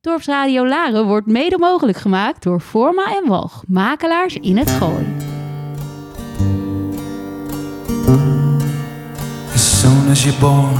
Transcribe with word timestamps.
Dorpsradio 0.00 0.66
Laren 0.66 1.06
wordt 1.06 1.26
mede 1.26 1.58
mogelijk 1.58 1.98
gemaakt 1.98 2.42
door 2.42 2.60
Forma 2.60 3.16
en 3.16 3.28
Walg, 3.28 3.62
makelaars 3.66 4.34
in 4.34 4.56
het 4.56 4.70
Gooi. 4.70 5.06
As 9.54 9.80
soon 9.80 10.10
as 10.10 10.24
you're 10.24 10.40
born, 10.40 10.74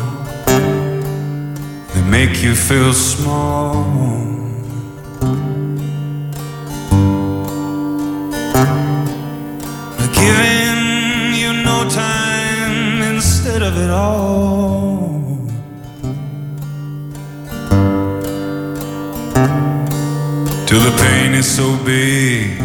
they 1.93 2.03
make 2.03 2.41
you 2.41 2.55
feel 2.55 2.93
small. 2.93 3.85
Giving 10.13 11.35
you 11.35 11.53
no 11.65 11.87
time 11.89 13.15
instead 13.15 13.63
of 13.63 13.77
it 13.77 13.91
all. 13.91 15.08
Till 20.67 20.81
the 20.81 20.97
pain 20.99 21.35
is 21.35 21.47
so 21.47 21.77
big, 21.85 22.59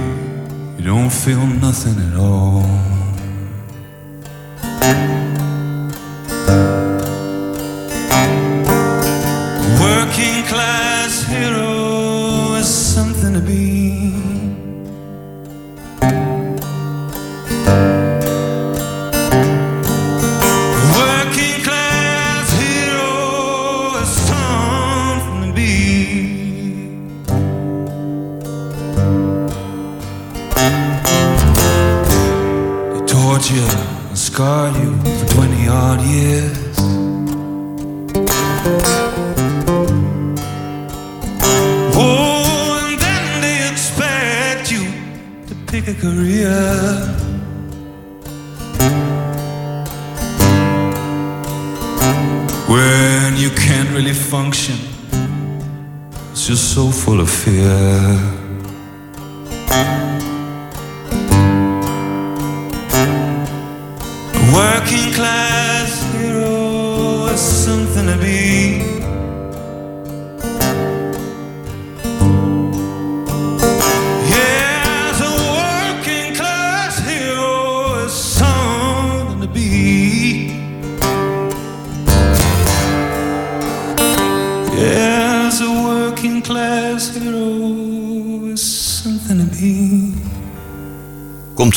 you 0.78 0.84
don't 0.86 1.10
feel 1.10 1.46
nothing 1.46 1.98
at 2.08 2.18
all. 2.18 2.93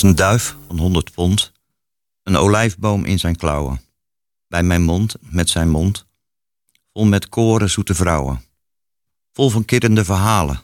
Een 0.02 0.14
duif 0.14 0.56
van 0.66 0.78
100 0.78 1.12
pond, 1.12 1.52
een 2.22 2.36
olijfboom 2.36 3.04
in 3.04 3.19
zijn 3.19 3.37
klauwen. 3.37 3.81
Bij 4.48 4.62
mijn 4.62 4.82
mond, 4.82 5.15
met 5.20 5.48
zijn 5.48 5.69
mond, 5.69 6.06
vol 6.93 7.04
met 7.04 7.28
koren 7.28 7.70
zoete 7.70 7.94
vrouwen. 7.94 8.44
Vol 9.32 9.50
van 9.50 9.65
kirrende 9.65 10.04
verhalen, 10.04 10.60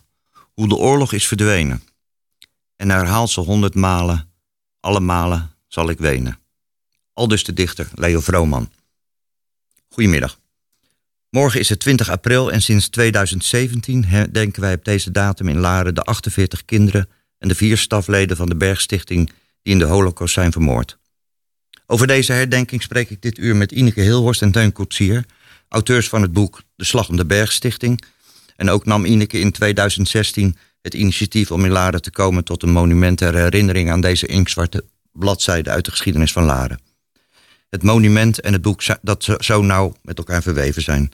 hoe 0.55 0.69
de 0.69 0.75
oorlog 0.75 1.13
is 1.13 1.27
verdwenen. 1.27 1.83
En 2.77 2.91
herhaalt 2.91 3.31
ze 3.31 3.41
honderd 3.41 3.75
malen, 3.75 4.33
alle 4.81 5.01
malen 5.01 5.51
zal 5.69 5.89
ik 5.89 5.99
wenen. 5.99 6.39
Aldus 7.13 7.45
de 7.45 7.53
dichter 7.53 7.89
Leo 7.95 8.21
Vrooman. 8.21 8.71
Goedemiddag. 9.89 10.39
Morgen 11.31 11.61
is 11.61 11.69
het 11.69 11.81
20 11.81 12.09
april 12.09 12.53
en 12.53 12.63
sinds 12.63 12.89
2017 12.89 14.05
herdenken 14.05 14.63
wij 14.63 14.75
op 14.75 14.85
deze 14.85 15.11
datum 15.11 15.49
in 15.49 15.59
Laren 15.59 15.95
de 15.95 16.03
48 16.03 16.65
kinderen 16.65 17.09
en 17.43 17.49
de 17.49 17.55
vier 17.55 17.79
stafleden 17.79 18.37
van 18.37 18.49
de 18.49 18.57
Bergstichting 18.57 19.33
die 19.63 19.73
in 19.73 19.79
de 19.79 19.85
Holocaust 19.85 20.35
zijn 20.35 20.53
vermoord. 20.53 20.99
Over 21.87 22.07
deze 22.07 22.33
herdenking 22.33 22.83
spreek 22.83 23.11
ik 23.11 23.23
dit 23.23 23.39
uur 23.39 23.57
met 23.57 23.73
Ineke 23.73 24.01
Hilhorst 24.01 24.43
en 24.43 24.51
Teun 24.51 24.73
Koetsier, 24.73 25.25
auteurs 25.69 26.09
van 26.09 26.23
het 26.23 26.33
boek 26.33 26.63
De 26.77 26.85
Slag 26.85 27.09
om 27.09 27.17
de 27.17 27.27
Bergstichting. 27.27 28.03
En 28.57 28.71
ook 28.71 28.85
nam 28.85 29.05
Ineke 29.05 29.39
in 29.39 29.53
2016 29.53 30.57
het 30.83 30.95
initiatief 30.95 31.51
om 31.51 31.65
in 31.65 31.71
Laren 31.71 32.03
te 32.03 32.11
komen 32.11 32.45
tot 32.45 32.63
een 32.63 32.73
monument 32.73 33.19
ter 33.19 33.35
herinnering 33.35 33.91
aan 33.91 34.01
deze 34.01 34.27
inkzwarte 34.27 34.85
bladzijde 35.13 35.71
uit 35.71 35.85
de 35.85 35.91
geschiedenis 35.91 36.33
van 36.33 36.45
Laren. 36.45 36.81
Het 37.71 37.83
monument 37.83 38.41
en 38.41 38.53
het 38.53 38.63
boek 38.63 38.83
dat 39.03 39.37
zo 39.39 39.63
nauw 39.63 39.97
met 40.03 40.19
elkaar 40.19 40.43
verweven 40.43 40.83
zijn. 40.83 41.11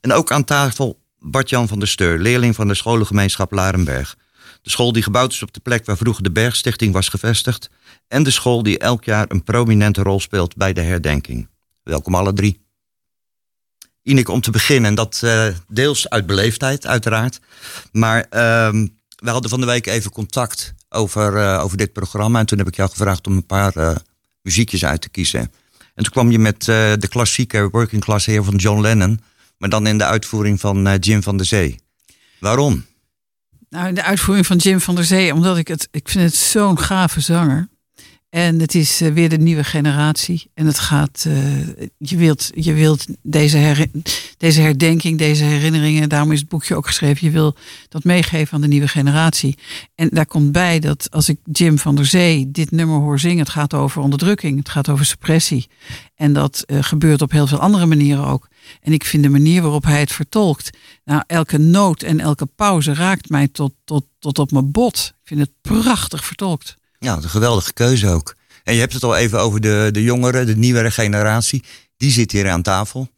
En 0.00 0.12
ook 0.12 0.32
aan 0.32 0.44
tafel 0.44 1.00
Bart-Jan 1.18 1.68
van 1.68 1.78
der 1.78 1.88
Steur, 1.88 2.18
leerling 2.18 2.54
van 2.54 2.68
de 2.68 2.74
scholengemeenschap 2.74 3.52
Larenberg. 3.52 4.16
De 4.62 4.70
school 4.70 4.92
die 4.92 5.02
gebouwd 5.02 5.32
is 5.32 5.42
op 5.42 5.52
de 5.52 5.60
plek 5.60 5.86
waar 5.86 5.96
vroeger 5.96 6.22
de 6.22 6.30
Bergstichting 6.30 6.92
was 6.92 7.08
gevestigd. 7.08 7.70
En 8.08 8.22
de 8.22 8.30
school 8.30 8.62
die 8.62 8.78
elk 8.78 9.04
jaar 9.04 9.24
een 9.28 9.44
prominente 9.44 10.02
rol 10.02 10.20
speelt 10.20 10.56
bij 10.56 10.72
de 10.72 10.80
herdenking. 10.80 11.48
Welkom 11.82 12.14
alle 12.14 12.32
drie. 12.32 12.60
Ineke, 14.02 14.32
om 14.32 14.40
te 14.40 14.50
beginnen, 14.50 14.90
en 14.90 14.94
dat 14.94 15.20
uh, 15.24 15.46
deels 15.68 16.08
uit 16.08 16.26
beleefdheid 16.26 16.86
uiteraard. 16.86 17.40
Maar 17.92 18.18
uh, 18.18 18.70
we 19.16 19.30
hadden 19.30 19.50
van 19.50 19.60
de 19.60 19.66
week 19.66 19.86
even 19.86 20.10
contact 20.10 20.74
over, 20.88 21.36
uh, 21.36 21.64
over 21.64 21.76
dit 21.76 21.92
programma. 21.92 22.38
En 22.38 22.46
toen 22.46 22.58
heb 22.58 22.66
ik 22.66 22.76
jou 22.76 22.90
gevraagd 22.90 23.26
om 23.26 23.36
een 23.36 23.46
paar 23.46 23.76
uh, 23.76 23.96
muziekjes 24.42 24.84
uit 24.84 25.00
te 25.00 25.08
kiezen. 25.08 25.40
En 25.94 26.04
toen 26.04 26.12
kwam 26.12 26.30
je 26.30 26.38
met 26.38 26.64
de 26.64 27.08
klassieke 27.08 27.68
Working 27.70 28.02
Class 28.02 28.26
Heer 28.26 28.44
van 28.44 28.56
John 28.56 28.80
Lennon. 28.80 29.20
Maar 29.56 29.68
dan 29.68 29.86
in 29.86 29.98
de 29.98 30.04
uitvoering 30.04 30.60
van 30.60 30.96
Jim 30.98 31.22
van 31.22 31.36
der 31.36 31.46
Zee. 31.46 31.80
Waarom? 32.38 32.84
Nou, 33.70 33.92
de 33.92 34.02
uitvoering 34.02 34.46
van 34.46 34.56
Jim 34.56 34.80
van 34.80 34.94
der 34.94 35.04
Zee, 35.04 35.34
omdat 35.34 35.56
ik 35.56 35.68
het, 35.68 35.88
ik 35.90 36.08
vind 36.08 36.24
het 36.24 36.34
zo'n 36.34 36.78
gave 36.78 37.20
zanger. 37.20 37.68
En 38.30 38.60
het 38.60 38.74
is 38.74 39.02
uh, 39.02 39.12
weer 39.12 39.28
de 39.28 39.38
nieuwe 39.38 39.64
generatie. 39.64 40.50
En 40.54 40.66
het 40.66 40.78
gaat, 40.78 41.24
uh, 41.26 41.66
je 41.98 42.16
wilt, 42.16 42.50
je 42.54 42.72
wilt 42.72 43.06
deze, 43.22 43.88
deze 44.36 44.60
herdenking, 44.60 45.18
deze 45.18 45.44
herinneringen, 45.44 46.08
daarom 46.08 46.32
is 46.32 46.40
het 46.40 46.48
boekje 46.48 46.74
ook 46.74 46.86
geschreven. 46.86 47.26
Je 47.26 47.32
wil 47.32 47.54
dat 47.88 48.04
meegeven 48.04 48.54
aan 48.54 48.60
de 48.60 48.68
nieuwe 48.68 48.88
generatie. 48.88 49.58
En 49.94 50.08
daar 50.12 50.26
komt 50.26 50.52
bij 50.52 50.78
dat 50.78 51.10
als 51.10 51.28
ik 51.28 51.38
Jim 51.52 51.78
van 51.78 51.94
der 51.94 52.06
Zee 52.06 52.50
dit 52.50 52.70
nummer 52.70 52.98
hoor 52.98 53.18
zingen, 53.18 53.38
het 53.38 53.48
gaat 53.48 53.74
over 53.74 54.02
onderdrukking, 54.02 54.58
het 54.58 54.68
gaat 54.68 54.88
over 54.88 55.04
suppressie. 55.04 55.68
En 56.14 56.32
dat 56.32 56.64
uh, 56.66 56.82
gebeurt 56.82 57.22
op 57.22 57.30
heel 57.30 57.46
veel 57.46 57.58
andere 57.58 57.86
manieren 57.86 58.24
ook. 58.24 58.48
En 58.80 58.92
ik 58.92 59.04
vind 59.04 59.22
de 59.22 59.28
manier 59.28 59.62
waarop 59.62 59.84
hij 59.84 60.00
het 60.00 60.12
vertolkt. 60.12 60.70
Nou, 61.04 61.22
elke 61.26 61.58
noot 61.58 62.02
en 62.02 62.20
elke 62.20 62.46
pauze 62.46 62.94
raakt 62.94 63.28
mij 63.28 63.48
tot, 63.48 63.72
tot, 63.84 64.06
tot 64.18 64.38
op 64.38 64.50
mijn 64.50 64.70
bot. 64.70 65.14
Ik 65.22 65.28
vind 65.28 65.40
het 65.40 65.50
prachtig 65.60 66.24
vertolkt. 66.24 66.78
Ja, 67.04 67.16
een 67.16 67.30
geweldige 67.30 67.72
keuze 67.72 68.08
ook. 68.08 68.34
En 68.64 68.74
je 68.74 68.80
hebt 68.80 68.92
het 68.92 69.02
al 69.02 69.16
even 69.16 69.40
over 69.40 69.60
de, 69.60 69.88
de 69.92 70.02
jongeren, 70.02 70.46
de 70.46 70.56
nieuwere 70.56 70.90
generatie. 70.90 71.64
Die 71.96 72.10
zit 72.10 72.32
hier 72.32 72.48
aan 72.48 72.62
tafel. 72.62 73.08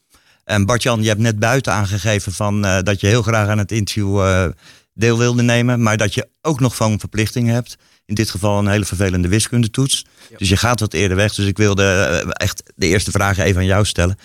En 0.44 0.66
Bart-Jan, 0.66 1.03
je 1.03 1.09
hebt 1.09 1.20
net 1.20 1.38
buiten 1.38 1.72
aangegeven 1.72 2.32
van, 2.32 2.65
uh, 2.65 2.78
dat 2.82 3.00
je 3.00 3.06
heel 3.06 3.22
graag 3.22 3.48
aan 3.48 3.59
het 3.59 3.72
interview 3.72 4.19
uh, 4.19 4.47
deel 4.94 5.19
wilde 5.19 5.43
nemen. 5.43 5.82
Maar 5.82 5.96
dat 5.96 6.14
je 6.14 6.29
ook 6.40 6.61
nog 6.61 6.76
van 6.76 7.00
verplichtingen 7.00 7.55
hebt. 7.55 7.76
In 8.05 8.14
dit 8.14 8.31
geval 8.31 8.58
een 8.58 8.69
hele 8.69 8.84
vervelende 8.84 9.29
wiskundetoets. 9.29 10.06
Ja. 10.31 10.37
Dus 10.37 10.49
je 10.49 10.56
gaat 10.56 10.81
wat 10.81 10.93
eerder 10.93 11.17
weg. 11.17 11.34
Dus 11.34 11.46
ik 11.46 11.56
wilde 11.56 11.82
uh, 12.25 12.31
echt 12.32 12.62
de 12.75 12.87
eerste 12.87 13.11
vraag 13.11 13.38
even 13.38 13.61
aan 13.61 13.67
jou 13.67 13.84
stellen. 13.84 14.19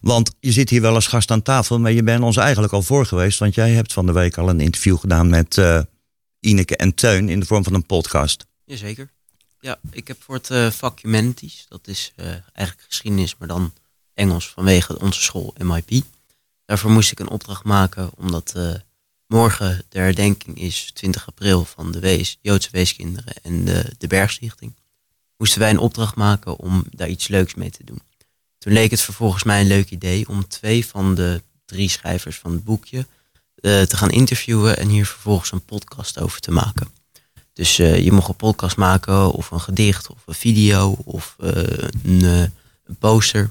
Want 0.00 0.34
je 0.40 0.52
zit 0.52 0.70
hier 0.70 0.80
wel 0.80 0.94
als 0.94 1.06
gast 1.06 1.30
aan 1.30 1.42
tafel. 1.42 1.80
Maar 1.80 1.92
je 1.92 2.02
bent 2.02 2.22
ons 2.22 2.36
eigenlijk 2.36 2.72
al 2.72 2.82
voor 2.82 3.06
geweest. 3.06 3.38
Want 3.38 3.54
jij 3.54 3.70
hebt 3.70 3.92
van 3.92 4.06
de 4.06 4.12
week 4.12 4.38
al 4.38 4.48
een 4.48 4.60
interview 4.60 4.98
gedaan 4.98 5.28
met 5.28 5.60
Ineke 6.40 6.76
en 6.76 6.94
Teun. 6.94 7.28
In 7.28 7.40
de 7.40 7.46
vorm 7.46 7.64
van 7.64 7.74
een 7.74 7.86
podcast. 7.86 8.46
Jazeker. 8.74 9.10
Ja, 9.60 9.78
ik 9.90 10.08
heb 10.08 10.22
voor 10.22 10.34
het 10.34 10.50
uh, 10.50 10.70
vak 10.70 11.00
Humanities, 11.00 11.66
dat 11.68 11.88
is 11.88 12.12
uh, 12.16 12.26
eigenlijk 12.26 12.88
geschiedenis, 12.88 13.36
maar 13.36 13.48
dan 13.48 13.72
Engels 14.14 14.50
vanwege 14.50 15.00
onze 15.00 15.22
school 15.22 15.54
MIP. 15.58 16.04
Daarvoor 16.64 16.90
moest 16.90 17.12
ik 17.12 17.18
een 17.18 17.28
opdracht 17.28 17.64
maken, 17.64 18.10
omdat 18.16 18.52
uh, 18.56 18.74
morgen 19.26 19.84
de 19.88 19.98
herdenking 19.98 20.58
is 20.58 20.90
20 20.92 21.26
april 21.26 21.64
van 21.64 21.92
de 21.92 21.98
wees, 21.98 22.38
Joodse 22.40 22.68
weeskinderen 22.72 23.34
en 23.42 23.64
de, 23.64 23.94
de 23.98 24.06
Bergstichting. 24.06 24.74
Moesten 25.36 25.60
wij 25.60 25.70
een 25.70 25.78
opdracht 25.78 26.16
maken 26.16 26.58
om 26.58 26.84
daar 26.90 27.08
iets 27.08 27.28
leuks 27.28 27.54
mee 27.54 27.70
te 27.70 27.84
doen. 27.84 28.02
Toen 28.58 28.72
leek 28.72 28.90
het 28.90 29.00
vervolgens 29.00 29.42
mij 29.42 29.60
een 29.60 29.66
leuk 29.66 29.90
idee 29.90 30.28
om 30.28 30.48
twee 30.48 30.86
van 30.86 31.14
de 31.14 31.42
drie 31.64 31.88
schrijvers 31.88 32.38
van 32.38 32.52
het 32.52 32.64
boekje 32.64 33.06
eh, 33.54 33.82
te 33.82 33.96
gaan 33.96 34.10
interviewen 34.10 34.76
en 34.76 34.88
hier 34.88 35.06
vervolgens 35.06 35.52
een 35.52 35.64
podcast 35.64 36.18
over 36.20 36.40
te 36.40 36.50
maken. 36.50 37.03
Dus 37.54 37.78
eh, 37.78 38.04
je 38.04 38.12
mocht 38.12 38.28
een 38.28 38.36
podcast 38.36 38.76
maken 38.76 39.32
of 39.32 39.50
een 39.50 39.60
gedicht 39.60 40.08
of 40.08 40.18
een 40.26 40.34
video 40.34 40.96
of 41.04 41.36
eh, 41.38 41.52
een, 42.02 42.22
eh, 42.22 42.40
een 42.84 42.96
poster. 42.98 43.50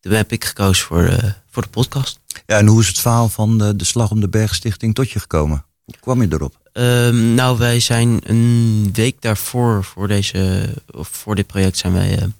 Toen 0.00 0.12
heb 0.12 0.32
ik 0.32 0.44
gekozen 0.44 0.86
voor, 0.86 1.34
voor 1.50 1.62
de 1.62 1.68
podcast. 1.68 2.20
Ja, 2.46 2.58
en 2.58 2.66
hoe 2.66 2.80
is 2.80 2.88
het 2.88 2.98
verhaal 2.98 3.28
van 3.28 3.58
de, 3.58 3.76
de 3.76 3.84
Slag 3.84 4.10
om 4.10 4.20
de 4.20 4.28
Bergstichting 4.28 4.94
tot 4.94 5.10
je 5.10 5.20
gekomen? 5.20 5.64
Hoe 5.84 5.94
kwam 6.00 6.22
je 6.22 6.28
erop? 6.30 6.60
Ehm, 6.72 7.34
nou, 7.34 7.58
wij 7.58 7.80
zijn 7.80 8.20
een 8.30 8.90
week 8.92 9.22
daarvoor, 9.22 9.84
voor, 9.84 10.08
deze, 10.08 10.68
of 10.90 11.08
voor 11.08 11.34
dit 11.34 11.46
project, 11.46 11.76
zijn 11.76 11.92
wij 11.92 12.32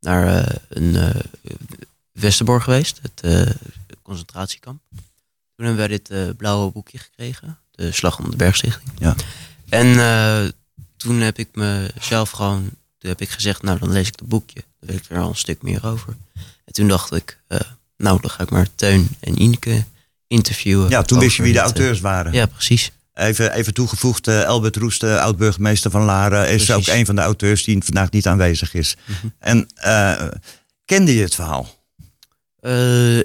naar 0.00 0.44
eh, 0.44 0.56
een 0.68 1.22
Westerbork 2.12 2.62
geweest, 2.62 3.00
het 3.02 3.22
concentratiekamp. 4.02 4.80
Toen 5.56 5.66
hebben 5.66 5.88
wij 5.88 6.00
dit 6.02 6.36
blauwe 6.36 6.72
boekje 6.72 6.98
gekregen, 6.98 7.58
de 7.70 7.92
Slag 7.92 8.18
om 8.18 8.30
de 8.30 8.36
Bergstichting. 8.36 8.90
Ja. 8.98 9.14
En 9.74 9.98
eh, 9.98 10.50
toen 10.96 11.20
heb 11.20 11.38
ik 11.38 11.48
mezelf 11.52 12.30
gewoon, 12.30 12.62
toen 12.98 13.10
heb 13.10 13.20
ik 13.20 13.30
gezegd, 13.30 13.62
nou 13.62 13.78
dan 13.78 13.92
lees 13.92 14.08
ik 14.08 14.14
het 14.18 14.28
boekje. 14.28 14.64
Dan 14.80 14.90
weet 14.90 15.04
ik 15.04 15.10
er 15.10 15.18
al 15.18 15.28
een 15.28 15.36
stuk 15.36 15.62
meer 15.62 15.86
over. 15.86 16.16
En 16.64 16.72
toen 16.72 16.88
dacht 16.88 17.14
ik, 17.14 17.38
eh, 17.46 17.60
nou 17.96 18.20
dan 18.20 18.30
ga 18.30 18.42
ik 18.42 18.50
maar 18.50 18.66
Teun 18.74 19.08
en 19.20 19.42
Ineke 19.42 19.84
interviewen. 20.26 20.90
Ja, 20.90 21.02
toen 21.02 21.18
wist 21.18 21.36
je 21.36 21.42
wie 21.42 21.52
de 21.52 21.58
eh, 21.58 21.64
auteurs 21.64 22.00
waren. 22.00 22.32
Ja, 22.32 22.46
precies. 22.46 22.90
Even, 23.14 23.52
even 23.52 23.74
toegevoegd, 23.74 24.26
eh, 24.26 24.44
Albert 24.44 24.76
Roest, 24.76 25.00
de 25.00 25.20
oud-burgemeester 25.20 25.90
van 25.90 26.04
Laren, 26.04 26.48
is 26.48 26.64
Precies. 26.64 26.88
ook 26.88 26.96
een 26.96 27.06
van 27.06 27.14
de 27.14 27.22
auteurs 27.22 27.64
die 27.64 27.84
vandaag 27.84 28.10
niet 28.10 28.26
aanwezig 28.26 28.74
is. 28.74 28.96
Mhm. 29.04 29.26
En 29.38 29.68
kende 30.84 31.14
je 31.14 31.22
het 31.22 31.34
verhaal? 31.34 31.82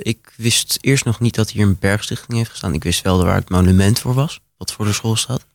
Ik 0.04 0.34
wist 0.36 0.78
eerst 0.81 1.06
nog 1.06 1.19
niet 1.19 1.36
dat 1.36 1.51
hier 1.51 1.66
een 1.66 1.80
bergstichting 1.80 2.38
heeft 2.38 2.50
gestaan. 2.50 2.74
Ik 2.74 2.84
wist 2.84 3.01
wel 3.01 3.24
waar 3.24 3.36
het 3.36 3.50
monument 3.50 4.00
voor 4.00 4.13
was, 4.13 4.40
wat 4.57 4.72
voor 4.72 4.86
de 4.86 4.94
school 4.94 5.16
staat. 5.16 5.46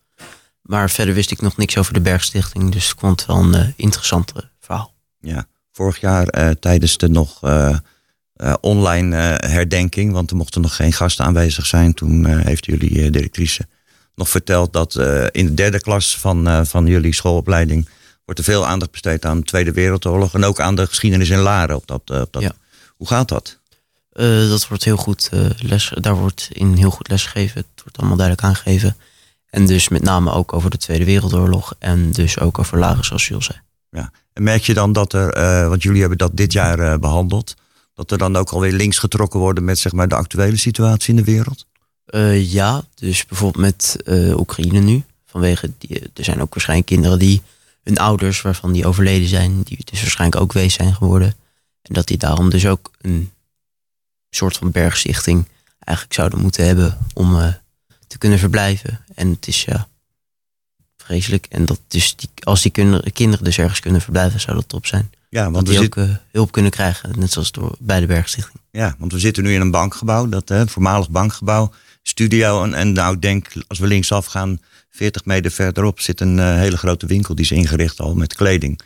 Maar 0.65 0.89
verder 0.89 1.13
wist 1.13 1.31
ik 1.31 1.41
nog 1.41 1.57
niks 1.57 1.77
over 1.77 1.93
de 1.93 2.01
bergstichting, 2.01 2.71
dus 2.71 2.91
ik 2.91 2.99
vond 2.99 3.19
het 3.19 3.27
wel 3.29 3.37
een 3.37 3.53
eh, 3.53 3.67
interessante 3.75 4.49
verhaal. 4.59 4.93
Ja, 5.19 5.47
vorig 5.71 5.99
jaar 5.99 6.27
eh, 6.27 6.49
tijdens 6.49 6.97
de 6.97 7.09
nog 7.09 7.43
eh, 7.43 7.77
eh, 8.33 8.53
online 8.61 9.17
eh, 9.17 9.51
herdenking, 9.51 10.11
want 10.11 10.29
er 10.29 10.35
mochten 10.35 10.61
nog 10.61 10.75
geen 10.75 10.93
gasten 10.93 11.25
aanwezig 11.25 11.65
zijn. 11.65 11.93
Toen 11.93 12.25
eh, 12.25 12.45
heeft 12.45 12.65
jullie 12.65 13.03
eh, 13.03 13.11
directrice 13.11 13.67
nog 14.15 14.29
verteld 14.29 14.73
dat 14.73 14.95
eh, 14.95 15.25
in 15.31 15.45
de 15.45 15.53
derde 15.53 15.81
klas 15.81 16.17
van, 16.19 16.47
eh, 16.47 16.61
van 16.63 16.85
jullie 16.85 17.13
schoolopleiding 17.13 17.89
wordt 18.25 18.39
er 18.39 18.45
veel 18.45 18.67
aandacht 18.67 18.91
besteed 18.91 19.25
aan 19.25 19.39
de 19.39 19.45
Tweede 19.45 19.71
Wereldoorlog 19.71 20.33
en 20.33 20.43
ook 20.43 20.59
aan 20.59 20.75
de 20.75 20.87
geschiedenis 20.87 21.29
in 21.29 21.39
Laren. 21.39 21.75
Op 21.75 21.87
dat, 21.87 22.01
eh, 22.05 22.21
op 22.21 22.33
dat. 22.33 22.41
Ja. 22.41 22.51
Hoe 22.97 23.07
gaat 23.07 23.27
dat? 23.27 23.59
Eh, 24.11 24.49
dat 24.49 24.67
wordt 24.67 24.83
heel 24.83 24.97
goed 24.97 25.29
eh, 25.31 25.49
les, 25.57 25.91
daar 25.95 26.15
wordt 26.15 26.49
in 26.51 26.73
heel 26.73 26.91
goed 26.91 27.09
lesgegeven. 27.09 27.57
Het 27.57 27.81
wordt 27.83 27.97
allemaal 27.97 28.17
duidelijk 28.17 28.47
aangegeven. 28.47 28.95
En 29.55 29.65
dus 29.65 29.89
met 29.89 30.01
name 30.01 30.31
ook 30.31 30.53
over 30.53 30.69
de 30.69 30.77
Tweede 30.77 31.05
Wereldoorlog 31.05 31.75
en 31.79 32.11
dus 32.11 32.39
ook 32.39 32.59
over 32.59 33.03
zoals 33.03 33.27
je 33.27 33.33
al 33.33 33.41
zei. 33.41 33.59
En 34.33 34.43
merk 34.43 34.63
je 34.63 34.73
dan 34.73 34.93
dat 34.93 35.13
er, 35.13 35.33
eh, 35.33 35.67
want 35.67 35.83
jullie 35.83 35.99
hebben 35.99 36.17
dat 36.17 36.37
dit 36.37 36.53
jaar 36.53 36.79
eh, 36.79 36.97
behandeld, 36.99 37.55
dat 37.93 38.11
er 38.11 38.17
dan 38.17 38.35
ook 38.35 38.49
alweer 38.49 38.71
links 38.71 38.97
getrokken 38.97 39.39
worden 39.39 39.63
met 39.63 39.79
zeg 39.79 39.91
maar, 39.91 40.07
de 40.07 40.15
actuele 40.15 40.57
situatie 40.57 41.09
in 41.09 41.15
de 41.15 41.23
wereld? 41.23 41.65
Eh, 42.05 42.51
ja, 42.51 42.83
dus 42.95 43.25
bijvoorbeeld 43.25 43.63
met 43.63 43.97
Oekraïne 44.37 44.79
nu. 44.79 45.03
Vanwege 45.25 45.71
die, 45.77 45.99
er 46.13 46.23
zijn 46.23 46.41
ook 46.41 46.53
waarschijnlijk 46.53 46.89
kinderen 46.89 47.19
die 47.19 47.41
hun 47.83 47.97
ouders, 47.97 48.41
waarvan 48.41 48.71
die 48.71 48.87
overleden 48.87 49.27
zijn, 49.27 49.61
die 49.61 49.79
dus 49.83 50.01
waarschijnlijk 50.01 50.41
ook 50.41 50.53
wees 50.53 50.73
zijn 50.73 50.95
geworden. 50.95 51.33
En 51.81 51.93
dat 51.93 52.07
die 52.07 52.17
daarom 52.17 52.49
dus 52.49 52.65
ook 52.67 52.91
een 53.01 53.31
soort 54.29 54.57
van 54.57 54.71
bergstichting 54.71 55.47
eigenlijk 55.79 56.15
zouden 56.15 56.39
moeten 56.39 56.65
hebben 56.65 56.97
om 57.13 57.55
te 58.07 58.17
kunnen 58.17 58.39
verblijven. 58.39 58.99
En 59.15 59.29
het 59.29 59.47
is 59.47 59.63
ja 59.63 59.87
vreselijk. 61.05 61.45
En 61.49 61.65
dat 61.65 61.79
dus 61.87 62.15
die, 62.15 62.29
als 62.43 62.61
die 62.61 62.71
kinderen, 62.71 63.13
kinderen 63.13 63.45
dus 63.45 63.57
ergens 63.57 63.79
kunnen 63.79 64.01
verblijven, 64.01 64.39
zou 64.39 64.55
dat 64.55 64.69
top 64.69 64.85
zijn. 64.85 65.09
Ja, 65.29 65.51
Want 65.51 65.67
we, 65.67 65.73
die 65.73 65.83
zit, 65.83 65.97
ook 65.97 66.03
eh, 66.03 66.15
hulp 66.31 66.51
kunnen 66.51 66.71
krijgen, 66.71 67.19
net 67.19 67.31
zoals 67.31 67.51
door, 67.51 67.75
bij 67.79 67.99
de 67.99 68.05
bergstichting. 68.05 68.57
ja, 68.71 68.95
want 68.97 69.11
we 69.11 69.19
zitten 69.19 69.43
nu 69.43 69.53
in 69.53 69.61
een 69.61 69.71
bankgebouw, 69.71 70.29
dat 70.29 70.49
hè, 70.49 70.67
voormalig 70.67 71.09
bankgebouw, 71.09 71.73
studio. 72.01 72.63
En, 72.63 72.73
en 72.73 72.91
nou, 72.91 73.15
ik 73.15 73.21
denk, 73.21 73.47
als 73.67 73.79
we 73.79 73.87
linksaf 73.87 74.25
gaan, 74.25 74.59
40 74.89 75.25
meter 75.25 75.51
verderop, 75.51 75.99
zit 75.99 76.21
een 76.21 76.39
eh, 76.39 76.55
hele 76.55 76.77
grote 76.77 77.05
winkel. 77.05 77.35
Die 77.35 77.45
is 77.45 77.51
ingericht 77.51 77.99
al 77.99 78.15
met 78.15 78.35
kleding. 78.35 78.79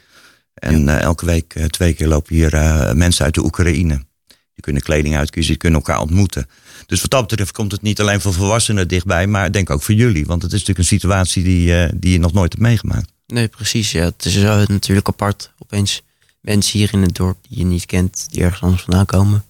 En 0.54 0.90
eh, 0.90 1.02
elke 1.02 1.26
week, 1.26 1.54
twee 1.68 1.94
keer 1.94 2.08
lopen 2.08 2.36
hier 2.36 2.52
mensen 2.96 3.26
uit 3.26 3.34
de 3.34 3.44
Oekraïne. 3.44 4.06
Die 4.28 4.64
kunnen 4.64 4.82
kleding 4.82 5.16
uitkiezen, 5.16 5.52
die 5.52 5.62
kunnen 5.62 5.80
elkaar 5.80 6.02
ontmoeten. 6.02 6.48
Dus 6.86 7.02
wat 7.02 7.10
dat 7.12 7.28
betreft 7.28 7.52
komt 7.52 7.72
het 7.72 7.82
niet 7.82 8.00
alleen 8.00 8.22
voor 8.22 8.34
volwassenen 8.34 8.88
dichtbij, 8.88 9.28
maar 9.28 9.52
denk 9.52 9.70
ook 9.70 9.82
voor 9.82 9.96
jullie. 9.96 10.26
Want 10.26 10.42
het 10.42 10.52
is 10.54 10.60
natuurlijk 10.60 10.80
een 10.90 10.98
situatie 11.00 11.44
die, 11.44 11.76
eh, 11.84 11.92
die 11.96 12.12
je 12.12 12.20
nog 12.20 12.34
nooit 12.34 12.52
hebt 12.52 12.64
meegemaakt. 12.64 13.12
Nee, 13.28 13.48
precies. 13.48 13.92
Ja. 13.92 14.04
Het 14.04 14.26
is 14.26 14.36
natuurlijk 14.68 15.08
apart. 15.08 15.52
Opeens 15.58 16.02
mensen 16.42 16.80
hier 16.80 16.94
in 16.94 17.02
het 17.02 17.16
dorp 17.16 17.38
die 17.50 17.58
je 17.58 17.66
niet 17.66 17.86
kent, 17.86 18.26
die 18.32 18.42
ergens 18.44 18.62
anders 18.62 18.82
vandaan 18.82 19.06
komen. 19.06 19.46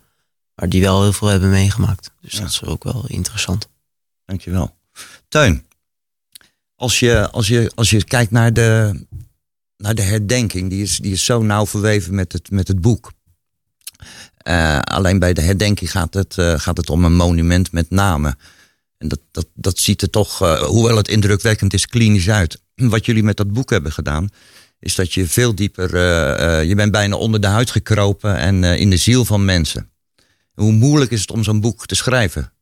Maar 0.56 0.70
die 0.70 0.82
wel 0.82 1.02
heel 1.02 1.14
veel 1.14 1.28
hebben 1.28 1.50
meegemaakt. 1.50 2.12
Dus 2.22 2.34
Ja. 2.34 2.40
dat 2.40 2.50
is 2.50 2.64
ook 2.64 2.84
wel 2.84 3.06
interessant. 3.08 3.68
Dankjewel. 4.26 4.76
Teun, 5.28 5.66
als 6.76 7.00
je, 7.00 7.30
als 7.32 7.48
je, 7.48 7.72
als 7.76 7.90
je 7.90 8.04
kijkt 8.04 8.32
naar 8.32 8.54
de, 8.54 9.00
naar 9.78 9.96
de 9.96 10.02
herdenking, 10.02 10.70
die 10.70 10.82
is, 10.82 10.98
die 10.98 11.12
is 11.12 11.26
zo 11.26 11.42
nauw 11.42 11.66
verweven 11.66 12.16
met 12.16 12.34
het, 12.34 12.52
met 12.52 12.68
het 12.68 12.82
boek. 12.82 13.12
Eh, 14.50 14.80
alleen 14.80 15.20
bij 15.20 15.34
de 15.34 15.42
herdenking 15.42 15.92
gaat 15.92 16.14
het, 16.14 16.38
eh, 16.38 16.60
gaat 16.60 16.78
het 16.78 16.90
om 16.90 17.06
een 17.06 17.16
monument 17.16 17.72
met 17.72 17.90
namen. 17.90 18.38
En 18.98 19.08
dat, 19.08 19.20
dat, 19.32 19.48
dat 19.54 19.78
ziet 19.78 20.02
er 20.02 20.10
toch, 20.10 20.42
eh, 20.42 20.62
hoewel 20.62 20.98
het 20.98 21.08
indrukwekkend 21.08 21.74
is, 21.74 21.88
klinisch 21.88 22.30
uit. 22.30 22.62
Wat 22.76 23.06
jullie 23.06 23.24
met 23.24 23.38
dat 23.38 23.54
boek 23.54 23.70
hebben 23.70 23.92
gedaan, 23.92 24.30
is 24.80 24.96
dat 24.96 25.14
je 25.14 25.28
veel 25.28 25.56
dieper, 25.56 25.98
je 26.66 26.76
bent 26.76 26.92
bijna 26.92 27.16
onder 27.16 27.42
de 27.42 27.48
huid 27.48 27.72
gekropen 27.72 28.38
en 28.38 28.64
in 28.64 28.90
de 28.90 28.98
ziel 28.98 29.26
van 29.26 29.46
mensen. 29.46 29.90
Hoe 30.54 30.72
moeilijk 30.72 31.12
is 31.12 31.22
het 31.22 31.32
om 31.32 31.44
zo'n 31.44 31.62
boek 31.62 31.86
te 31.86 31.96
schrijven? 31.96 32.54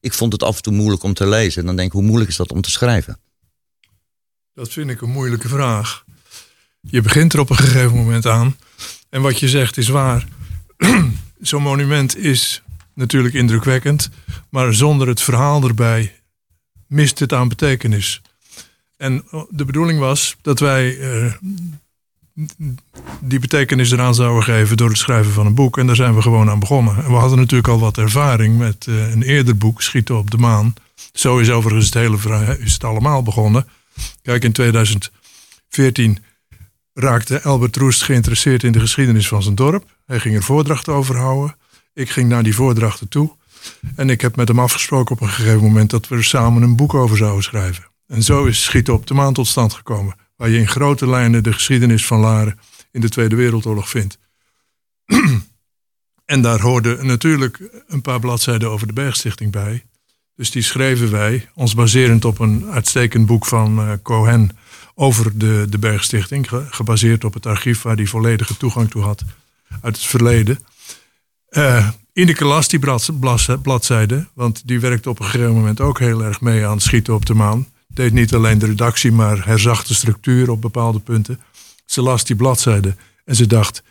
Ik 0.00 0.12
vond 0.12 0.32
het 0.32 0.42
af 0.42 0.56
en 0.56 0.62
toe 0.62 0.72
moeilijk 0.72 1.02
om 1.02 1.14
te 1.14 1.26
lezen. 1.26 1.60
En 1.60 1.66
dan 1.66 1.76
denk 1.76 1.88
ik, 1.88 1.94
hoe 1.94 2.02
moeilijk 2.02 2.30
is 2.30 2.36
dat 2.36 2.52
om 2.52 2.60
te 2.60 2.70
schrijven? 2.70 3.18
Dat 4.54 4.72
vind 4.72 4.90
ik 4.90 5.00
een 5.00 5.10
moeilijke 5.10 5.48
vraag. 5.48 6.04
Je 6.80 7.00
begint 7.00 7.32
er 7.32 7.40
op 7.40 7.50
een 7.50 7.56
gegeven 7.56 7.96
moment 7.96 8.26
aan. 8.26 8.56
En 9.08 9.22
wat 9.22 9.38
je 9.38 9.48
zegt 9.48 9.76
is 9.76 9.88
waar. 9.88 10.26
Zo'n 11.40 11.62
monument 11.62 12.16
is 12.16 12.62
natuurlijk 12.94 13.34
indrukwekkend. 13.34 14.10
Maar 14.48 14.74
zonder 14.74 15.08
het 15.08 15.22
verhaal 15.22 15.62
erbij 15.62 16.12
mist 16.86 17.18
het 17.18 17.32
aan 17.32 17.48
betekenis. 17.48 18.22
En 18.96 19.24
de 19.48 19.64
bedoeling 19.64 19.98
was 19.98 20.36
dat 20.42 20.58
wij 20.58 20.98
eh, 20.98 21.32
die 23.20 23.38
betekenis 23.38 23.90
eraan 23.90 24.14
zouden 24.14 24.42
geven 24.42 24.76
door 24.76 24.88
het 24.88 24.98
schrijven 24.98 25.32
van 25.32 25.46
een 25.46 25.54
boek. 25.54 25.78
En 25.78 25.86
daar 25.86 25.96
zijn 25.96 26.14
we 26.14 26.22
gewoon 26.22 26.50
aan 26.50 26.58
begonnen. 26.58 26.96
En 26.96 27.10
we 27.10 27.16
hadden 27.16 27.38
natuurlijk 27.38 27.68
al 27.68 27.78
wat 27.78 27.98
ervaring 27.98 28.58
met 28.58 28.86
eh, 28.86 29.10
een 29.10 29.22
eerder 29.22 29.56
boek, 29.56 29.82
Schieten 29.82 30.18
op 30.18 30.30
de 30.30 30.38
Maan. 30.38 30.74
Zo 31.12 31.38
is 31.38 31.50
overigens 31.50 31.86
het 31.86 31.94
hele 31.94 32.18
verhaal, 32.18 32.56
is 32.58 32.72
het 32.72 32.84
allemaal 32.84 33.22
begonnen. 33.22 33.66
Kijk, 34.22 34.44
in 34.44 34.52
2014 34.52 36.18
raakte 36.94 37.42
Albert 37.42 37.76
Roest 37.76 38.02
geïnteresseerd 38.02 38.62
in 38.62 38.72
de 38.72 38.80
geschiedenis 38.80 39.28
van 39.28 39.42
zijn 39.42 39.54
dorp. 39.54 39.96
Hij 40.06 40.20
ging 40.20 40.34
er 40.34 40.42
voordrachten 40.42 40.92
over 40.92 41.16
houden. 41.16 41.56
Ik 41.94 42.10
ging 42.10 42.28
naar 42.28 42.42
die 42.42 42.54
voordrachten 42.54 43.08
toe. 43.08 43.36
En 43.94 44.10
ik 44.10 44.20
heb 44.20 44.36
met 44.36 44.48
hem 44.48 44.58
afgesproken 44.58 45.14
op 45.14 45.20
een 45.20 45.28
gegeven 45.28 45.62
moment 45.62 45.90
dat 45.90 46.08
we 46.08 46.16
er 46.16 46.24
samen 46.24 46.62
een 46.62 46.76
boek 46.76 46.94
over 46.94 47.16
zouden 47.16 47.42
schrijven. 47.42 47.84
En 48.06 48.22
zo 48.22 48.44
is 48.44 48.64
Schieten 48.64 48.94
op 48.94 49.06
de 49.06 49.14
Maan 49.14 49.32
tot 49.32 49.46
stand 49.46 49.72
gekomen. 49.72 50.14
Waar 50.36 50.48
je 50.48 50.58
in 50.58 50.68
grote 50.68 51.08
lijnen 51.08 51.42
de 51.42 51.52
geschiedenis 51.52 52.06
van 52.06 52.20
Laren 52.20 52.58
in 52.90 53.00
de 53.00 53.08
Tweede 53.08 53.36
Wereldoorlog 53.36 53.88
vindt. 53.88 54.18
en 56.24 56.42
daar 56.42 56.60
hoorden 56.60 57.06
natuurlijk 57.06 57.82
een 57.86 58.02
paar 58.02 58.20
bladzijden 58.20 58.70
over 58.70 58.86
de 58.86 58.92
Bergstichting 58.92 59.52
bij. 59.52 59.84
Dus 60.34 60.50
die 60.50 60.62
schreven 60.62 61.10
wij, 61.10 61.48
ons 61.54 61.74
baserend 61.74 62.24
op 62.24 62.38
een 62.38 62.70
uitstekend 62.70 63.26
boek 63.26 63.46
van 63.46 63.78
eh, 63.78 63.92
Cohen 64.02 64.50
over 65.00 65.38
de, 65.38 65.66
de 65.68 65.78
Bergstichting. 65.78 66.48
ge- 66.48 66.66
Gebaseerd 66.70 67.24
op 67.24 67.34
het 67.34 67.46
archief 67.46 67.82
waar 67.82 67.96
hij 67.96 68.06
volledige 68.06 68.56
toegang 68.56 68.90
toe 68.90 69.02
had 69.02 69.24
uit 69.80 69.96
het 69.96 70.06
verleden. 70.06 70.58
Eh 71.48 71.88
Ineke 72.12 72.44
las 72.44 72.68
die 72.68 72.78
bladzijde, 73.62 74.28
want 74.34 74.62
die 74.66 74.80
werkte 74.80 75.10
op 75.10 75.18
een 75.18 75.24
gegeven 75.24 75.52
moment 75.54 75.80
ook 75.80 75.98
heel 75.98 76.24
erg 76.24 76.40
mee 76.40 76.66
aan 76.66 76.80
Schieten 76.80 77.14
op 77.14 77.26
de 77.26 77.34
Maan. 77.34 77.66
Deed 77.88 78.12
niet 78.12 78.34
alleen 78.34 78.58
de 78.58 78.66
redactie, 78.66 79.12
maar 79.12 79.46
herzag 79.46 79.84
de 79.84 79.94
structuur 79.94 80.50
op 80.50 80.60
bepaalde 80.60 80.98
punten. 81.00 81.40
Ze 81.86 82.02
las 82.02 82.24
die 82.24 82.36
bladzijde 82.36 82.96
en 83.24 83.34
ze 83.36 83.46
dacht, 83.46 83.82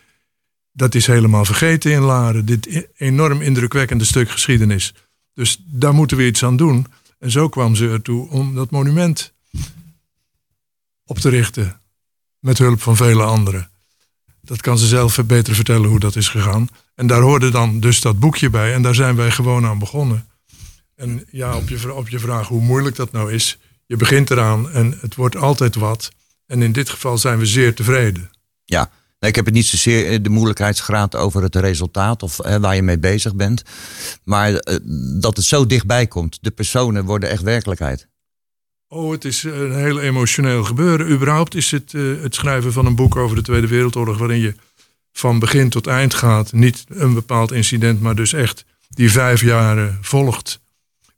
dat 0.72 0.94
is 0.94 1.06
helemaal 1.06 1.44
vergeten 1.44 1.92
in 1.92 2.00
Laren. 2.00 2.44
Dit 2.46 2.66
e- 2.66 2.86
enorm 2.96 3.40
indrukwekkende 3.40 4.04
stuk 4.04 4.30
geschiedenis. 4.30 4.94
Dus 5.34 5.62
daar 5.66 5.94
moeten 5.94 6.16
we 6.16 6.26
iets 6.26 6.44
aan 6.44 6.56
doen. 6.56 6.86
En 7.18 7.30
zo 7.30 7.48
kwam 7.48 7.74
ze 7.74 7.88
ertoe 7.88 8.28
om 8.28 8.54
dat 8.54 8.70
monument 8.70 9.32
op 11.10 11.18
te 11.18 11.28
richten. 11.28 11.80
Met 12.38 12.58
hulp 12.58 12.80
van 12.82 12.96
vele 12.96 13.22
anderen. 13.22 13.70
Dat 14.40 14.60
kan 14.60 14.78
ze 14.78 14.86
zelf 14.86 15.26
beter 15.26 15.54
vertellen 15.54 15.88
hoe 15.88 16.00
dat 16.00 16.16
is 16.16 16.28
gegaan. 16.28 16.68
En 16.94 17.06
daar 17.06 17.20
hoorde 17.20 17.50
dan 17.50 17.80
dus 17.80 18.00
dat 18.00 18.18
boekje 18.18 18.50
bij. 18.50 18.74
En 18.74 18.82
daar 18.82 18.94
zijn 18.94 19.16
wij 19.16 19.30
gewoon 19.30 19.66
aan 19.66 19.78
begonnen. 19.78 20.28
En 20.94 21.26
ja, 21.30 21.56
op 21.56 21.68
je, 21.68 21.94
op 21.94 22.08
je 22.08 22.18
vraag 22.18 22.48
hoe 22.48 22.62
moeilijk 22.62 22.96
dat 22.96 23.12
nou 23.12 23.32
is. 23.32 23.58
Je 23.86 23.96
begint 23.96 24.30
eraan 24.30 24.70
en 24.70 24.98
het 25.00 25.14
wordt 25.14 25.36
altijd 25.36 25.74
wat. 25.74 26.10
En 26.46 26.62
in 26.62 26.72
dit 26.72 26.88
geval 26.88 27.18
zijn 27.18 27.38
we 27.38 27.46
zeer 27.46 27.74
tevreden. 27.74 28.30
Ja, 28.64 28.90
ik 29.18 29.34
heb 29.34 29.44
het 29.44 29.54
niet 29.54 29.66
zozeer 29.66 30.12
eh, 30.12 30.18
de 30.22 30.30
moeilijkheidsgraad 30.30 31.16
over 31.16 31.42
het 31.42 31.56
resultaat 31.56 32.22
of 32.22 32.38
eh, 32.38 32.56
waar 32.56 32.74
je 32.74 32.82
mee 32.82 32.98
bezig 32.98 33.34
bent. 33.34 33.62
Maar 34.24 34.54
eh, 34.54 34.76
dat 35.20 35.36
het 35.36 35.46
zo 35.46 35.66
dichtbij 35.66 36.06
komt. 36.06 36.38
De 36.40 36.50
personen 36.50 37.04
worden 37.04 37.30
echt 37.30 37.42
werkelijkheid. 37.42 38.08
Oh, 38.92 39.10
het 39.10 39.24
is 39.24 39.42
een 39.42 39.74
heel 39.74 40.00
emotioneel 40.00 40.64
gebeuren. 40.64 41.10
Überhaupt 41.10 41.54
is 41.54 41.70
het 41.70 41.94
eh, 41.94 42.02
het 42.22 42.34
schrijven 42.34 42.72
van 42.72 42.86
een 42.86 42.94
boek 42.94 43.16
over 43.16 43.36
de 43.36 43.42
Tweede 43.42 43.66
Wereldoorlog... 43.66 44.18
waarin 44.18 44.40
je 44.40 44.54
van 45.12 45.38
begin 45.38 45.68
tot 45.68 45.86
eind 45.86 46.14
gaat. 46.14 46.52
Niet 46.52 46.84
een 46.88 47.14
bepaald 47.14 47.52
incident, 47.52 48.00
maar 48.00 48.14
dus 48.14 48.32
echt 48.32 48.64
die 48.88 49.10
vijf 49.10 49.40
jaren 49.40 49.98
volgt... 50.00 50.60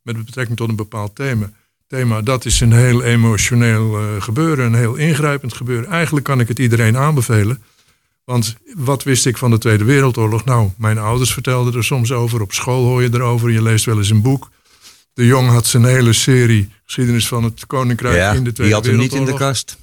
met 0.02 0.24
betrekking 0.24 0.56
tot 0.56 0.68
een 0.68 0.76
bepaald 0.76 1.14
thema. 1.14 1.52
thema. 1.86 2.22
Dat 2.22 2.44
is 2.44 2.60
een 2.60 2.72
heel 2.72 3.02
emotioneel 3.02 3.98
eh, 3.98 4.22
gebeuren, 4.22 4.66
een 4.66 4.74
heel 4.74 4.94
ingrijpend 4.94 5.54
gebeuren. 5.54 5.90
Eigenlijk 5.90 6.24
kan 6.24 6.40
ik 6.40 6.48
het 6.48 6.58
iedereen 6.58 6.96
aanbevelen. 6.96 7.62
Want 8.24 8.56
wat 8.76 9.02
wist 9.02 9.26
ik 9.26 9.38
van 9.38 9.50
de 9.50 9.58
Tweede 9.58 9.84
Wereldoorlog? 9.84 10.44
Nou, 10.44 10.70
mijn 10.76 10.98
ouders 10.98 11.32
vertelden 11.32 11.74
er 11.74 11.84
soms 11.84 12.12
over. 12.12 12.40
Op 12.40 12.52
school 12.52 12.84
hoor 12.84 13.02
je 13.02 13.10
erover. 13.12 13.50
Je 13.50 13.62
leest 13.62 13.84
wel 13.84 13.98
eens 13.98 14.10
een 14.10 14.22
boek. 14.22 14.50
De 15.14 15.26
Jong 15.26 15.48
had 15.48 15.66
zijn 15.66 15.84
hele 15.84 16.12
serie 16.12 16.68
geschiedenis 16.84 17.28
van 17.28 17.44
het 17.44 17.66
Koninkrijk 17.66 18.16
Ja, 18.16 18.32
in 18.32 18.44
de 18.44 18.52
Tweede 18.52 18.62
die 18.62 18.72
had 18.72 18.84
hem 18.84 18.96
niet 18.96 19.02
in 19.02 19.08
de 19.18 19.24
Wereldoorlog. 19.24 19.52
kast. 19.52 19.76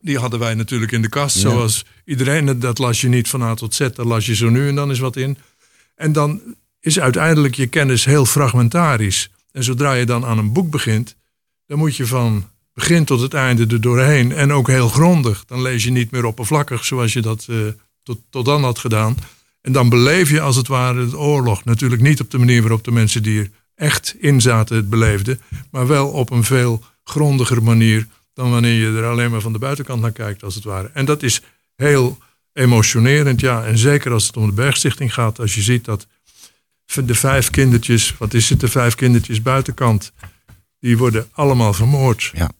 Die 0.00 0.18
hadden 0.18 0.38
wij 0.38 0.54
natuurlijk 0.54 0.92
in 0.92 1.02
de 1.02 1.08
kast. 1.08 1.34
Ja. 1.34 1.40
Zoals 1.40 1.84
iedereen. 2.04 2.58
Dat 2.58 2.78
las 2.78 3.00
je 3.00 3.08
niet 3.08 3.28
van 3.28 3.42
A 3.42 3.54
tot 3.54 3.74
Z. 3.74 3.78
Dat 3.78 4.06
las 4.06 4.26
je 4.26 4.34
zo 4.34 4.48
nu 4.48 4.68
en 4.68 4.74
dan 4.74 4.90
is 4.90 4.98
wat 4.98 5.16
in. 5.16 5.38
En 5.94 6.12
dan 6.12 6.40
is 6.80 7.00
uiteindelijk 7.00 7.54
je 7.54 7.66
kennis 7.66 8.04
heel 8.04 8.26
fragmentarisch. 8.26 9.30
En 9.52 9.64
zodra 9.64 9.92
je 9.92 10.06
dan 10.06 10.24
aan 10.24 10.38
een 10.38 10.52
boek 10.52 10.70
begint. 10.70 11.16
Dan 11.66 11.78
moet 11.78 11.96
je 11.96 12.06
van 12.06 12.48
begin 12.74 13.04
tot 13.04 13.20
het 13.20 13.34
einde 13.34 13.66
er 13.66 13.80
doorheen. 13.80 14.32
En 14.32 14.52
ook 14.52 14.68
heel 14.68 14.88
grondig. 14.88 15.44
Dan 15.46 15.62
lees 15.62 15.84
je 15.84 15.90
niet 15.90 16.10
meer 16.10 16.24
oppervlakkig 16.24 16.84
zoals 16.84 17.12
je 17.12 17.20
dat 17.20 17.46
eh, 17.50 17.56
tot, 18.02 18.18
tot 18.30 18.44
dan 18.44 18.62
had 18.64 18.78
gedaan. 18.78 19.16
En 19.60 19.72
dan 19.72 19.88
beleef 19.88 20.30
je 20.30 20.40
als 20.40 20.56
het 20.56 20.68
ware 20.68 21.08
de 21.08 21.18
oorlog. 21.18 21.64
Natuurlijk 21.64 22.02
niet 22.02 22.20
op 22.20 22.30
de 22.30 22.38
manier 22.38 22.60
waarop 22.60 22.84
de 22.84 22.90
mensen 22.92 23.22
die 23.22 23.40
er 23.40 23.50
echt 23.74 24.14
in 24.18 24.40
zaten 24.40 24.76
het 24.76 24.90
beleefden. 24.90 25.40
Maar 25.70 25.86
wel 25.86 26.08
op 26.08 26.30
een 26.30 26.44
veel 26.44 26.84
grondiger 27.04 27.62
manier 27.62 28.06
dan 28.32 28.50
wanneer 28.50 28.72
je 28.72 28.98
er 28.98 29.04
alleen 29.04 29.30
maar 29.30 29.40
van 29.40 29.52
de 29.52 29.58
buitenkant 29.58 30.00
naar 30.00 30.12
kijkt, 30.12 30.42
als 30.42 30.54
het 30.54 30.64
ware. 30.64 30.90
En 30.94 31.04
dat 31.04 31.22
is 31.22 31.42
heel 31.76 32.18
emotionerend, 32.52 33.40
ja. 33.40 33.64
En 33.64 33.78
zeker 33.78 34.12
als 34.12 34.26
het 34.26 34.36
om 34.36 34.46
de 34.46 34.52
Bergstichting 34.52 35.14
gaat, 35.14 35.38
als 35.38 35.54
je 35.54 35.62
ziet 35.62 35.84
dat 35.84 36.06
de 36.84 37.14
vijf 37.14 37.50
kindertjes, 37.50 38.16
wat 38.18 38.34
is 38.34 38.48
het, 38.48 38.60
de 38.60 38.68
vijf 38.68 38.94
kindertjes 38.94 39.42
buitenkant, 39.42 40.12
die 40.78 40.98
worden 40.98 41.28
allemaal 41.32 41.72
vermoord. 41.72 42.30
Ja. 42.34 42.50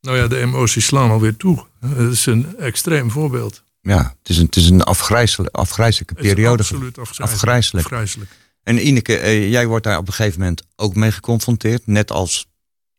Nou 0.00 0.16
ja, 0.16 0.26
de 0.26 0.38
emoties 0.38 0.86
slaan 0.86 1.10
alweer 1.10 1.36
toe. 1.36 1.66
Dat 1.80 2.12
is 2.12 2.26
een 2.26 2.56
extreem 2.56 3.10
voorbeeld. 3.10 3.62
Ja, 3.84 4.14
het 4.18 4.28
is 4.28 4.36
een, 4.36 4.44
het 4.44 4.56
is 4.56 4.68
een 4.68 4.82
afgrijzelijke, 4.82 5.58
afgrijzelijke 5.58 6.14
periode. 6.14 6.62
absoluut 6.62 6.98
afgrijzelijk. 6.98 7.32
Afgrijzelijk. 7.32 7.86
Afgrijzelijk. 7.86 8.30
En 8.62 8.86
Ineke, 8.86 9.16
eh, 9.16 9.50
jij 9.50 9.66
wordt 9.66 9.84
daar 9.84 9.98
op 9.98 10.06
een 10.06 10.12
gegeven 10.12 10.40
moment 10.40 10.62
ook 10.76 10.94
mee 10.94 11.12
geconfronteerd. 11.12 11.86
Net 11.86 12.10
als 12.10 12.46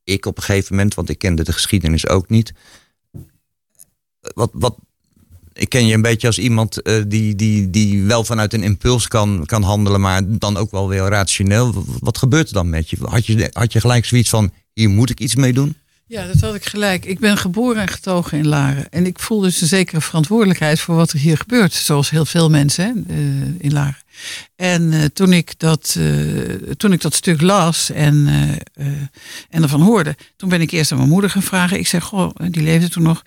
ik 0.03 0.25
op 0.25 0.37
een 0.37 0.43
gegeven 0.43 0.75
moment, 0.75 0.93
want 0.93 1.09
ik 1.09 1.17
kende 1.17 1.43
de 1.43 1.53
geschiedenis 1.53 2.07
ook 2.07 2.29
niet. 2.29 2.53
Wat, 4.19 4.49
wat, 4.53 4.75
ik 5.53 5.69
ken 5.69 5.87
je 5.87 5.93
een 5.93 6.01
beetje 6.01 6.27
als 6.27 6.39
iemand 6.39 6.81
eh, 6.81 7.01
die, 7.07 7.35
die, 7.35 7.69
die 7.69 8.03
wel 8.03 8.23
vanuit 8.23 8.53
een 8.53 8.63
impuls 8.63 9.07
kan, 9.07 9.45
kan 9.45 9.63
handelen, 9.63 10.01
maar 10.01 10.21
dan 10.25 10.57
ook 10.57 10.71
wel 10.71 10.87
weer 10.87 11.01
rationeel. 11.01 11.73
Wat, 11.73 11.85
wat 11.99 12.17
gebeurt 12.17 12.47
er 12.47 12.53
dan 12.53 12.69
met 12.69 12.89
je? 12.89 12.97
Had, 13.01 13.25
je? 13.25 13.49
had 13.53 13.73
je 13.73 13.79
gelijk 13.79 14.05
zoiets 14.05 14.29
van, 14.29 14.51
hier 14.73 14.89
moet 14.89 15.09
ik 15.09 15.19
iets 15.19 15.35
mee 15.35 15.53
doen? 15.53 15.77
Ja, 16.07 16.27
dat 16.27 16.39
had 16.39 16.55
ik 16.55 16.65
gelijk. 16.65 17.05
Ik 17.05 17.19
ben 17.19 17.37
geboren 17.37 17.81
en 17.81 17.87
getogen 17.87 18.37
in 18.37 18.47
Laren. 18.47 18.89
En 18.89 19.05
ik 19.05 19.19
voel 19.19 19.39
dus 19.39 19.61
een 19.61 19.67
zekere 19.67 20.01
verantwoordelijkheid 20.01 20.79
voor 20.79 20.95
wat 20.95 21.11
er 21.11 21.19
hier 21.19 21.37
gebeurt. 21.37 21.73
Zoals 21.73 22.09
heel 22.09 22.25
veel 22.25 22.49
mensen 22.49 22.85
hè, 22.85 23.13
eh, 23.13 23.19
in 23.57 23.73
Laren. 23.73 24.03
En 24.55 24.93
eh, 24.93 25.03
toen, 25.05 25.33
ik 25.33 25.59
dat, 25.59 25.95
eh, 25.99 26.71
toen 26.77 26.93
ik 26.93 27.01
dat 27.01 27.13
stuk 27.13 27.41
las 27.41 27.89
en, 27.89 28.27
en 29.49 29.63
ervan 29.63 29.81
hoorde, 29.81 30.15
toen 30.35 30.49
ben 30.49 30.61
ik 30.61 30.71
eerst 30.71 30.91
aan 30.91 30.97
mijn 30.97 31.09
moeder 31.09 31.29
gaan 31.29 31.41
vragen. 31.41 31.79
Ik 31.79 31.87
zeg, 31.87 32.03
goh, 32.03 32.35
die 32.49 32.63
leefde 32.63 32.89
toen 32.89 33.03
nog. 33.03 33.23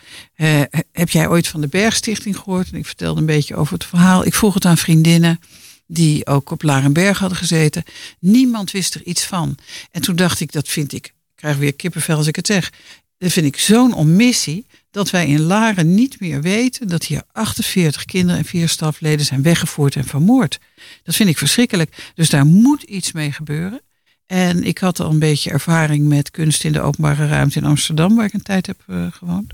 heb 0.92 1.10
jij 1.10 1.28
ooit 1.28 1.48
van 1.48 1.60
de 1.60 1.68
Bergstichting 1.68 2.36
gehoord? 2.36 2.70
En 2.72 2.78
ik 2.78 2.86
vertelde 2.86 3.20
een 3.20 3.26
beetje 3.26 3.56
over 3.56 3.72
het 3.72 3.84
verhaal. 3.84 4.24
Ik 4.24 4.34
vroeg 4.34 4.54
het 4.54 4.64
aan 4.64 4.78
vriendinnen 4.78 5.40
die 5.86 6.26
ook 6.26 6.50
op 6.50 6.62
Larenberg 6.62 7.18
hadden 7.18 7.38
gezeten. 7.38 7.84
Niemand 8.18 8.70
wist 8.70 8.94
er 8.94 9.02
iets 9.02 9.24
van. 9.24 9.58
En 9.90 10.02
toen 10.02 10.16
dacht 10.16 10.40
ik, 10.40 10.52
dat 10.52 10.68
vind 10.68 10.92
ik 10.92 11.12
krijg 11.38 11.56
weer 11.56 11.74
kippenvel 11.74 12.16
als 12.16 12.26
ik 12.26 12.36
het 12.36 12.46
zeg. 12.46 12.72
Dat 13.18 13.32
vind 13.32 13.46
ik 13.46 13.58
zo'n 13.58 13.94
omissie 13.94 14.66
dat 14.90 15.10
wij 15.10 15.26
in 15.26 15.40
Laren 15.40 15.94
niet 15.94 16.20
meer 16.20 16.42
weten 16.42 16.88
dat 16.88 17.04
hier 17.04 17.22
48 17.32 18.04
kinderen 18.04 18.38
en 18.38 18.44
vier 18.44 18.68
stafleden 18.68 19.26
zijn 19.26 19.42
weggevoerd 19.42 19.96
en 19.96 20.04
vermoord. 20.04 20.58
Dat 21.02 21.14
vind 21.14 21.28
ik 21.28 21.38
verschrikkelijk. 21.38 22.12
Dus 22.14 22.30
daar 22.30 22.46
moet 22.46 22.82
iets 22.82 23.12
mee 23.12 23.32
gebeuren. 23.32 23.80
En 24.26 24.64
ik 24.64 24.78
had 24.78 25.00
al 25.00 25.10
een 25.10 25.18
beetje 25.18 25.50
ervaring 25.50 26.06
met 26.06 26.30
kunst 26.30 26.64
in 26.64 26.72
de 26.72 26.80
openbare 26.80 27.28
ruimte 27.28 27.58
in 27.58 27.64
Amsterdam, 27.64 28.16
waar 28.16 28.26
ik 28.26 28.32
een 28.32 28.42
tijd 28.42 28.66
heb 28.66 28.80
eh, 28.86 29.06
gewoond. 29.10 29.52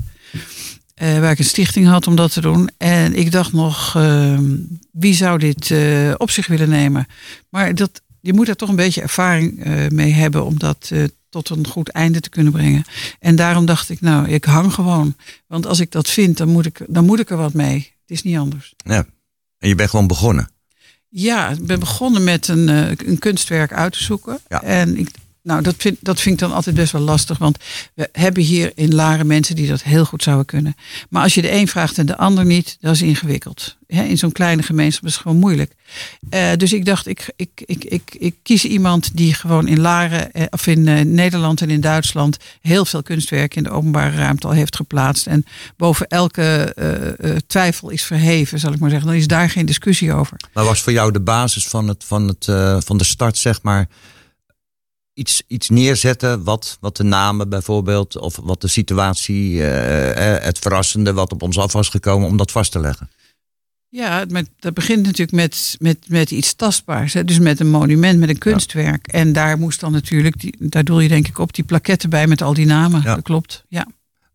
Eh, 0.95 1.19
waar 1.19 1.31
ik 1.31 1.39
een 1.39 1.45
stichting 1.45 1.87
had 1.87 2.07
om 2.07 2.17
dat 2.17 2.33
te 2.33 2.41
doen. 2.41 2.71
En 2.77 3.15
ik 3.15 3.33
dacht 3.33 3.53
nog, 3.53 3.97
eh, 3.97 4.39
wie 4.93 5.15
zou 5.15 5.39
dit 5.39 5.71
eh, 5.71 6.13
op 6.17 6.31
zich 6.31 6.47
willen 6.47 6.69
nemen? 6.69 7.07
Maar 7.49 7.75
dat, 7.75 8.03
je 8.21 8.33
moet 8.33 8.49
er 8.49 8.57
toch 8.57 8.69
een 8.69 8.77
beetje 8.77 9.03
ervaring 9.03 9.65
mee 9.89 10.13
hebben 10.13 10.45
om 10.45 10.59
dat 10.59 10.93
tot 11.35 11.49
een 11.49 11.67
goed 11.67 11.89
einde 11.89 12.21
te 12.21 12.29
kunnen 12.29 12.53
brengen. 12.53 12.85
En 13.19 13.37
daarom 13.37 13.67
dacht 13.67 13.91
ik, 13.91 14.01
nou, 14.01 14.29
ik 14.29 14.45
hang 14.45 14.73
gewoon. 14.73 15.17
Want 15.47 15.67
als 15.67 15.81
ik 15.81 15.91
dat 15.91 16.09
vind, 16.09 16.37
dan 16.37 16.49
moet 16.49 16.67
ik, 16.67 16.81
dan 16.89 17.05
moet 17.05 17.21
ik 17.21 17.31
er 17.31 17.37
wat 17.37 17.53
mee. 17.53 17.93
Het 18.01 18.11
is 18.11 18.23
niet 18.23 18.37
anders. 18.37 18.75
Ja. 18.77 19.07
En 19.59 19.69
je 19.69 19.75
bent 19.75 19.91
gewoon 19.91 20.07
begonnen. 20.07 20.49
Ja, 21.09 21.49
ik 21.49 21.67
ben 21.67 21.81
begonnen 21.81 22.25
met 22.25 22.49
een, 22.49 22.69
eh, 22.69 23.09
een 23.09 23.19
kunstwerk 23.19 23.73
uit 23.73 23.93
te 23.93 24.03
zoeken. 24.03 24.39
Ja. 24.49 24.63
En 24.63 24.99
ik, 24.99 25.11
nou, 25.45 25.63
dat 25.63 25.75
vind, 25.79 25.99
dat 26.01 26.21
vind 26.21 26.35
ik 26.35 26.49
dan 26.49 26.57
altijd 26.57 26.77
best 26.77 26.93
wel 26.93 27.01
lastig. 27.01 27.39
Want 27.39 27.59
we 27.95 28.09
hebben 28.13 28.43
hier 28.43 28.73
in 28.75 28.95
Laren 28.95 29.27
mensen 29.27 29.57
die 29.57 29.69
dat 29.69 29.83
heel 29.83 30.05
goed 30.05 30.23
zouden 30.23 30.47
kunnen. 30.47 30.77
Maar 31.09 31.23
als 31.23 31.35
je 31.35 31.43
de 31.43 31.53
een 31.53 31.69
vraagt 31.69 31.99
en 31.99 32.07
de 32.07 32.17
ander 32.17 32.45
niet, 32.45 32.77
dat 32.81 32.95
is 32.95 33.03
ingewikkeld. 33.03 33.77
In 33.87 34.19
zo'n 34.19 34.33
kleine 34.33 34.63
gemeenschap 34.63 35.05
is 35.05 35.13
het 35.13 35.23
gewoon 35.23 35.39
moeilijk. 35.39 35.75
Eh, 36.31 36.49
dus 36.57 36.73
ik 36.73 36.85
dacht, 36.85 37.07
ik, 37.07 37.33
ik, 37.37 37.63
ik, 37.67 37.85
ik, 37.85 38.17
ik 38.19 38.35
kies 38.43 38.65
iemand 38.65 39.17
die 39.17 39.35
gewoon 39.35 39.69
in 39.69 39.81
Laren, 39.81 40.33
eh, 40.33 40.45
of 40.51 40.67
in 40.67 40.89
eh, 40.89 41.05
Nederland 41.05 41.61
en 41.61 41.71
in 41.71 41.81
Duitsland 41.81 42.37
heel 42.61 42.85
veel 42.85 43.03
kunstwerken 43.03 43.57
in 43.57 43.63
de 43.63 43.71
openbare 43.71 44.17
ruimte 44.17 44.47
al 44.47 44.53
heeft 44.53 44.77
geplaatst. 44.77 45.27
En 45.27 45.45
boven 45.77 46.09
elke 46.09 46.73
twijfel 47.47 47.91
is 47.91 48.05
verheven, 48.05 48.59
zal 48.59 48.73
ik 48.73 48.79
maar 48.79 48.91
zeggen. 48.91 49.09
Dan 49.09 49.17
is 49.17 49.27
daar 49.27 49.51
geen 49.51 49.67
discussie 49.67 50.13
over. 50.13 50.37
Maar 50.53 50.65
was 50.65 50.83
voor 50.83 50.93
jou 50.93 51.13
de 51.13 51.21
basis 51.21 51.67
van, 51.67 51.89
het, 51.89 52.05
van, 52.05 52.29
het, 52.29 52.45
van 52.85 52.97
de 52.97 53.05
start, 53.05 53.39
zeg 53.39 53.63
maar, 53.63 53.89
iets, 55.15 55.43
iets 55.47 55.69
neerzetten 55.69 56.45
wat, 56.45 56.77
wat 56.81 56.97
de 56.97 57.03
namen 57.03 57.49
bijvoorbeeld, 57.49 58.19
of 58.19 58.39
wat 58.43 58.61
de 58.61 58.69
situatie, 58.69 59.63
eh, 59.63 60.35
eh, 60.35 60.43
het 60.43 60.59
verrassende 60.59 61.13
wat 61.13 61.33
op 61.33 61.43
ons 61.43 61.59
af 61.59 61.73
was 61.73 61.89
gekomen, 61.89 62.29
om 62.29 62.37
dat 62.37 62.51
vast 62.51 62.73
te 62.73 62.81
leggen? 62.81 63.11
Ja, 63.89 64.25
met, 64.29 64.49
dat 64.59 64.75
begint 64.75 65.03
natuurlijk 65.03 65.33
met, 65.33 65.77
met, 65.79 65.99
met 66.09 66.31
iets 66.31 66.55
tastbaars. 66.55 67.13
Hè? 67.13 67.25
Dus 67.25 67.39
met 67.39 67.61
een 67.61 67.71
monument, 67.71 68.19
met 68.19 68.29
een 68.29 68.39
kunstwerk. 68.39 69.07
En 69.07 69.33
daar 69.33 69.59
moest 69.59 69.81
dan 69.81 69.93
natuurlijk, 69.93 70.41
die, 70.41 70.57
daar 70.59 70.85
doel 70.85 71.01
je 71.01 71.09
denk 71.09 71.29
ik 71.29 71.39
op, 71.39 71.55
die 71.55 71.65
plaketten 71.65 72.11
bij 72.11 72.27
met 72.27 72.43
al 72.43 72.55
die 72.55 72.67
namen. 72.67 73.03
Ja. 73.05 73.15
Dat 73.15 73.25
klopt, 73.25 73.65
ja. 73.69 73.87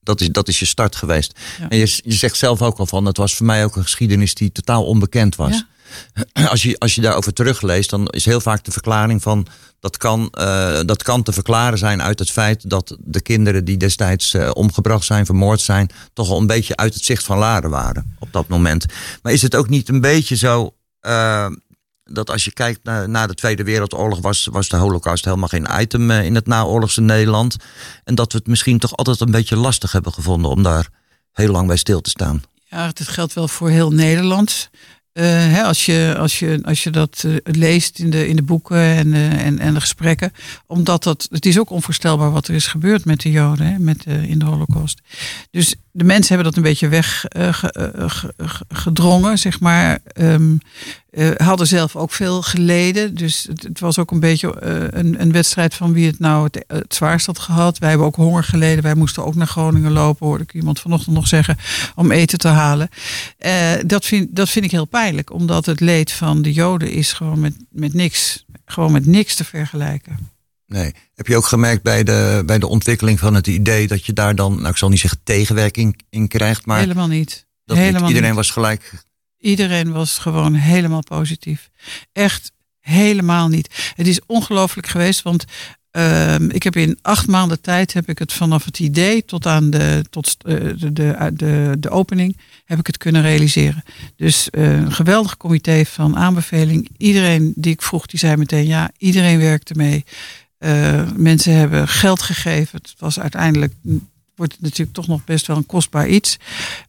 Dat 0.02 0.22
is, 0.22 0.30
dat 0.30 0.48
is 0.48 0.60
je 0.60 0.66
start 0.66 0.96
geweest. 0.96 1.40
Ja. 1.60 1.70
En 1.70 1.78
je, 1.78 2.02
je 2.04 2.14
zegt 2.14 2.38
zelf 2.38 2.62
ook 2.62 2.78
al 2.78 2.86
van, 2.86 3.06
het 3.06 3.18
was 3.18 3.36
voor 3.36 3.46
mij 3.46 3.64
ook 3.64 3.76
een 3.76 3.84
geschiedenis 3.84 4.34
die 4.34 4.52
totaal 4.52 4.86
onbekend 4.86 5.36
was. 5.36 5.64
Als, 6.50 6.64
je, 6.64 6.80
als 6.80 6.96
je 6.96 7.02
daarover 7.02 7.34
terugleest, 7.34 7.90
dan 7.90 8.08
is 8.08 8.26
heel 8.26 8.42
vaak 8.42 8.64
de 8.64 8.72
verklaring 8.72 9.22
van 9.22 9.48
dat 9.80 9.98
kan, 9.98 10.30
eh, 10.32 10.80
dat 10.86 11.04
kan 11.04 11.24
te 11.24 11.32
verklaren 11.32 11.78
zijn 11.78 12.02
uit 12.02 12.20
het 12.20 12.32
feit 12.32 12.70
dat 12.70 12.98
de 13.00 13.22
kinderen 13.22 13.66
die 13.66 13.78
destijds 13.78 14.34
eh, 14.34 14.50
omgebracht 14.54 15.06
zijn, 15.06 15.26
vermoord 15.26 15.62
zijn, 15.62 15.90
toch 16.14 16.30
al 16.30 16.40
een 16.40 16.48
beetje 16.48 16.76
uit 16.76 16.94
het 16.94 17.04
zicht 17.04 17.24
van 17.24 17.38
Laren 17.38 17.70
waren 17.70 18.16
op 18.20 18.34
dat 18.34 18.48
moment. 18.48 18.86
Maar 19.22 19.34
is 19.34 19.42
het 19.42 19.56
ook 19.56 19.70
niet 19.70 19.90
een 19.90 20.02
beetje 20.02 20.36
zo 20.36 20.76
eh, 21.00 21.48
dat 22.04 22.30
als 22.30 22.46
je 22.46 22.52
kijkt 22.52 22.84
naar, 22.84 23.28
de 23.28 23.34
Tweede 23.34 23.64
Wereldoorlog, 23.64 24.20
was, 24.20 24.48
was 24.52 24.70
de 24.70 24.78
Holocaust 24.78 25.26
helemaal 25.26 25.48
geen 25.48 25.68
item 25.80 26.12
in 26.12 26.36
het 26.36 26.48
naoorlogse 26.48 27.02
Nederland. 27.02 27.56
En 28.04 28.16
dat 28.16 28.32
we 28.32 28.38
het 28.38 28.48
misschien 28.48 28.80
toch 28.80 28.96
altijd 28.96 29.20
een 29.20 29.32
beetje 29.32 29.56
lastig 29.56 29.92
hebben 29.92 30.14
gevonden 30.14 30.52
om 30.52 30.64
daar 30.64 30.90
heel 31.34 31.52
lang 31.52 31.68
bij 31.68 31.78
stil 31.78 32.02
te 32.02 32.10
staan. 32.10 32.44
Ja, 32.70 32.92
dat 32.94 33.08
geldt 33.08 33.34
wel 33.34 33.48
voor 33.48 33.70
heel 33.70 33.92
Nederland. 33.92 34.70
Eh, 35.20 35.26
hè, 35.26 35.64
als, 35.64 35.86
je, 35.86 36.16
als, 36.18 36.40
je, 36.40 36.60
als 36.64 36.84
je 36.84 36.90
dat 36.90 37.24
eh, 37.26 37.34
leest 37.44 38.00
in 38.00 38.10
de, 38.10 38.28
in 38.28 38.36
de 38.36 38.42
boeken 38.42 38.78
en, 38.78 39.14
eh, 39.14 39.46
en, 39.46 39.60
en 39.60 39.74
de 39.74 39.80
gesprekken. 39.80 40.34
Omdat 40.68 41.04
dat, 41.04 41.28
het 41.32 41.46
is 41.46 41.60
ook 41.60 41.70
onvoorstelbaar 41.70 42.32
wat 42.32 42.48
er 42.48 42.56
is 42.56 42.68
gebeurd 42.68 43.06
met 43.06 43.22
de 43.22 43.32
Joden 43.32 43.66
hè, 43.66 43.80
met, 43.80 44.06
in 44.06 44.40
de 44.40 44.46
Holocaust. 44.46 45.02
Dus 45.52 45.76
de 45.92 46.04
mensen 46.04 46.36
hebben 46.36 46.46
dat 46.46 46.56
een 46.56 46.70
beetje 46.70 46.88
weggedrongen, 48.68 49.38
zeg 49.38 49.60
maar. 49.60 50.00
Um, 50.16 50.60
hadden 51.38 51.68
zelf 51.68 51.96
ook 51.96 52.12
veel 52.12 52.42
geleden. 52.42 53.16
Dus 53.16 53.46
het, 53.50 53.64
het 53.64 53.80
was 53.80 54.00
ook 54.00 54.12
een 54.12 54.20
beetje 54.20 54.62
een, 54.94 55.22
een, 55.22 55.32
wedstrijd 55.32 55.74
van 55.74 55.94
wie 55.94 56.08
het 56.08 56.20
nou 56.20 56.44
het, 56.44 56.64
het, 56.68 56.94
zwaarst 56.94 57.26
had 57.26 57.40
gehad. 57.40 57.78
Wij 57.78 57.90
hebben 57.90 58.08
ook 58.08 58.16
honger 58.16 58.44
geleden. 58.44 58.84
Wij 58.84 58.96
moesten 58.96 59.26
ook 59.26 59.36
naar 59.36 59.48
Groningen 59.48 59.92
lopen, 59.92 60.28
hoorde 60.28 60.44
ik 60.44 60.54
iemand 60.54 60.80
vanochtend 60.80 61.16
nog 61.16 61.28
zeggen, 61.28 61.58
om 61.96 62.12
eten 62.12 62.38
te 62.38 62.48
halen. 62.48 62.90
dat, 63.86 64.06
vind, 64.06 64.36
dat 64.36 64.50
vind 64.50 64.66
ik 64.66 64.72
heel 64.72 64.86
pijnlijk, 64.86 65.34
omdat 65.34 65.66
het 65.66 65.80
leed 65.80 66.12
van 66.12 66.42
de 66.42 66.54
Joden 66.54 66.92
is 66.92 67.14
gewoon 67.14 67.40
met, 67.40 67.56
met 67.70 67.94
niks, 67.94 68.46
gewoon 68.66 68.92
met 68.92 69.06
niks 69.06 69.36
te 69.36 69.44
vergelijken. 69.44 70.38
Nee. 70.70 70.94
Heb 71.16 71.28
je 71.28 71.38
ook 71.38 71.46
gemerkt 71.46 71.84
bij 71.84 72.04
de, 72.04 72.44
bij 72.46 72.60
de 72.60 72.68
ontwikkeling 72.68 73.20
van 73.20 73.34
het 73.34 73.48
idee 73.48 73.88
dat 73.88 74.06
je 74.06 74.14
daar 74.14 74.36
dan, 74.36 74.56
nou 74.56 74.70
ik 74.70 74.78
zal 74.78 74.90
niet 74.90 75.00
zeggen 75.00 75.20
tegenwerking 75.24 76.02
in 76.10 76.28
krijgt, 76.28 76.66
maar. 76.66 76.80
Helemaal 76.80 77.08
niet. 77.08 77.48
Dat 77.66 77.78
helemaal 77.78 78.08
iedereen 78.08 78.28
niet. 78.28 78.38
was 78.38 78.52
gelijk. 78.52 79.04
Iedereen 79.40 79.92
was 79.92 80.18
gewoon 80.18 80.54
helemaal 80.54 81.04
positief. 81.04 81.70
Echt 82.12 82.52
helemaal 82.80 83.48
niet. 83.48 83.94
Het 83.96 84.08
is 84.08 84.26
ongelooflijk 84.26 84.88
geweest, 84.88 85.22
want 85.22 85.46
uh, 85.92 86.40
ik 86.40 86.64
heb 86.64 86.76
in 86.76 87.00
acht 87.02 87.28
maanden 87.28 87.62
tijd 87.62 87.94
heb 87.94 88.10
ik 88.10 88.20
het 88.20 88.34
vanaf 88.34 88.66
het 88.66 88.80
idee 88.80 89.26
tot 89.26 89.46
aan 89.46 89.70
de, 89.70 90.06
tot, 90.10 90.36
uh, 90.46 90.56
de, 90.78 90.94
de, 91.34 91.76
de, 91.80 91.90
opening 91.90 92.38
heb 92.66 92.80
ik 92.80 92.88
het 92.88 92.98
kunnen 92.98 93.22
realiseren. 93.22 93.84
Dus 94.16 94.48
uh, 94.52 94.72
een 94.72 94.92
geweldig 94.92 95.38
comité 95.38 95.86
van 95.86 96.18
aanbeveling. 96.18 96.90
Iedereen 96.98 97.54
die 97.56 97.74
ik 97.74 97.82
vroeg, 97.82 98.06
die 98.06 98.20
zei 98.20 98.36
meteen 98.36 98.68
ja. 98.68 98.92
Iedereen 98.98 99.40
werkte 99.40 99.74
mee. 99.76 100.06
Uh, 100.60 101.12
mensen 101.16 101.54
hebben 101.54 101.88
geld 101.88 102.22
gegeven. 102.22 102.80
Het 102.82 102.96
was 102.98 103.20
uiteindelijk 103.20 103.74
wordt 104.40 104.54
het 104.54 104.62
natuurlijk 104.62 104.94
toch 104.94 105.08
nog 105.08 105.24
best 105.26 105.48
wel 105.48 105.58
een 105.58 105.66
kostbaar 105.66 106.08
iets. 106.08 106.38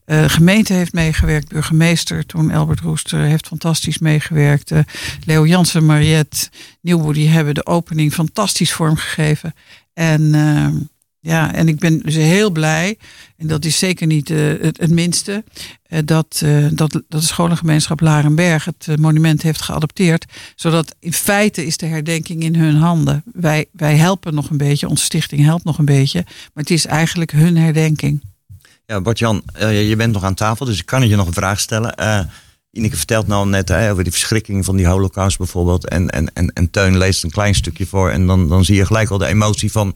Uh, 0.05 0.29
gemeente 0.29 0.73
heeft 0.73 0.93
meegewerkt, 0.93 1.47
burgemeester 1.47 2.25
toen 2.25 2.51
Albert 2.51 2.79
Roester 2.79 3.19
heeft 3.19 3.47
fantastisch 3.47 3.97
meegewerkt. 3.97 4.71
Uh, 4.71 4.79
Leo 5.25 5.45
Jansen, 5.45 5.85
Mariette, 5.85 6.49
Nieuwboer, 6.81 7.13
die 7.13 7.29
hebben 7.29 7.53
de 7.53 7.65
opening 7.65 8.13
fantastisch 8.13 8.73
vormgegeven. 8.73 9.53
En 9.93 10.21
uh, 10.21 10.67
ja, 11.21 11.53
en 11.53 11.67
ik 11.67 11.79
ben 11.79 11.99
dus 11.99 12.15
heel 12.15 12.51
blij, 12.51 12.97
en 13.37 13.47
dat 13.47 13.65
is 13.65 13.79
zeker 13.79 14.07
niet 14.07 14.29
uh, 14.29 14.61
het, 14.61 14.79
het, 14.79 14.89
minste, 14.89 15.43
uh, 15.87 15.99
dat, 16.05 16.41
uh, 16.43 16.67
dat, 16.71 16.91
dat 16.91 17.03
de 17.07 17.21
scholengemeenschap 17.21 17.99
Larenberg 17.99 18.65
het 18.65 18.99
monument 18.99 19.41
heeft 19.41 19.61
geadopteerd. 19.61 20.25
Zodat 20.55 20.95
in 20.99 21.13
feite 21.13 21.65
is 21.65 21.77
de 21.77 21.85
herdenking 21.85 22.43
in 22.43 22.55
hun 22.55 22.75
handen. 22.75 23.23
Wij, 23.33 23.65
wij 23.71 23.95
helpen 23.95 24.33
nog 24.33 24.49
een 24.49 24.57
beetje, 24.57 24.87
onze 24.87 25.03
stichting 25.03 25.43
helpt 25.43 25.63
nog 25.63 25.77
een 25.77 25.85
beetje, 25.85 26.21
maar 26.25 26.63
het 26.63 26.69
is 26.69 26.85
eigenlijk 26.85 27.31
hun 27.31 27.57
herdenking. 27.57 28.23
Ja, 28.85 29.01
Bart-Jan, 29.01 29.43
je 29.59 29.95
bent 29.97 30.13
nog 30.13 30.23
aan 30.23 30.33
tafel, 30.33 30.65
dus 30.65 30.79
ik 30.79 30.85
kan 30.85 31.07
je 31.07 31.15
nog 31.15 31.27
een 31.27 31.33
vraag 31.33 31.59
stellen. 31.59 31.95
Ineke 32.71 32.95
vertelt 32.95 33.27
nou 33.27 33.47
net 33.47 33.69
hè, 33.69 33.91
over 33.91 34.03
die 34.03 34.11
verschrikking 34.11 34.65
van 34.65 34.75
die 34.75 34.87
holocaust 34.87 35.37
bijvoorbeeld. 35.37 35.87
En, 35.87 36.09
en, 36.09 36.33
en, 36.33 36.53
en 36.53 36.69
Teun 36.69 36.97
leest 36.97 37.23
een 37.23 37.31
klein 37.31 37.55
stukje 37.55 37.85
voor. 37.85 38.09
En 38.09 38.27
dan, 38.27 38.47
dan 38.47 38.65
zie 38.65 38.75
je 38.75 38.85
gelijk 38.85 39.09
al 39.09 39.17
de 39.17 39.25
emotie 39.25 39.71
van, 39.71 39.95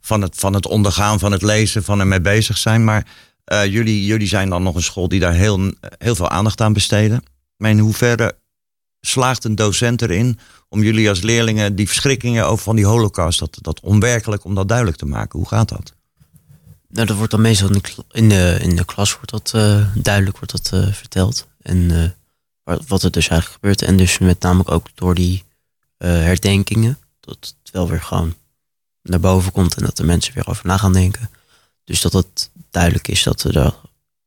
van, 0.00 0.22
het, 0.22 0.36
van 0.36 0.54
het 0.54 0.66
ondergaan, 0.66 1.18
van 1.18 1.32
het 1.32 1.42
lezen, 1.42 1.84
van 1.84 2.00
ermee 2.00 2.20
bezig 2.20 2.58
zijn. 2.58 2.84
Maar 2.84 3.06
uh, 3.52 3.64
jullie, 3.64 4.04
jullie 4.04 4.28
zijn 4.28 4.48
dan 4.48 4.62
nog 4.62 4.74
een 4.74 4.82
school 4.82 5.08
die 5.08 5.20
daar 5.20 5.34
heel, 5.34 5.72
heel 5.98 6.14
veel 6.14 6.28
aandacht 6.28 6.60
aan 6.60 6.72
besteden. 6.72 7.22
Maar 7.56 7.70
in 7.70 7.78
hoeverre 7.78 8.36
slaagt 9.00 9.44
een 9.44 9.54
docent 9.54 10.02
erin 10.02 10.38
om 10.68 10.82
jullie 10.82 11.08
als 11.08 11.22
leerlingen 11.22 11.74
die 11.76 11.86
verschrikkingen 11.86 12.46
over 12.46 12.64
van 12.64 12.76
die 12.76 12.86
holocaust, 12.86 13.38
dat, 13.38 13.58
dat 13.60 13.80
onwerkelijk, 13.80 14.44
om 14.44 14.54
dat 14.54 14.68
duidelijk 14.68 14.98
te 14.98 15.06
maken? 15.06 15.38
Hoe 15.38 15.48
gaat 15.48 15.68
dat? 15.68 15.92
Nou, 16.88 17.06
dat 17.06 17.16
wordt 17.16 17.30
dan 17.30 17.40
meestal 17.40 17.68
in 17.68 17.80
de, 17.80 18.04
in 18.10 18.28
de, 18.28 18.58
in 18.60 18.76
de 18.76 18.84
klas 18.84 19.12
wordt 19.12 19.30
dat, 19.30 19.52
uh, 19.56 19.86
duidelijk 19.94 20.38
wordt 20.38 20.52
dat, 20.52 20.70
uh, 20.74 20.92
verteld. 20.92 21.46
En 21.66 22.12
uh, 22.66 22.76
wat 22.86 23.02
er 23.02 23.10
dus 23.10 23.28
eigenlijk 23.28 23.60
gebeurt. 23.60 23.82
En 23.82 23.96
dus 23.96 24.18
met 24.18 24.40
name 24.40 24.66
ook 24.66 24.86
door 24.94 25.14
die 25.14 25.44
uh, 25.98 26.08
herdenkingen. 26.08 26.98
Dat 27.20 27.36
het 27.40 27.72
wel 27.72 27.88
weer 27.88 28.02
gewoon 28.02 28.34
naar 29.02 29.20
boven 29.20 29.52
komt. 29.52 29.74
En 29.74 29.84
dat 29.84 29.96
de 29.96 30.04
mensen 30.04 30.34
weer 30.34 30.48
over 30.48 30.66
na 30.66 30.76
gaan 30.76 30.92
denken. 30.92 31.30
Dus 31.84 32.00
dat 32.00 32.12
het 32.12 32.50
duidelijk 32.70 33.08
is 33.08 33.22
dat 33.22 33.42
we 33.42 33.52
daar 33.52 33.74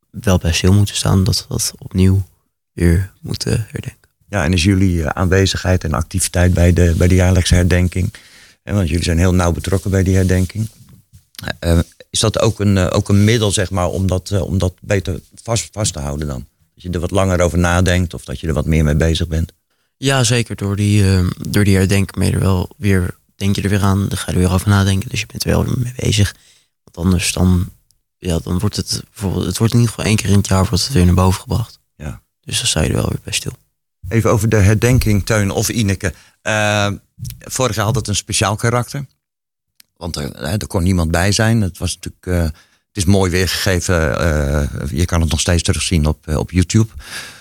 wel 0.10 0.38
bij 0.38 0.54
stil 0.54 0.74
moeten 0.74 0.96
staan. 0.96 1.24
Dat 1.24 1.38
we 1.38 1.46
dat 1.48 1.74
opnieuw 1.78 2.24
weer 2.74 3.12
moeten 3.20 3.68
herdenken. 3.72 4.10
Ja, 4.30 4.44
en 4.44 4.54
is 4.54 4.64
jullie 4.64 5.04
eh, 5.04 5.10
aanwezigheid 5.10 5.84
en 5.84 5.94
activiteit 5.94 6.54
bij 6.54 6.74
de, 6.74 6.94
bij 6.98 7.08
de 7.08 7.16
jaarlijkse 7.16 7.56
herdenking. 7.56 8.14
En 8.64 8.76
want 8.76 8.90
jullie 8.90 9.04
zijn 9.04 9.18
heel 9.18 9.34
nauw 9.34 9.52
betrokken 9.52 9.92
bij 9.92 10.04
die 10.04 10.16
herdenking. 10.16 10.70
Is 12.10 12.20
dat 12.20 12.40
ook 12.40 12.60
een, 12.60 12.78
ook 12.78 13.10
een 13.10 13.24
middel, 13.24 13.52
zeg 13.52 13.70
maar, 13.70 13.88
om 13.88 14.08
dat, 14.08 14.42
om 14.42 14.58
dat 14.58 14.74
beter 14.82 15.22
vast, 15.44 15.70
vast 15.72 15.94
te 15.94 16.00
houden 16.00 16.28
dan? 16.28 16.46
Dat 16.80 16.88
je 16.88 16.94
er 16.94 17.08
wat 17.08 17.12
langer 17.12 17.42
over 17.42 17.58
nadenkt 17.58 18.14
of 18.14 18.24
dat 18.24 18.40
je 18.40 18.48
er 18.48 18.54
wat 18.54 18.66
meer 18.66 18.84
mee 18.84 18.96
bezig 18.96 19.28
bent? 19.28 19.54
Ja, 19.98 20.24
zeker. 20.24 20.56
Door 20.56 20.76
die, 20.76 21.04
uh, 21.04 21.30
door 21.48 21.64
die 21.64 21.76
herdenken 21.76 22.20
ben 22.20 22.30
je 22.30 22.34
er 22.34 22.40
wel 22.40 22.70
weer, 22.78 23.18
denk 23.36 23.56
je 23.56 23.62
er 23.62 23.70
weer 23.70 23.82
aan, 23.82 24.08
dan 24.08 24.18
ga 24.18 24.26
je 24.28 24.32
er 24.32 24.44
weer 24.44 24.54
over 24.54 24.70
nadenken. 24.70 25.10
Dus 25.10 25.20
je 25.20 25.26
bent 25.26 25.44
er 25.44 25.50
wel 25.50 25.64
mee 25.64 25.94
bezig. 25.96 26.36
Want 26.84 27.06
anders 27.06 27.34
dan, 27.34 27.70
ja, 28.18 28.40
dan 28.44 28.60
wordt 28.60 28.76
het 28.76 29.04
bijvoorbeeld, 29.10 29.46
het 29.46 29.58
wordt 29.58 29.74
in 29.74 29.80
ieder 29.80 29.96
geval 29.96 30.10
één 30.10 30.20
keer 30.20 30.30
in 30.30 30.38
het 30.38 30.48
jaar 30.48 30.66
wordt 30.66 30.84
het 30.84 30.94
weer 30.94 31.06
naar 31.06 31.14
boven 31.14 31.42
gebracht. 31.42 31.80
Ja. 31.96 32.22
Dus 32.42 32.58
dan 32.58 32.68
sta 32.68 32.82
je 32.82 32.90
er 32.90 32.96
wel 32.96 33.10
weer 33.10 33.22
bij 33.24 33.34
stil. 33.34 33.54
Even 34.10 34.32
over 34.32 34.50
de 34.50 34.56
herdenking, 34.56 35.26
Teun 35.26 35.52
of 35.52 35.70
Ineke. 35.70 36.14
Uh, 36.44 36.92
vorig 37.40 37.76
jaar 37.76 37.86
had 37.86 37.96
het 37.96 38.08
een 38.08 38.16
speciaal 38.16 38.56
karakter. 38.56 39.06
Want 39.98 40.16
er, 40.16 40.36
er 40.36 40.68
kon 40.68 40.84
niemand 40.84 41.12
bij 41.12 41.32
zijn. 41.32 41.62
Het 41.62 41.78
was 41.78 41.96
natuurlijk... 41.96 42.26
Uh, 42.26 42.62
het 42.94 42.98
is 42.98 43.06
mooi 43.06 43.32
weergegeven. 43.32 43.96
Uh, 43.96 44.90
je 44.92 45.06
kan 45.06 45.22
het 45.22 45.30
nog 45.30 45.40
steeds 45.40 45.64
terugzien 45.64 46.06
op, 46.06 46.28
uh, 46.28 46.38
op 46.38 46.52
YouTube. 46.52 46.90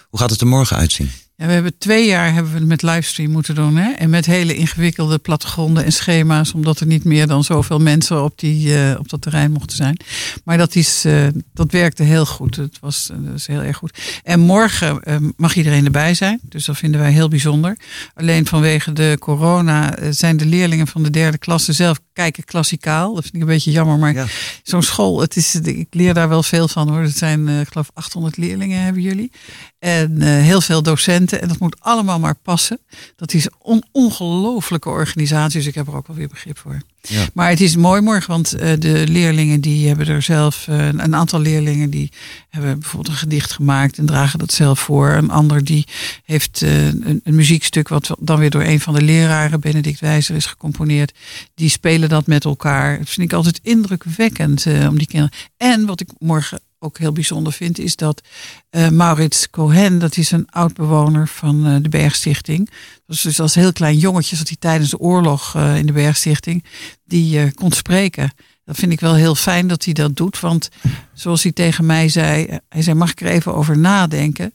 Hoe 0.08 0.20
gaat 0.20 0.30
het 0.30 0.40
er 0.40 0.46
morgen 0.46 0.76
uitzien? 0.76 1.10
Ja, 1.36 1.46
we 1.46 1.52
hebben 1.52 1.78
twee 1.78 2.06
jaar 2.06 2.32
hebben 2.34 2.52
we 2.52 2.58
het 2.58 2.68
met 2.68 2.82
livestream 2.82 3.30
moeten 3.30 3.54
doen. 3.54 3.76
Hè? 3.76 3.92
En 3.92 4.10
met 4.10 4.26
hele 4.26 4.56
ingewikkelde 4.56 5.18
plattegronden 5.18 5.84
en 5.84 5.92
schema's. 5.92 6.52
Omdat 6.52 6.80
er 6.80 6.86
niet 6.86 7.04
meer 7.04 7.26
dan 7.26 7.44
zoveel 7.44 7.78
mensen 7.78 8.24
op, 8.24 8.38
die, 8.38 8.68
uh, 8.68 8.98
op 8.98 9.08
dat 9.08 9.22
terrein 9.22 9.52
mochten 9.52 9.76
zijn. 9.76 9.96
Maar 10.44 10.58
dat, 10.58 10.74
is, 10.74 11.06
dat 11.52 11.72
werkte 11.72 12.02
heel 12.02 12.26
goed. 12.26 12.56
Het 12.56 12.78
was, 12.80 13.10
dat 13.18 13.34
is 13.34 13.46
heel 13.46 13.62
erg 13.62 13.76
goed. 13.76 13.98
En 14.22 14.40
morgen 14.40 15.00
mag 15.36 15.54
iedereen 15.54 15.84
erbij 15.84 16.14
zijn. 16.14 16.40
Dus 16.42 16.64
dat 16.64 16.76
vinden 16.76 17.00
wij 17.00 17.12
heel 17.12 17.28
bijzonder. 17.28 17.78
Alleen 18.14 18.46
vanwege 18.46 18.92
de 18.92 19.16
corona 19.18 19.96
zijn 20.10 20.36
de 20.36 20.46
leerlingen 20.46 20.86
van 20.86 21.02
de 21.02 21.10
derde 21.10 21.38
klasse 21.38 21.72
zelf 21.72 21.98
kijken 22.18 22.44
klassikaal. 22.44 23.14
Dat 23.14 23.22
vind 23.22 23.34
ik 23.34 23.40
een 23.40 23.46
beetje 23.46 23.70
jammer. 23.70 23.98
Maar 23.98 24.14
ja. 24.14 24.26
zo'n 24.62 24.82
school, 24.82 25.20
het 25.20 25.36
is, 25.36 25.54
ik 25.54 25.86
leer 25.90 26.14
daar 26.14 26.28
wel 26.28 26.42
veel 26.42 26.68
van 26.68 26.88
hoor. 26.88 27.02
Het 27.02 27.16
zijn, 27.16 27.48
ik 27.48 27.68
geloof, 27.68 27.90
800 27.94 28.36
leerlingen 28.36 28.82
hebben 28.82 29.02
jullie. 29.02 29.30
En 29.78 30.22
heel 30.22 30.60
veel 30.60 30.82
docenten. 30.82 31.40
En 31.40 31.48
dat 31.48 31.58
moet 31.58 31.76
allemaal 31.80 32.18
maar 32.18 32.34
passen. 32.34 32.78
Dat 33.16 33.32
is 33.32 33.48
een 33.62 33.84
ongelofelijke 33.92 34.88
organisatie. 34.88 35.58
Dus 35.58 35.68
ik 35.68 35.74
heb 35.74 35.86
er 35.86 35.96
ook 35.96 36.06
wel 36.06 36.16
weer 36.16 36.28
begrip 36.28 36.58
voor. 36.58 36.80
Ja. 37.00 37.26
Maar 37.34 37.48
het 37.48 37.60
is 37.60 37.76
mooi 37.76 38.00
morgen, 38.00 38.30
want 38.30 38.54
uh, 38.54 38.72
de 38.78 39.04
leerlingen 39.08 39.60
die 39.60 39.88
hebben 39.88 40.06
er 40.06 40.22
zelf, 40.22 40.66
uh, 40.70 40.86
een 40.86 41.14
aantal 41.14 41.40
leerlingen 41.40 41.90
die 41.90 42.12
hebben 42.48 42.78
bijvoorbeeld 42.78 43.08
een 43.14 43.20
gedicht 43.20 43.52
gemaakt 43.52 43.98
en 43.98 44.06
dragen 44.06 44.38
dat 44.38 44.52
zelf 44.52 44.80
voor. 44.80 45.10
Een 45.10 45.30
ander 45.30 45.64
die 45.64 45.86
heeft 46.24 46.62
uh, 46.62 46.86
een, 46.86 47.20
een, 47.24 47.34
muziekstuk 47.34 47.88
wat 47.88 48.16
dan 48.18 48.38
weer 48.38 48.50
door 48.50 48.62
een 48.62 48.80
van 48.80 48.94
de 48.94 49.02
leraren, 49.02 49.60
Benedict 49.60 50.00
Wijzer, 50.00 50.36
is 50.36 50.46
gecomponeerd. 50.46 51.12
Die 51.54 51.68
spelen 51.68 52.08
dat 52.08 52.26
met 52.26 52.44
elkaar. 52.44 52.98
Dat 52.98 53.08
vind 53.08 53.26
ik 53.26 53.36
altijd 53.36 53.60
indrukwekkend 53.62 54.66
om 54.66 54.98
die 54.98 55.06
kinderen. 55.06 55.36
En 55.56 55.86
wat 55.86 56.00
ik 56.00 56.08
morgen 56.18 56.60
ook 56.78 56.98
heel 56.98 57.12
bijzonder 57.12 57.52
vind, 57.52 57.78
is 57.78 57.96
dat 57.96 58.22
uh, 58.70 58.88
Maurits 58.88 59.50
Cohen, 59.50 59.98
dat 59.98 60.16
is 60.16 60.30
een 60.30 60.50
oud 60.50 60.72
bewoner 60.72 61.28
van 61.28 61.66
uh, 61.66 61.76
de 61.82 61.88
Bergstichting. 61.88 62.70
Dus, 63.06 63.20
dus 63.20 63.40
als 63.40 63.54
heel 63.54 63.72
klein 63.72 63.96
jongetje 63.96 64.36
zat 64.36 64.48
hij 64.48 64.56
tijdens 64.56 64.90
de 64.90 64.98
oorlog 64.98 65.56
uh, 65.56 65.76
in 65.76 65.86
de 65.86 65.92
Bergstichting, 65.92 66.64
die 67.04 67.52
kon 67.52 67.72
spreken. 67.72 68.32
Dat 68.64 68.76
vind 68.76 68.92
ik 68.92 69.00
wel 69.00 69.14
heel 69.14 69.34
fijn 69.34 69.68
dat 69.68 69.84
hij 69.84 69.92
dat 69.94 70.16
doet, 70.16 70.40
want 70.40 70.68
zoals 71.12 71.42
hij 71.42 71.52
tegen 71.52 71.86
mij 71.86 72.08
zei, 72.08 72.58
hij 72.68 72.82
zei, 72.82 72.96
mag 72.96 73.10
ik 73.10 73.20
er 73.20 73.26
even 73.26 73.54
over 73.54 73.78
nadenken? 73.78 74.54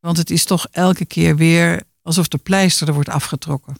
Want 0.00 0.16
het 0.16 0.30
is 0.30 0.44
toch 0.44 0.66
elke 0.70 1.04
keer 1.04 1.36
weer 1.36 1.82
alsof 2.02 2.28
de 2.28 2.38
pleister 2.38 2.88
er 2.88 2.94
wordt 2.94 3.08
afgetrokken. 3.08 3.76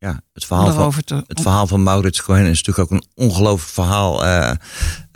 Ja, 0.00 0.20
het 0.32 0.44
verhaal, 0.44 0.90
van, 0.90 1.02
te, 1.04 1.24
het 1.26 1.40
verhaal 1.40 1.66
van 1.66 1.82
Maurits 1.82 2.22
Cohen 2.22 2.46
is 2.46 2.62
natuurlijk 2.62 2.78
ook 2.78 2.98
een 2.98 3.06
ongelooflijk 3.14 3.72
verhaal. 3.72 4.24
Uh, 4.24 4.52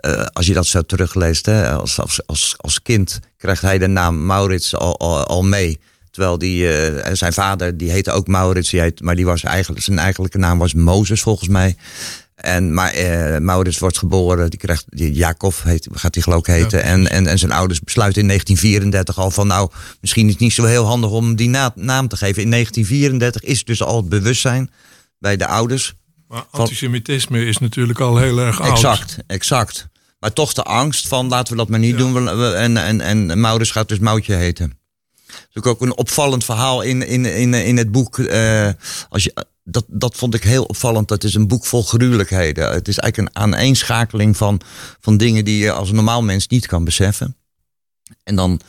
uh, 0.07 0.27
als 0.33 0.47
je 0.47 0.53
dat 0.53 0.67
zo 0.67 0.83
terugleest, 0.83 1.47
hè, 1.47 1.73
als, 1.73 2.01
als, 2.01 2.27
als, 2.27 2.55
als 2.57 2.83
kind 2.83 3.21
krijgt 3.37 3.63
hij 3.63 3.79
de 3.79 3.87
naam 3.87 4.27
Maurits 4.27 4.77
al, 4.77 4.99
al, 4.99 5.25
al 5.25 5.43
mee. 5.43 5.81
Terwijl 6.11 6.39
die, 6.39 6.93
uh, 6.93 7.13
zijn 7.13 7.33
vader, 7.33 7.77
die 7.77 7.91
heette 7.91 8.11
ook 8.11 8.27
Maurits, 8.27 8.71
die 8.71 8.81
heet, 8.81 9.01
maar 9.01 9.17
die 9.17 9.25
was 9.25 9.43
eigenlijk, 9.43 9.85
zijn 9.85 9.99
eigenlijke 9.99 10.39
naam 10.39 10.59
was 10.59 10.75
Mozes 10.75 11.23
volgens 11.23 11.49
mij. 11.49 11.77
En, 12.45 12.75
maar 12.75 12.93
Maurits 13.43 13.79
wordt 13.79 13.99
geboren, 13.99 14.51
die 14.51 14.59
krijgt, 14.59 14.85
die 14.89 15.13
Jacob 15.13 15.55
heet, 15.63 15.89
gaat 15.93 16.15
hij 16.15 16.23
geloof 16.23 16.39
ik 16.41 16.47
heten. 16.47 16.79
Ja. 16.79 16.85
En, 16.85 17.11
en, 17.11 17.27
en 17.27 17.39
zijn 17.39 17.53
ouders 17.53 17.81
besluiten 17.81 18.21
in 18.23 18.29
1934 18.29 19.19
al 19.19 19.31
van 19.31 19.47
nou, 19.47 19.71
misschien 20.01 20.27
is 20.27 20.33
het 20.33 20.41
niet 20.41 20.53
zo 20.53 20.65
heel 20.65 20.85
handig 20.85 21.11
om 21.11 21.37
die 21.37 21.49
na, 21.49 21.73
naam 21.75 22.09
te 22.09 22.17
geven. 22.17 22.43
In 22.43 22.51
1934 22.51 23.43
is 23.43 23.65
dus 23.65 23.83
al 23.83 23.97
het 23.97 24.09
bewustzijn 24.09 24.71
bij 25.19 25.37
de 25.37 25.47
ouders. 25.47 25.95
Maar 26.29 26.45
antisemitisme 26.51 27.45
is 27.47 27.59
natuurlijk 27.59 28.01
al 28.01 28.17
heel 28.17 28.39
erg 28.39 28.61
oud. 28.61 28.73
Exact, 28.73 29.17
exact. 29.27 29.89
Maar 30.19 30.33
toch 30.33 30.53
de 30.53 30.63
angst 30.63 31.09
van 31.09 31.29
laten 31.29 31.53
we 31.53 31.59
dat 31.59 31.69
maar 31.69 31.79
niet 31.79 31.99
Ja. 31.99 31.99
doen. 31.99 32.29
En, 32.55 32.77
en, 32.77 33.01
en 33.01 33.41
Maurits 33.41 33.71
gaat 33.71 33.89
dus 33.89 33.99
Moutje 33.99 34.35
heten. 34.35 34.79
Is 35.53 35.63
ook 35.63 35.81
een 35.81 35.97
opvallend 35.97 36.45
verhaal 36.45 36.83
in, 36.83 37.07
in, 37.07 37.25
in, 37.25 37.55
in 37.55 37.77
het 37.77 37.93
boek. 37.93 38.19
eh, 38.19 38.71
als 39.09 39.25
je, 39.25 39.47
dat, 39.65 39.85
dat 39.89 40.17
vond 40.17 40.35
ik 40.35 40.43
heel 40.43 40.65
opvallend. 40.65 41.09
Dat 41.09 41.25
is 41.25 41.35
een 41.35 41.49
boek 41.49 41.67
vol 41.67 41.83
gruwelijkheden. 41.83 42.73
Het 42.73 42.89
is 42.89 42.99
eigenlijk 42.99 43.37
een 43.37 43.43
aaneenschakeling 43.43 44.37
van, 44.37 44.61
van 45.01 45.17
dingen 45.17 45.45
die 45.45 45.59
je 45.59 45.73
als 45.73 45.93
normaal 45.93 46.23
mens 46.23 46.47
niet 46.49 46.67
kan 46.67 46.85
beseffen. 46.85 47.37
En 48.23 48.37
dan 48.37 48.61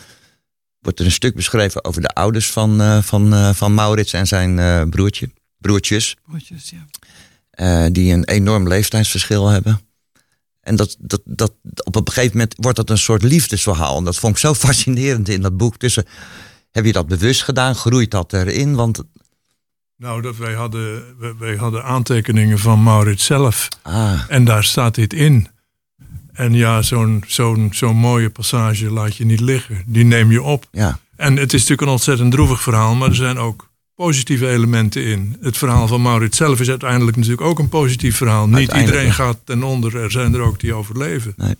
wordt 0.79 0.99
er 0.99 1.05
een 1.05 1.11
stuk 1.11 1.35
beschreven 1.35 1.83
over 1.83 2.01
de 2.01 2.07
ouders 2.09 2.51
van, 2.51 2.81
eh, 2.81 3.01
van, 3.01 3.33
eh, 3.33 3.53
van 3.53 3.73
Maurits 3.73 4.13
en 4.13 4.27
zijn 4.27 4.89
broertje, 4.89 5.29
broertjes. 5.57 6.15
Broodjes, 6.27 6.73
ja. 7.51 7.89
die 7.89 8.13
een 8.13 8.25
enorm 8.25 8.67
leeftijdsverschil 8.67 9.47
hebben. 9.47 9.84
En 10.65 10.75
dat, 10.75 10.95
dat, 10.99 11.21
dat, 11.23 11.53
op 11.83 11.95
een 11.95 12.07
gegeven 12.07 12.37
moment 12.37 12.55
wordt 12.59 12.77
dat 12.77 12.89
een 12.89 12.97
soort 12.97 13.23
liefdesverhaal. 13.23 13.97
En 13.97 14.03
dat 14.03 14.15
vond 14.17 14.33
ik 14.33 14.39
zo 14.39 14.53
fascinerend 14.67 15.29
in 15.29 15.41
dat 15.41 15.57
boek. 15.57 15.77
Tussen, 15.77 16.05
heb 16.71 16.85
je 16.85 16.91
dat 16.91 17.07
bewust 17.07 17.43
gedaan? 17.43 17.75
Groeit 17.75 18.11
dat 18.11 18.33
erin? 18.33 18.75
Want 18.75 19.03
Nou, 19.97 20.21
dat 20.21 20.37
wij, 20.37 20.53
hadden, 20.53 21.03
wij, 21.19 21.33
wij 21.39 21.55
hadden 21.55 21.83
aantekeningen 21.83 22.59
van 22.59 22.83
Maurits 22.83 23.25
zelf. 23.25 23.67
ah, 23.81 24.21
En 24.27 24.45
daar 24.45 24.63
staat 24.63 24.95
dit 24.95 25.13
in. 25.13 25.47
En 26.33 26.53
ja, 26.53 26.81
zo'n 26.81 27.23
zo'n 27.27 27.69
zo'n 27.73 27.95
mooie 27.95 28.29
passage 28.29 28.91
laat 28.91 29.15
je 29.15 29.25
niet 29.25 29.39
liggen. 29.39 29.83
Die 29.85 30.03
neem 30.05 30.31
je 30.31 30.41
op. 30.41 30.67
ja, 30.71 30.99
En 31.15 31.35
het 31.35 31.53
is 31.53 31.59
natuurlijk 31.59 31.81
een 31.81 31.93
ontzettend 31.93 32.31
droevig 32.31 32.61
verhaal, 32.61 32.95
maar 32.95 33.09
er 33.09 33.15
zijn 33.15 33.37
ook 33.37 33.69
positieve 33.95 34.47
elementen 34.49 35.03
in. 35.05 35.37
Het 35.41 35.57
verhaal 35.57 35.87
van 35.87 36.01
Maurits 36.01 36.37
zelf 36.37 36.59
is 36.59 36.69
uiteindelijk 36.69 37.17
natuurlijk 37.17 37.43
ook 37.47 37.59
een 37.59 37.69
positief 37.69 38.17
verhaal. 38.17 38.47
Niet 38.47 38.73
iedereen 38.73 39.05
ja. 39.05 39.11
gaat 39.11 39.37
ten 39.43 39.63
onder, 39.63 39.97
er 39.97 40.11
zijn 40.11 40.33
er 40.33 40.41
ook 40.41 40.59
die 40.59 40.73
overleven. 40.73 41.33
Nee. 41.37 41.55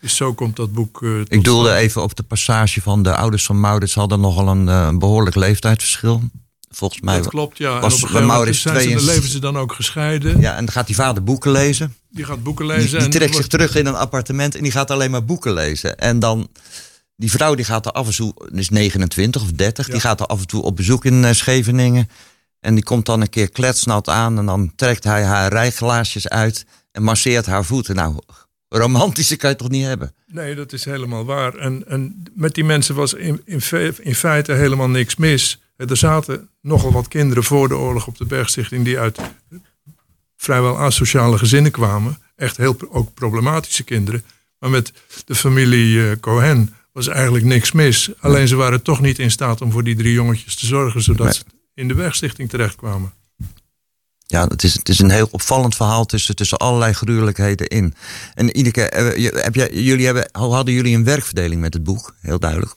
Dus 0.00 0.16
zo 0.16 0.34
komt 0.34 0.56
dat 0.56 0.72
boek. 0.72 1.02
eh, 1.02 1.20
ik 1.28 1.44
doelde 1.44 1.68
stand. 1.68 1.80
even 1.82 2.02
op 2.02 2.16
de 2.16 2.22
passage 2.22 2.80
van 2.82 3.02
de 3.02 3.16
ouders 3.16 3.44
van 3.44 3.60
Maurits 3.60 3.94
hadden 3.94 4.20
nogal 4.20 4.48
een 4.48 4.68
eh, 4.68 4.96
behoorlijk 4.96 5.36
leeftijdsverschil. 5.36 6.22
Volgens 6.70 7.00
mij. 7.00 7.16
Dat 7.16 7.26
klopt, 7.28 7.58
ja. 7.58 7.70
En 7.70 7.76
op 7.76 7.82
was 7.82 8.02
een 8.02 8.08
moment 8.08 8.26
Maurits 8.26 8.60
zijn 8.60 8.74
ze, 8.74 8.80
62. 8.82 9.14
leven 9.14 9.30
ze 9.30 9.38
dan 9.38 9.58
ook 9.58 9.72
gescheiden. 9.72 10.40
Ja, 10.40 10.50
en 10.56 10.64
dan 10.64 10.74
gaat 10.74 10.86
die 10.86 10.94
vader 10.96 11.24
boeken 11.24 11.50
lezen. 11.50 11.94
Die 12.10 12.24
gaat 12.24 12.42
boeken 12.42 12.66
Die, 12.66 12.76
lezen. 12.76 12.90
die 12.98 12.98
en 13.06 13.10
trekt 13.10 13.24
zich 13.24 13.32
wordt- 13.34 13.50
terug 13.50 13.76
in 13.76 13.86
een 13.86 13.94
appartement 13.94 14.54
en 14.54 14.62
die 14.62 14.72
gaat 14.72 14.90
alleen 14.90 15.10
maar 15.10 15.24
boeken 15.24 15.52
lezen. 15.52 15.98
En 15.98 16.18
dan, 16.18 16.48
die 17.16 17.30
vrouw 17.30 17.54
die 17.54 17.64
gaat 17.64 17.86
er 17.86 17.92
af 17.92 18.06
en 18.06 18.14
toe, 18.14 18.34
is 18.52 18.68
29 18.68 19.42
of 19.42 19.52
30, 19.52 19.88
die 19.88 20.00
gaat 20.00 20.20
er 20.20 20.26
af 20.26 20.40
en 20.40 20.46
toe 20.46 20.62
op 20.62 20.76
bezoek 20.76 21.04
in 21.04 21.24
eh, 21.24 21.32
Scheveningen. 21.32 22.08
En 22.60 22.74
die 22.74 22.84
komt 22.84 23.06
dan 23.06 23.20
een 23.20 23.30
keer 23.30 23.50
kletsnat 23.50 24.08
aan 24.08 24.38
en 24.38 24.46
dan 24.46 24.72
trekt 24.76 25.04
hij 25.04 25.24
haar 25.24 25.52
rijglaasjes 25.52 26.28
uit 26.28 26.66
en 26.92 27.02
masseert 27.02 27.46
haar 27.46 27.64
voeten. 27.64 27.94
Nou, 27.94 28.18
romantische 28.68 29.36
kan 29.36 29.50
je 29.50 29.56
toch 29.56 29.68
niet 29.68 29.84
hebben? 29.84 30.14
Nee, 30.26 30.54
dat 30.54 30.72
is 30.72 30.84
helemaal 30.84 31.24
waar. 31.24 31.54
En, 31.54 31.88
en 31.88 32.22
met 32.34 32.54
die 32.54 32.64
mensen 32.64 32.94
was 32.94 33.14
in, 33.14 33.40
in, 33.44 33.60
fe- 33.60 33.94
in 34.00 34.14
feite 34.14 34.52
helemaal 34.52 34.88
niks 34.88 35.16
mis. 35.16 35.60
Er 35.76 35.96
zaten 35.96 36.48
nogal 36.60 36.92
wat 36.92 37.08
kinderen 37.08 37.44
voor 37.44 37.68
de 37.68 37.76
oorlog 37.76 38.06
op 38.06 38.18
de 38.18 38.24
Bergstichting 38.24 38.84
die 38.84 38.98
uit 38.98 39.18
vrijwel 40.36 40.78
asociale 40.78 41.38
gezinnen 41.38 41.70
kwamen. 41.72 42.18
Echt 42.36 42.56
heel 42.56 42.76
ook 42.88 43.14
problematische 43.14 43.82
kinderen. 43.82 44.24
Maar 44.58 44.70
met 44.70 44.92
de 45.24 45.34
familie 45.34 46.10
eh, 46.10 46.16
Cohen 46.20 46.74
was 46.94 47.08
eigenlijk 47.08 47.44
niks 47.44 47.72
mis. 47.72 48.10
Alleen 48.20 48.48
ze 48.48 48.56
waren 48.56 48.82
toch 48.82 49.00
niet 49.00 49.18
in 49.18 49.30
staat 49.30 49.60
om 49.60 49.70
voor 49.72 49.84
die 49.84 49.96
drie 49.96 50.12
jongetjes 50.12 50.54
te 50.56 50.66
zorgen, 50.66 51.02
zodat 51.02 51.24
Nee. 51.26 51.34
ze 51.34 51.42
in 51.74 51.88
de 51.88 51.94
Bergstichting 51.94 52.48
terechtkwamen. 52.48 53.12
Ja, 54.26 54.46
het 54.46 54.62
is, 54.62 54.74
het 54.74 54.88
is 54.88 54.98
een 54.98 55.10
heel 55.10 55.28
opvallend 55.30 55.74
verhaal 55.74 56.04
tussen, 56.04 56.36
tussen 56.36 56.58
allerlei 56.58 56.92
gruwelijkheden 56.92 57.66
in. 57.68 57.94
En 58.34 58.58
Ineke, 58.58 58.82
eh, 58.88 59.16
je- 59.22 59.40
heb 59.42 59.54
jij, 59.54 59.70
jullie 59.72 60.04
hebben, 60.04 60.28
hoe 60.32 60.54
hadden 60.54 60.74
jullie 60.74 60.96
een 60.96 61.04
werkverdeling 61.04 61.60
met 61.60 61.74
het 61.74 61.82
boek? 61.84 62.14
Heel 62.20 62.38
duidelijk. 62.38 62.74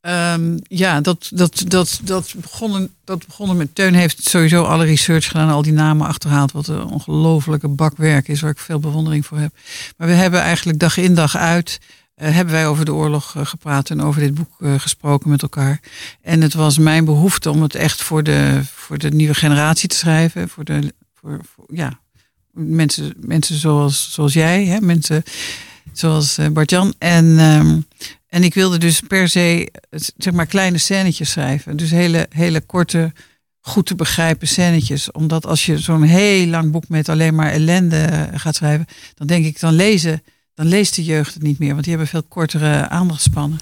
Ehm, 0.00 0.58
ja, 0.62 1.00
dat, 1.00 1.30
dat, 1.34 1.64
dat, 1.66 2.00
dat, 2.02 2.34
begonnen, 2.36 2.94
dat 3.04 3.26
begonnen 3.26 3.56
met. 3.56 3.74
Teun 3.74 3.94
heeft 3.94 4.28
sowieso 4.28 4.62
alle 4.64 4.84
research 4.84 5.26
gedaan, 5.26 5.48
al 5.50 5.62
die 5.62 5.72
namen 5.72 6.06
achterhaald. 6.06 6.52
Wat 6.52 6.66
een 6.66 6.84
ongelofelijke 6.84 7.68
bakwerk 7.68 8.28
is, 8.28 8.40
waar 8.40 8.50
ik 8.50 8.58
veel 8.58 8.78
bewondering 8.78 9.26
voor 9.26 9.38
heb. 9.38 9.54
Maar 9.96 10.08
we 10.08 10.14
hebben 10.14 10.40
eigenlijk 10.40 10.78
dag 10.78 10.96
in 10.96 11.14
dag 11.14 11.36
uit. 11.36 11.78
Eh, 12.22 12.34
hebben 12.34 12.54
wij 12.54 12.66
over 12.66 12.84
de 12.84 12.94
oorlog 12.94 13.36
eh, 13.36 13.46
gepraat 13.46 13.90
en 13.90 14.02
over 14.02 14.20
dit 14.20 14.34
boek 14.34 14.60
eh, 14.60 14.74
gesproken 14.78 15.30
met 15.30 15.42
elkaar. 15.42 15.80
En 16.20 16.40
het 16.40 16.54
was 16.54 16.78
mijn 16.78 17.04
behoefte 17.04 17.50
om 17.50 17.62
het 17.62 17.74
echt 17.74 18.02
voor 18.02 18.22
de, 18.22 18.60
voor 18.74 18.98
de 18.98 19.10
nieuwe 19.10 19.34
generatie 19.34 19.88
te 19.88 19.96
schrijven. 19.96 20.48
Voor 20.48 20.64
de, 20.64 20.94
voor, 21.14 21.40
ja, 21.66 22.00
mensen, 22.50 23.14
mensen 23.16 23.56
zoals, 23.56 24.12
zoals 24.12 24.32
jij, 24.32 24.64
hè? 24.64 24.80
mensen 24.80 25.22
zoals 25.92 26.38
Bart-Jan. 26.52 26.94
En, 26.98 27.38
ehm, 27.38 27.80
en 28.28 28.42
ik 28.42 28.54
wilde 28.54 28.78
dus 28.78 29.00
per 29.00 29.28
se 29.28 29.72
zeg 30.16 30.32
maar 30.32 30.46
kleine 30.46 30.78
scènetjes 30.78 31.30
schrijven. 31.30 31.76
Dus 31.76 31.90
hele, 31.90 32.26
hele 32.30 32.60
korte, 32.60 33.12
goed 33.60 33.86
te 33.86 33.94
begrijpen 33.94 34.48
scènetjes. 34.48 35.10
Omdat 35.10 35.46
als 35.46 35.66
je 35.66 35.78
zo'n 35.78 36.02
heel 36.02 36.46
lang 36.46 36.70
boek 36.70 36.88
met 36.88 37.08
alleen 37.08 37.34
maar 37.34 37.50
ellende 37.50 38.28
gaat 38.34 38.54
schrijven, 38.54 38.86
dan 39.14 39.26
denk 39.26 39.44
ik, 39.44 39.60
dan 39.60 39.74
lezen, 39.74 40.22
dan 40.54 40.66
leest 40.66 40.94
de 40.94 41.04
jeugd 41.04 41.34
het 41.34 41.42
niet 41.42 41.58
meer. 41.58 41.72
Want 41.72 41.82
die 41.82 41.90
hebben 41.90 42.10
veel 42.10 42.22
kortere 42.22 42.88
aandachtspannen. 42.88 43.58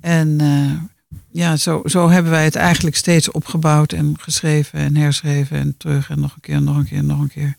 En 0.00 0.40
eh, 0.40 1.16
ja, 1.32 1.56
zo, 1.56 1.82
zo 1.84 2.08
hebben 2.08 2.32
wij 2.32 2.44
het 2.44 2.56
eigenlijk 2.56 2.96
steeds 2.96 3.30
opgebouwd 3.30 3.92
en 3.92 4.16
geschreven 4.20 4.78
en 4.78 4.96
herschreven 4.96 5.58
en 5.58 5.74
terug 5.76 6.10
en 6.10 6.20
nog 6.20 6.34
een 6.34 6.40
keer, 6.40 6.62
nog 6.62 6.76
een 6.76 6.88
keer, 6.88 7.04
nog 7.04 7.20
een 7.20 7.28
keer. 7.28 7.56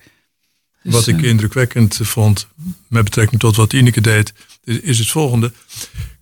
Dus, 0.83 0.93
wat 0.93 1.07
ik 1.07 1.21
eh, 1.21 1.29
indrukwekkend 1.29 1.99
vond, 2.01 2.47
met 2.87 3.03
betrekking 3.03 3.39
tot 3.39 3.55
wat 3.55 3.73
Ineke 3.73 4.01
deed, 4.01 4.33
is, 4.63 4.79
is 4.79 4.99
het 4.99 5.09
volgende. 5.09 5.51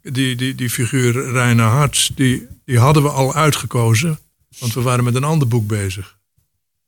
Die, 0.01 0.35
die, 0.35 0.55
die 0.55 0.69
figuur 0.69 1.31
Reina 1.31 1.69
Harts, 1.69 2.11
die, 2.15 2.47
die 2.65 2.79
hadden 2.79 3.03
we 3.03 3.09
al 3.09 3.33
uitgekozen, 3.33 4.19
want 4.59 4.73
we 4.73 4.81
waren 4.81 5.03
met 5.03 5.15
een 5.15 5.23
ander 5.23 5.47
boek 5.47 5.67
bezig. 5.67 6.19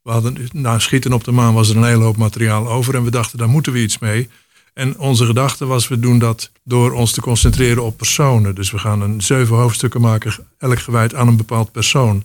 We 0.01 0.11
hadden, 0.11 0.37
na 0.51 0.79
Schieten 0.79 1.13
op 1.13 1.23
de 1.23 1.31
Maan 1.31 1.53
was 1.53 1.69
er 1.69 1.77
een 1.77 1.83
hele 1.83 2.03
hoop 2.03 2.17
materiaal 2.17 2.67
over 2.67 2.95
en 2.95 3.03
we 3.03 3.11
dachten, 3.11 3.37
daar 3.37 3.49
moeten 3.49 3.73
we 3.73 3.81
iets 3.81 3.99
mee. 3.99 4.29
En 4.73 4.99
onze 4.99 5.25
gedachte 5.25 5.65
was, 5.65 5.87
we 5.87 5.99
doen 5.99 6.19
dat 6.19 6.51
door 6.63 6.91
ons 6.91 7.11
te 7.11 7.21
concentreren 7.21 7.83
op 7.83 7.97
personen. 7.97 8.55
Dus 8.55 8.71
we 8.71 8.77
gaan 8.77 9.01
een 9.01 9.21
zeven 9.21 9.55
hoofdstukken 9.55 10.01
maken, 10.01 10.33
elk 10.57 10.79
gewijd 10.79 11.15
aan 11.15 11.27
een 11.27 11.37
bepaald 11.37 11.71
persoon. 11.71 12.23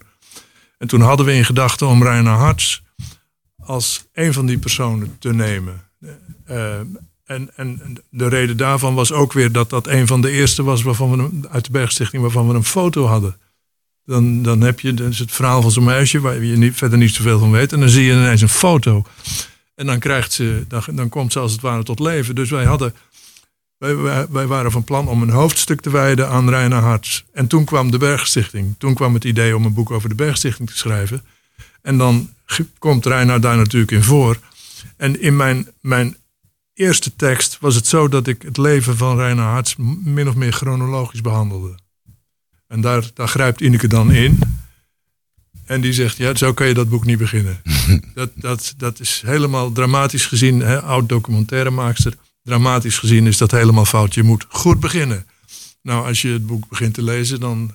En 0.78 0.88
toen 0.88 1.00
hadden 1.00 1.26
we 1.26 1.34
in 1.34 1.44
gedachten 1.44 1.86
om 1.86 2.02
Reina 2.02 2.34
Harts 2.36 2.82
als 3.64 4.04
een 4.12 4.32
van 4.32 4.46
die 4.46 4.58
personen 4.58 5.16
te 5.18 5.32
nemen. 5.32 5.82
Eh, 6.44 6.78
en, 7.24 7.50
en 7.56 7.96
de 8.10 8.28
reden 8.28 8.56
daarvan 8.56 8.94
was 8.94 9.12
ook 9.12 9.32
weer 9.32 9.52
dat 9.52 9.70
dat 9.70 9.86
een 9.86 10.06
van 10.06 10.20
de 10.20 10.30
eerste 10.30 10.62
was 10.62 10.82
waarvan 10.82 11.10
we 11.16 11.48
uit 11.48 11.64
de 11.64 11.70
Bergstichting 11.70 12.22
waarvan 12.22 12.48
we 12.48 12.54
een 12.54 12.64
foto 12.64 13.06
hadden. 13.06 13.36
Dan, 14.04 14.42
dan 14.42 14.60
heb 14.60 14.80
je 14.80 14.94
dus 14.94 15.18
het 15.18 15.32
verhaal 15.32 15.62
van 15.62 15.70
zo'n 15.70 15.84
meisje 15.84 16.20
waar 16.20 16.44
je 16.44 16.56
niet, 16.56 16.76
verder 16.76 16.98
niet 16.98 17.14
zoveel 17.14 17.38
van 17.38 17.50
weet. 17.50 17.72
En 17.72 17.80
dan 17.80 17.88
zie 17.88 18.04
je 18.04 18.12
ineens 18.12 18.40
een 18.40 18.48
foto. 18.48 19.04
En 19.78 19.86
dan, 19.86 19.98
krijgt 19.98 20.32
ze, 20.32 20.64
dan, 20.68 20.82
dan 20.92 21.08
komt 21.08 21.32
ze 21.32 21.38
als 21.38 21.52
het 21.52 21.60
ware 21.60 21.82
tot 21.82 21.98
leven. 21.98 22.34
Dus 22.34 22.50
wij, 22.50 22.64
hadden, 22.64 22.94
wij, 23.76 24.26
wij, 24.30 24.46
waren 24.46 24.70
van 24.70 24.84
plan 24.84 25.08
om 25.08 25.22
een 25.22 25.30
hoofdstuk 25.30 25.80
te 25.80 25.90
wijden 25.90 26.28
aan 26.28 26.48
Reina 26.48 26.80
Harts. 26.80 27.24
En 27.32 27.46
toen 27.46 27.64
kwam 27.64 27.90
de 27.90 27.98
Bergstichting. 27.98 28.74
Toen 28.78 28.94
kwam 28.94 29.14
het 29.14 29.24
idee 29.24 29.56
om 29.56 29.64
een 29.64 29.74
boek 29.74 29.90
over 29.90 30.08
de 30.08 30.14
Bergstichting 30.14 30.68
te 30.68 30.76
schrijven. 30.76 31.24
En 31.82 31.98
dan 31.98 32.30
komt 32.78 33.06
Reina 33.06 33.38
daar 33.38 33.56
natuurlijk 33.56 33.92
in 33.92 34.02
voor. 34.02 34.38
En 34.96 35.20
in 35.20 35.36
mijn, 35.36 35.68
mijn 35.80 36.16
eerste 36.74 37.16
tekst 37.16 37.58
was 37.60 37.74
het 37.74 37.86
zo 37.86 38.08
dat 38.08 38.26
ik 38.26 38.42
het 38.42 38.56
leven 38.56 38.96
van 38.96 39.16
Reina 39.16 39.50
Harts 39.50 39.74
min 40.02 40.28
of 40.28 40.34
meer 40.34 40.52
chronologisch 40.52 41.20
behandelde. 41.20 41.74
En 42.66 42.80
daar, 42.80 43.10
daar 43.14 43.28
grijpt 43.28 43.60
Ineke 43.60 43.88
dan 43.88 44.12
in. 44.12 44.38
En 45.68 45.80
die 45.80 45.92
zegt, 45.92 46.16
ja, 46.16 46.34
zo 46.34 46.52
kan 46.52 46.66
je 46.66 46.74
dat 46.74 46.88
boek 46.88 47.04
niet 47.04 47.18
beginnen. 47.18 47.62
dat, 48.14 48.30
dat, 48.34 48.74
dat 48.76 49.00
is 49.00 49.22
helemaal 49.26 49.72
dramatisch 49.72 50.26
gezien, 50.26 50.60
hè, 50.60 50.82
oud 50.82 51.08
documentairemaakster. 51.08 52.14
Dramatisch 52.42 52.98
gezien 52.98 53.26
is 53.26 53.38
dat 53.38 53.50
helemaal 53.50 53.84
fout. 53.84 54.14
Je 54.14 54.22
moet 54.22 54.46
goed 54.48 54.80
beginnen. 54.80 55.26
Nou, 55.82 56.06
als 56.06 56.22
je 56.22 56.28
het 56.28 56.46
boek 56.46 56.68
begint 56.68 56.94
te 56.94 57.02
lezen, 57.02 57.40
dan, 57.40 57.74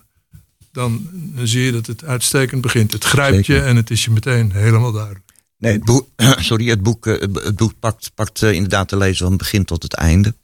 dan, 0.71 1.07
dan 1.11 1.47
zie 1.47 1.61
je 1.61 1.71
dat 1.71 1.85
het 1.85 2.03
uitstekend 2.03 2.61
begint. 2.61 2.91
Het 2.91 3.03
grijpt 3.03 3.45
je 3.45 3.61
en 3.61 3.75
het 3.75 3.89
is 3.89 4.05
je 4.05 4.11
meteen 4.11 4.51
helemaal 4.51 4.91
duidelijk. 4.91 5.25
Nee, 5.57 5.73
het 5.73 5.85
boek, 5.85 6.07
sorry, 6.49 6.67
het 6.67 6.83
boek, 6.83 7.07
eh, 7.07 7.19
het 7.33 7.55
boek 7.55 7.73
pakt, 7.79 8.11
pakt 8.15 8.41
eh, 8.41 8.51
inderdaad 8.51 8.89
de 8.89 8.97
lezer 8.97 9.27
van 9.27 9.37
begin 9.37 9.65
tot 9.65 9.83
het 9.83 9.93
einde. 9.93 10.35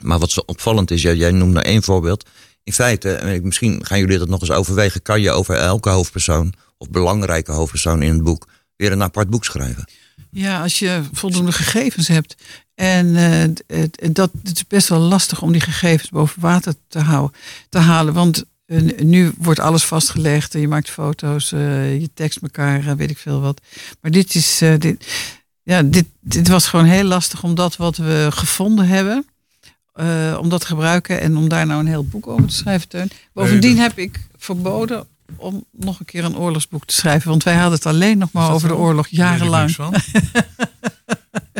Maar 0.00 0.18
wat 0.18 0.30
zo 0.30 0.42
opvallend 0.46 0.90
is, 0.90 1.02
jij, 1.02 1.16
jij 1.16 1.30
noemt 1.30 1.52
nou 1.52 1.66
één 1.66 1.82
voorbeeld. 1.82 2.28
In 2.62 2.72
feite, 2.72 3.40
misschien 3.42 3.86
gaan 3.86 3.98
jullie 3.98 4.18
dat 4.18 4.28
nog 4.28 4.40
eens 4.40 4.50
overwegen, 4.50 5.02
kan 5.02 5.20
je 5.20 5.30
over 5.30 5.54
elke 5.54 5.88
hoofdpersoon 5.88 6.54
of 6.78 6.90
belangrijke 6.90 7.52
hoofdpersoon 7.52 8.02
in 8.02 8.12
het 8.12 8.22
boek 8.22 8.46
weer 8.76 8.92
een 8.92 9.02
apart 9.02 9.30
boek 9.30 9.44
schrijven. 9.44 9.84
Ja, 10.30 10.62
als 10.62 10.78
je 10.78 11.02
voldoende 11.12 11.52
gegevens 11.52 12.08
hebt. 12.08 12.36
En 12.74 13.16
eh, 13.16 13.22
het- 13.30 13.62
het- 13.66 14.14
dat 14.14 14.30
het 14.42 14.56
is 14.56 14.66
best 14.66 14.88
wel 14.88 14.98
lastig 14.98 15.42
om 15.42 15.52
die 15.52 15.60
gegevens 15.60 16.10
boven 16.10 16.40
water 16.40 16.74
te, 16.88 16.98
houden, 16.98 17.36
te 17.68 17.78
halen. 17.78 18.14
Want 18.14 18.44
eh, 18.66 18.80
nu 18.98 19.32
wordt 19.38 19.60
alles 19.60 19.84
vastgelegd. 19.84 20.54
en 20.54 20.60
Je 20.60 20.68
maakt 20.68 20.90
foto's, 20.90 21.52
eh, 21.52 22.00
je 22.00 22.10
tekst 22.14 22.38
elkaar, 22.42 22.86
eh, 22.86 22.92
weet 22.92 23.10
ik 23.10 23.18
veel 23.18 23.40
wat. 23.40 23.60
Maar 24.00 24.10
dit 24.10 24.34
is. 24.34 24.60
eh, 24.62 24.78
dit, 24.78 25.06
ja, 25.62 25.82
dit, 25.82 26.06
dit 26.20 26.48
was 26.48 26.66
gewoon 26.68 26.84
heel 26.86 27.04
lastig 27.04 27.42
om 27.42 27.54
dat 27.54 27.76
wat 27.76 27.96
we 27.96 28.26
gevonden 28.30 28.86
hebben. 28.88 29.26
eh, 29.92 30.38
om 30.40 30.48
dat 30.48 30.60
te 30.60 30.66
gebruiken 30.66 31.20
en 31.20 31.36
om 31.36 31.48
daar 31.48 31.66
nou 31.66 31.80
een 31.80 31.86
heel 31.86 32.04
boek 32.04 32.26
over 32.26 32.46
te 32.46 32.54
schrijven, 32.54 32.88
Teun. 32.88 33.10
Bovendien 33.32 33.76
dat- 33.76 33.86
heb 33.86 33.98
ik 33.98 34.20
verboden 34.36 35.06
om 35.36 35.64
nog 35.72 35.98
een 35.98 36.04
keer 36.04 36.24
een 36.24 36.38
oorlogsboek 36.38 36.84
te 36.84 36.94
schrijven. 36.94 37.30
Want 37.30 37.42
wij 37.42 37.54
hadden 37.54 37.72
het 37.72 37.86
alleen 37.86 38.18
nog 38.18 38.32
maar 38.32 38.52
over 38.52 38.68
de 38.68 38.76
oorlog, 38.76 39.08
jarenlang. 39.08 39.76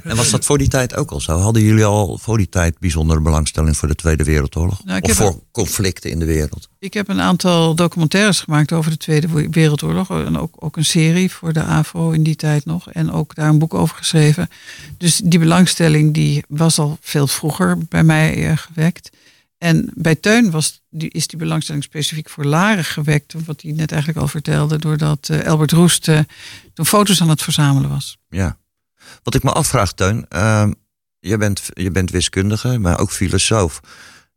En 0.02 0.16
was 0.16 0.30
dat 0.30 0.44
voor 0.44 0.58
die 0.58 0.68
tijd 0.68 0.96
ook 0.96 1.10
al 1.10 1.20
zo? 1.20 1.38
Hadden 1.38 1.62
jullie 1.62 1.84
al 1.84 2.18
voor 2.18 2.36
die 2.36 2.48
tijd 2.48 2.78
bijzondere 2.78 3.20
belangstelling 3.20 3.76
voor 3.76 3.88
de 3.88 3.94
Tweede 3.94 4.24
Wereldoorlog? 4.24 4.84
Nou, 4.84 5.00
of 5.00 5.12
voor 5.12 5.42
conflicten 5.52 6.10
in 6.10 6.18
de 6.18 6.24
wereld? 6.24 6.68
Ik 6.78 6.94
heb 6.94 7.08
een 7.08 7.20
aantal 7.20 7.74
documentaires 7.74 8.40
gemaakt 8.40 8.72
over 8.72 8.90
de 8.90 8.96
Tweede 8.96 9.48
Wereldoorlog. 9.50 10.10
En 10.10 10.38
ook, 10.38 10.54
ook 10.58 10.76
een 10.76 10.84
serie 10.84 11.30
voor 11.30 11.52
de 11.52 11.62
AVRO 11.62 12.10
in 12.10 12.22
die 12.22 12.36
tijd 12.36 12.64
nog. 12.64 12.90
En 12.90 13.12
ook 13.12 13.34
daar 13.34 13.48
een 13.48 13.58
boek 13.58 13.74
over 13.74 13.96
geschreven. 13.96 14.48
Dus 14.98 15.20
die 15.24 15.38
belangstelling 15.38 16.14
die 16.14 16.44
was 16.48 16.78
al 16.78 16.98
veel 17.00 17.26
vroeger 17.26 17.78
bij 17.88 18.04
mij 18.04 18.48
eh, 18.48 18.56
gewekt. 18.56 19.10
En 19.58 19.90
bij 19.94 20.14
Teun 20.14 20.50
was, 20.50 20.82
die, 20.90 21.10
is 21.10 21.26
die 21.26 21.38
belangstelling 21.38 21.84
specifiek 21.84 22.28
voor 22.28 22.44
Laren 22.44 22.84
gewekt. 22.84 23.34
Wat 23.44 23.60
hij 23.62 23.72
net 23.72 23.90
eigenlijk 23.90 24.20
al 24.20 24.28
vertelde. 24.28 24.78
Doordat 24.78 25.28
eh, 25.28 25.46
Albert 25.46 25.72
Roest 25.72 26.08
eh, 26.08 26.20
toen 26.74 26.86
foto's 26.86 27.20
aan 27.20 27.28
het 27.28 27.42
verzamelen 27.42 27.90
was. 27.90 28.18
Ja. 28.28 28.58
Wat 29.22 29.34
ik 29.34 29.42
me 29.42 29.52
afvraag, 29.52 29.92
Teun. 29.92 30.26
ehm, 30.28 30.72
je, 31.18 31.36
bent, 31.36 31.62
je 31.72 31.90
bent 31.90 32.10
wiskundige, 32.10 32.78
maar 32.78 32.98
ook 32.98 33.10
filosoof. 33.10 33.80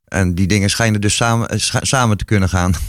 En 0.06 0.36
die 0.36 0.48
dingen 0.48 0.70
schijnen 0.70 1.02
dus 1.02 1.16
samen, 1.16 1.50
eh, 1.50 1.60
samen 1.82 2.18
te 2.18 2.26
kunnen 2.26 2.50
gaan. 2.50 2.74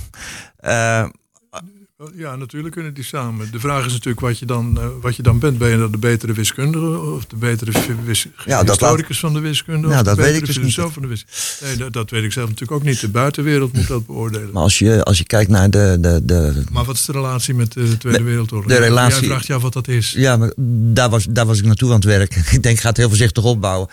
Ja, 2.14 2.36
natuurlijk 2.36 2.74
kunnen 2.74 2.94
die 2.94 3.04
samen. 3.04 3.48
De 3.52 3.60
vraag 3.60 3.86
is 3.86 3.92
natuurlijk 3.92 4.20
wat 4.20 4.38
je 4.38 4.46
dan, 4.46 4.78
eh, 4.78 4.86
wat 5.00 5.16
je 5.16 5.22
dan 5.22 5.38
bent. 5.38 5.58
Ben 5.58 5.70
je 5.70 5.78
dan 5.78 5.90
de 5.90 5.98
betere 5.98 6.32
wiskundige 6.32 6.98
of 7.00 7.24
de 7.26 7.36
betere 7.36 7.72
wis- 8.04 8.26
Ja, 8.46 8.64
historicus 8.64 9.18
van 9.18 9.32
de 9.32 9.40
wiskunde? 9.40 9.88
Ja, 9.88 9.98
of 9.98 10.02
dat 10.02 10.16
de 10.16 10.22
weet 10.22 10.36
ik 10.36 10.46
dus 10.46 10.58
niet. 10.58 10.74
van 10.74 11.02
de 11.02 11.06
wiskunde? 11.08 11.66
Nee, 11.66 11.76
dat, 11.76 11.92
dat 11.92 12.10
weet 12.10 12.24
ik 12.24 12.32
zelf 12.32 12.48
natuurlijk 12.48 12.80
ook 12.80 12.86
niet. 12.86 13.00
De 13.00 13.08
buitenwereld 13.08 13.72
moet 13.72 13.86
dat 13.88 14.06
beoordelen. 14.06 14.50
maar 14.52 14.62
als 14.62 14.78
je, 14.78 15.04
als 15.04 15.18
je 15.18 15.24
kijkt 15.24 15.50
naar 15.50 15.70
de, 15.70 15.96
de, 16.00 16.20
de, 16.24 16.62
Maar 16.72 16.84
wat 16.84 16.94
is 16.94 17.04
de 17.04 17.12
relatie 17.12 17.54
met 17.54 17.72
de 17.72 17.96
Tweede 17.96 18.18
De- 18.18 18.24
Wereldoorlog? 18.24 18.68
de 18.68 18.76
relatie- 18.78 19.18
Jij 19.20 19.28
vraagt 19.28 19.46
je 19.46 19.54
af 19.54 19.62
wat 19.62 19.72
dat 19.72 19.88
is. 19.88 20.12
Ja, 20.16 20.36
maar 20.36 20.52
daar 20.92 21.10
was, 21.10 21.24
daar 21.30 21.46
was 21.46 21.58
ik 21.58 21.64
naartoe 21.64 21.88
aan 21.88 21.94
het 21.94 22.04
werken. 22.04 22.40
Ik 22.56 22.62
denk, 22.62 22.74
ik 22.76 22.80
ga 22.80 22.88
het 22.88 22.96
heel 22.96 23.08
voorzichtig 23.08 23.44
opbouwen. 23.44 23.88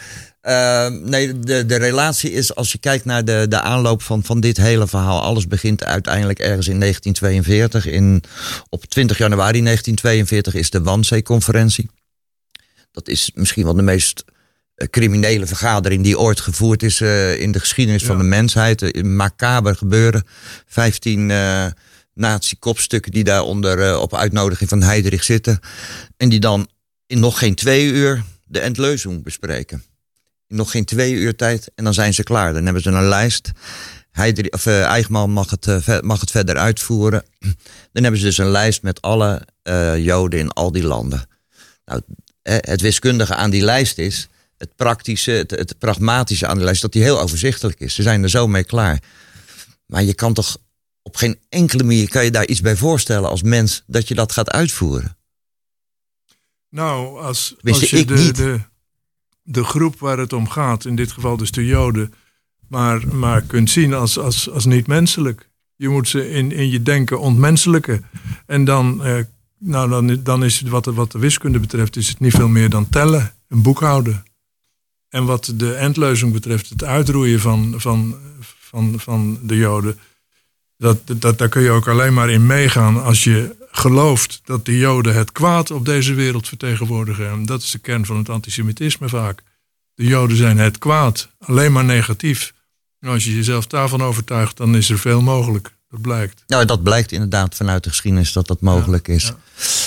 Eh, 0.48 0.88
nee, 0.88 1.40
de, 1.40 1.66
de 1.66 1.76
relatie 1.76 2.32
is, 2.32 2.56
als 2.56 2.72
je 2.72 2.78
kijkt 2.78 3.06
naar 3.06 3.26
de, 3.26 3.46
de 3.50 3.62
aanloop 3.62 4.02
van, 4.02 4.24
van 4.24 4.40
dit 4.40 4.58
hele 4.58 4.88
verhaal. 4.88 5.22
Alles 5.22 5.48
begint 5.48 5.84
uiteindelijk 5.84 6.40
ergens 6.40 6.68
in 6.68 6.80
1942. 6.80 7.94
In, 7.94 8.24
op 8.70 8.86
20 8.86 9.18
januari 9.18 9.62
1942 9.62 10.54
is 10.54 10.70
de 10.70 10.82
Wannsee-conferentie. 10.82 11.90
Dat 12.92 13.08
is 13.08 13.32
misschien 13.34 13.64
wel 13.64 13.74
de 13.74 13.82
meest 13.82 14.24
eh, 14.76 14.88
criminele 14.88 15.46
vergadering 15.46 16.04
die 16.04 16.20
ooit 16.20 16.40
gevoerd 16.40 16.84
is 16.84 17.02
eh, 17.02 17.40
in 17.40 17.52
de 17.52 17.60
geschiedenis 17.60 18.04
van 18.04 18.18
de 18.18 18.24
mensheid. 18.24 18.96
Een 18.96 19.16
macaber 19.16 19.76
gebeuren. 19.76 20.24
15 20.66 21.32
eh 21.32 21.66
nazi-kopstukken 22.14 23.12
die 23.12 23.24
daar 23.24 23.42
onder 23.42 23.82
eh, 23.82 24.00
op 24.02 24.16
uitnodiging 24.16 24.70
van 24.70 24.82
Heiderich 24.82 25.24
zitten. 25.24 25.60
En 26.18 26.30
die 26.30 26.40
dan 26.40 26.68
in 27.08 27.20
nog 27.20 27.40
geen 27.40 27.56
twee 27.56 27.86
uur 27.86 28.24
de 28.46 28.60
Endleusung 28.60 29.24
bespreken. 29.24 29.84
Nog 30.48 30.72
geen 30.72 30.86
twee 30.86 31.14
uur 31.14 31.36
tijd 31.36 31.72
en 31.76 31.84
dan 31.84 31.94
zijn 31.94 32.14
ze 32.14 32.24
klaar. 32.24 32.54
Dan 32.54 32.64
hebben 32.64 32.82
ze 32.84 32.90
een 32.90 33.08
lijst. 33.08 33.52
Heideri- 34.12 34.50
of, 34.50 34.66
Eichmann 34.66 35.32
mag 35.32 35.50
het, 35.50 35.68
eh, 35.68 36.00
mag 36.00 36.20
het 36.20 36.32
verder 36.32 36.58
uitvoeren. 36.58 37.26
Dan 37.94 38.04
hebben 38.04 38.18
ze 38.22 38.26
dus 38.26 38.38
een 38.38 38.50
lijst 38.50 38.82
met 38.82 39.02
alle 39.02 39.48
eh, 39.64 39.98
Joden 39.98 40.40
in 40.40 40.50
al 40.50 40.72
die 40.72 40.84
landen. 40.84 41.28
Nou, 41.86 42.02
het 42.44 42.82
wiskundige 42.82 43.36
aan 43.36 43.50
die 43.50 43.62
lijst 43.62 43.98
is, 43.98 44.28
het 44.58 44.76
praktische, 44.76 45.32
het, 45.32 45.52
het 45.52 45.78
pragmatische 45.78 46.48
aan 46.48 46.56
die 46.56 46.66
lijst, 46.66 46.82
dat 46.82 46.92
die 46.92 47.04
heel 47.04 47.20
overzichtelijk 47.20 47.80
is. 47.80 47.96
Ze 47.96 48.02
zijn 48.02 48.24
er 48.24 48.30
zo 48.30 48.48
mee 48.48 48.64
klaar. 48.64 49.02
Maar 49.86 50.04
je 50.04 50.14
kan 50.14 50.34
toch 50.34 50.58
op 51.02 51.16
geen 51.16 51.40
enkele 51.50 51.84
manier 51.84 52.10
kan 52.10 52.24
je 52.24 52.32
daar 52.32 52.48
iets 52.48 52.62
bij 52.62 52.76
voorstellen 52.76 53.30
als 53.30 53.42
mens 53.42 53.84
dat 53.86 54.08
je 54.08 54.16
dat 54.16 54.32
gaat 54.32 54.52
uitvoeren. 54.52 55.18
Nou, 56.70 57.22
als, 57.22 57.54
Tenminste, 57.58 57.82
als 57.82 57.90
je 57.90 57.98
ik 57.98 58.08
de, 58.08 58.14
niet. 58.14 58.36
de, 58.36 58.60
de 59.50 59.64
groep 59.64 60.00
waar 60.00 60.18
het 60.18 60.34
om 60.34 60.50
gaat, 60.50 60.86
in 60.86 60.96
dit 60.96 61.12
geval 61.12 61.38
dus 61.38 61.52
de 61.52 61.66
Joden, 61.66 62.14
maar, 62.68 63.16
maar 63.16 63.42
kunt 63.42 63.70
zien 63.70 63.94
als, 63.94 64.20
als, 64.20 64.50
als 64.50 64.66
niet 64.66 64.88
menselijk. 64.88 65.50
Je 65.76 65.90
moet 65.90 66.08
ze 66.08 66.30
in, 66.30 66.52
in 66.52 66.70
je 66.70 66.84
denken 66.84 67.20
ontmenselijken. 67.20 68.06
En 68.46 68.66
dan, 68.66 69.04
eh, 69.04 69.24
nou, 69.60 69.90
dan, 69.90 70.24
dan 70.24 70.44
is 70.44 70.60
het 70.60 70.70
wat, 70.70 70.86
wat 70.86 71.12
de 71.12 71.20
wiskunde 71.20 71.60
betreft, 71.60 71.96
is 71.96 72.08
het 72.08 72.20
niet 72.20 72.34
veel 72.34 72.48
meer 72.48 72.70
dan 72.70 72.90
tellen, 72.90 73.34
een 73.48 73.62
boekhouden. 73.62 74.24
En 75.10 75.26
wat 75.26 75.54
de 75.56 75.74
endleuzing 75.74 76.34
betreft, 76.34 76.70
het 76.70 76.84
uitroeien 76.84 77.40
van, 77.40 77.74
van, 77.78 78.16
van, 78.60 79.00
van 79.00 79.40
de 79.44 79.56
Joden. 79.56 80.00
Dat, 80.78 81.00
dat, 81.06 81.38
daar 81.38 81.50
kun 81.50 81.62
je 81.62 81.72
ook 81.72 81.88
alleen 81.88 82.14
maar 82.14 82.30
in 82.30 82.46
meegaan 82.46 83.04
als 83.04 83.24
je 83.24 83.56
gelooft 83.72 84.42
dat 84.44 84.66
de 84.66 84.78
Joden 84.78 85.16
het 85.16 85.32
kwaad 85.32 85.72
op 85.72 85.86
deze 85.86 86.14
wereld 86.14 86.48
vertegenwoordigen. 86.48 87.30
En 87.30 87.46
dat 87.46 87.62
is 87.62 87.72
de 87.72 87.80
kern 87.80 88.06
van 88.06 88.18
het 88.18 88.30
antisemitisme 88.30 89.10
vaak. 89.10 89.44
De 89.94 90.04
Joden 90.04 90.38
zijn 90.38 90.58
het 90.58 90.78
kwaad, 90.78 91.30
alleen 91.40 91.72
maar 91.72 91.86
negatief. 91.86 92.54
En 93.00 93.10
als 93.10 93.24
je 93.24 93.36
jezelf 93.36 93.68
daarvan 93.68 94.02
overtuigt, 94.02 94.58
dan 94.58 94.76
is 94.76 94.90
er 94.90 95.00
veel 95.00 95.22
mogelijk. 95.22 95.76
Dat 95.90 96.02
blijkt. 96.02 96.44
Nou, 96.48 96.66
dat 96.66 96.84
blijkt 96.84 97.12
inderdaad 97.12 97.56
vanuit 97.56 97.84
de 97.84 97.90
geschiedenis 97.90 98.34
dat 98.34 98.48
dat 98.48 98.62
mogelijk 98.62 99.08
is. 99.08 99.24
ja. 99.24 99.36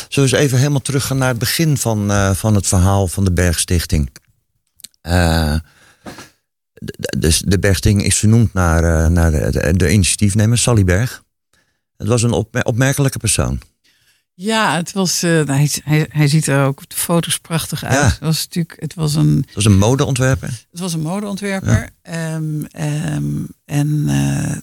Zullen 0.09 0.31
we 0.31 0.37
eens 0.37 0.45
even 0.45 0.59
helemaal 0.59 0.81
teruggaan 0.81 1.19
naar 1.19 1.29
het 1.29 1.39
begin 1.39 1.77
van, 1.77 2.11
eh, 2.11 2.35
van 2.35 2.55
het 2.55 2.67
verhaal 2.67 3.07
van 3.09 3.25
de 3.25 3.33
Bergstichting? 3.33 4.11
Eh, 5.01 5.55
de, 7.19 7.41
de, 7.45 7.59
Bergstichting 7.59 8.05
is 8.05 8.19
vernoemd 8.19 8.53
naar, 8.53 8.85
eh, 8.85 9.11
naar 9.11 9.31
de, 9.31 9.51
de, 9.51 9.77
de 9.77 9.93
initiatiefnemer, 9.93 10.59
Sally 10.59 10.85
Berg. 10.85 11.23
Het 11.97 12.09
was 12.09 12.23
een 12.23 12.33
opmer- 12.33 12.65
opmerkelijke 12.65 13.19
persoon. 13.19 13.61
Ja, 14.43 14.77
het 14.77 14.93
was, 14.93 15.23
eh, 15.23 15.31
nou, 15.31 15.53
hij, 15.53 15.71
hij, 15.85 16.07
hij 16.11 16.29
ziet 16.29 16.47
er 16.47 16.65
ook 16.65 16.83
op 16.83 16.91
de 16.91 16.97
foto's 16.97 17.39
prachtig 17.39 17.85
uit. 17.85 17.95
Ja. 17.95 18.05
Het 18.05 18.19
was 18.19 18.39
natuurlijk, 18.39 18.77
het 18.79 18.95
was 18.95 19.15
een, 19.15 19.43
Het 19.47 19.55
was 19.55 19.65
een 19.65 19.79
modeontwerper. 19.79 20.49
Het 20.71 20.81
was 20.81 20.93
een 20.93 21.01
modeontwerper. 21.01 21.91
Ehm, 22.03 22.65
ehm, 22.65 23.45
en 23.65 24.05
eh, 24.09 24.57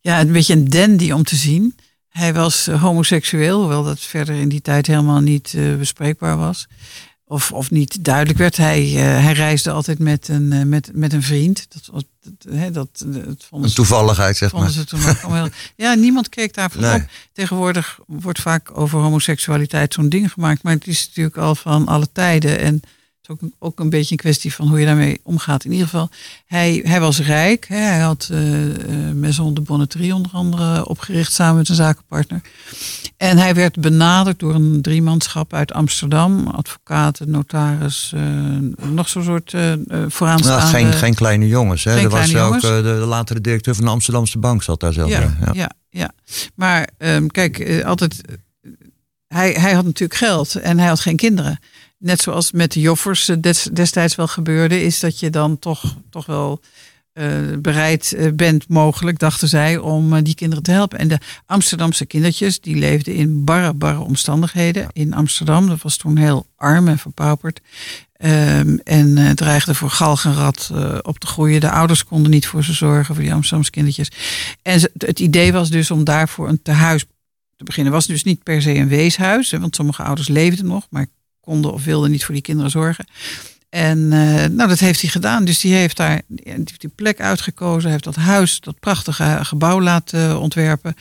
ja, 0.00 0.20
een 0.20 0.32
beetje 0.32 0.54
een 0.54 0.68
dandy 0.68 1.10
om 1.10 1.22
te 1.22 1.36
zien. 1.36 1.76
Hij 2.08 2.34
was 2.34 2.66
eh, 2.66 2.82
homoseksueel, 2.82 3.60
hoewel 3.60 3.84
dat 3.84 4.00
verder 4.00 4.34
in 4.34 4.48
die 4.48 4.60
tijd 4.60 4.86
helemaal 4.86 5.20
niet 5.20 5.56
bespreekbaar 5.78 6.36
was. 6.36 6.66
Of, 7.28 7.52
of 7.52 7.70
niet 7.70 8.04
duidelijk 8.04 8.38
werd. 8.38 8.56
Hij, 8.56 8.82
eh, 8.82 9.22
hij 9.24 9.32
reisde 9.32 9.70
altijd 9.70 9.98
met 9.98 10.28
een, 10.28 10.52
eh, 10.52 10.62
met, 10.62 10.90
met 10.94 11.12
een 11.12 11.22
vriend. 11.22 11.66
Dat, 11.68 11.90
dat, 11.92 12.72
dat, 12.72 13.04
dat 13.24 13.44
vonden 13.48 13.68
Een 13.68 13.74
toevalligheid, 13.74 14.36
zeg 14.36 14.50
vonden 14.50 14.68
maar. 14.68 14.78
ze 14.78 14.84
toen 15.20 15.32
heel- 15.34 15.48
Ja, 15.86 15.94
niemand 15.94 16.28
keek 16.28 16.54
daarvan 16.54 16.80
Nee. 16.82 16.94
op. 16.94 17.08
Tegenwoordig 17.32 17.98
wordt 18.06 18.40
vaak 18.40 18.78
over 18.78 18.98
homoseksualiteit 19.00 19.94
zo'n 19.94 20.08
ding 20.08 20.32
gemaakt. 20.32 20.62
Maar 20.62 20.72
het 20.72 20.86
is 20.86 21.06
natuurlijk 21.06 21.36
al 21.36 21.54
van 21.54 21.86
alle 21.86 22.12
tijden. 22.12 22.58
En 22.58 22.80
is 23.28 23.32
ook, 23.34 23.42
een- 23.42 23.54
ook 23.58 23.80
een 23.80 23.90
beetje 23.90 24.10
een 24.10 24.16
kwestie 24.16 24.54
van 24.54 24.68
hoe 24.68 24.80
je 24.80 24.86
daarmee 24.86 25.20
omgaat. 25.22 25.64
In 25.64 25.70
ieder 25.72 25.86
geval, 25.86 26.08
hij, 26.46 26.80
hij 26.84 27.00
was 27.00 27.18
rijk. 27.20 27.66
Hè. 27.68 27.76
Hij 27.76 27.98
had 28.00 28.28
eh, 28.32 28.40
Maison 29.14 29.54
de 29.54 29.60
Bonneterie 29.60 30.14
onder 30.14 30.32
andere 30.32 30.86
opgericht 30.88 31.32
samen 31.32 31.56
met 31.56 31.68
een 31.68 31.74
zakenpartner. 31.74 32.40
En 33.16 33.38
hij 33.38 33.54
werd 33.54 33.80
benaderd 33.80 34.38
door 34.38 34.54
een 34.54 34.82
driemanschap 34.82 35.54
uit 35.54 35.72
Amsterdam. 35.72 36.46
Advocaten, 36.46 37.30
notaris, 37.30 38.12
eh, 38.14 38.22
nog 38.90 39.08
zo'n 39.08 39.24
soort 39.24 39.54
eh, 39.54 39.72
vooraanstaande... 40.08 40.62
Nou, 40.62 40.74
geen, 40.74 40.92
geen 40.92 41.14
kleine 41.14 41.46
jongens. 41.48 41.84
Hè. 41.84 41.94
Geen 41.94 42.04
er 42.04 42.10
was 42.10 42.36
ook 42.36 42.60
de, 42.60 42.80
de 42.82 42.88
latere 42.88 43.40
directeur 43.40 43.74
van 43.74 43.84
de 43.84 43.90
Amsterdamse 43.90 44.38
Bank 44.38 44.62
zat 44.62 44.80
daar 44.80 44.92
zelf 44.92 45.10
ja, 45.10 45.20
ja. 45.20 45.50
Ja. 45.52 45.70
Ja, 45.90 46.10
Maar 46.54 46.88
ehm, 46.98 47.26
kijk, 47.26 47.82
altijd. 47.84 48.20
hij, 49.28 49.50
hij 49.52 49.72
had 49.72 49.84
natuurlijk 49.84 50.18
geld 50.18 50.54
en 50.54 50.78
hij 50.78 50.88
had 50.88 51.00
geen 51.00 51.16
kinderen. 51.16 51.58
Net 51.98 52.20
zoals 52.20 52.52
met 52.52 52.72
de 52.72 52.80
Joffers 52.80 53.28
eh, 53.28 53.36
des- 53.40 53.68
destijds 53.72 54.14
wel 54.14 54.28
gebeurde, 54.28 54.82
is 54.82 55.00
dat 55.00 55.20
je 55.20 55.30
dan 55.30 55.58
toch, 55.58 55.96
toch 56.10 56.26
wel 56.26 56.60
eh, 57.12 57.38
bereid 57.58 58.12
eh, 58.12 58.32
bent, 58.32 58.68
mogelijk, 58.68 59.18
dachten 59.18 59.48
zij, 59.48 59.78
om 59.78 60.22
die 60.22 60.34
kinderen 60.34 60.64
te 60.64 60.70
helpen. 60.70 60.98
En 60.98 61.08
de 61.08 61.18
Amsterdamse 61.46 62.06
kindertjes, 62.06 62.60
die 62.60 62.76
leefden 62.76 63.14
in 63.14 63.44
barre, 63.44 63.72
barre 63.72 64.00
omstandigheden 64.00 64.88
in 64.92 65.14
Amsterdam. 65.14 65.68
Dat 65.68 65.82
was 65.82 65.96
toen 65.96 66.16
heel 66.16 66.46
arm 66.56 66.88
en 66.88 66.98
verpauperd. 66.98 67.60
Ehm, 68.12 68.76
en 68.84 69.18
eh, 69.18 69.30
dreigde 69.30 69.74
voor 69.74 69.90
galgenrad 69.90 70.70
op 71.02 71.18
te 71.18 71.26
groeien. 71.26 71.60
De 71.60 71.70
ouders 71.70 72.04
konden 72.04 72.30
niet 72.30 72.46
voor 72.46 72.64
ze 72.64 72.72
zorgen, 72.72 73.14
voor 73.14 73.24
die 73.24 73.32
Amsterdamse 73.32 73.70
kindertjes. 73.70 74.10
En 74.62 74.90
het 74.98 75.20
idee 75.20 75.52
was 75.52 75.70
dus 75.70 75.90
om 75.90 76.04
daarvoor 76.04 76.48
een 76.48 76.62
tehuis 76.62 77.04
te 77.56 77.64
beginnen. 77.64 77.92
Het 77.92 78.02
was 78.02 78.12
dus 78.12 78.24
niet 78.24 78.42
per 78.42 78.62
se 78.62 78.74
een 78.74 78.88
weeshuis, 78.88 79.50
want 79.50 79.74
sommige 79.74 80.02
ouders 80.02 80.28
leefden 80.28 80.66
nog, 80.66 80.86
maar 80.90 81.06
konden 81.46 81.72
of 81.72 81.84
wilden 81.84 82.10
niet 82.10 82.24
voor 82.24 82.34
die 82.34 82.42
kinderen 82.42 82.70
zorgen. 82.70 83.06
En 83.68 84.12
eh, 84.12 84.48
nou, 84.50 84.68
dat 84.68 84.78
heeft 84.78 85.00
hij 85.00 85.10
gedaan. 85.10 85.44
Dus 85.44 85.60
die 85.60 85.74
heeft 85.74 85.96
daar 85.96 86.22
die, 86.28 86.52
heeft 86.52 86.80
die 86.80 86.90
plek 86.94 87.20
uitgekozen. 87.20 87.90
Heeft 87.90 88.04
dat 88.04 88.14
huis, 88.14 88.60
dat 88.60 88.80
prachtige 88.80 89.38
gebouw 89.42 89.80
laten 89.80 90.40
ontwerpen. 90.40 90.94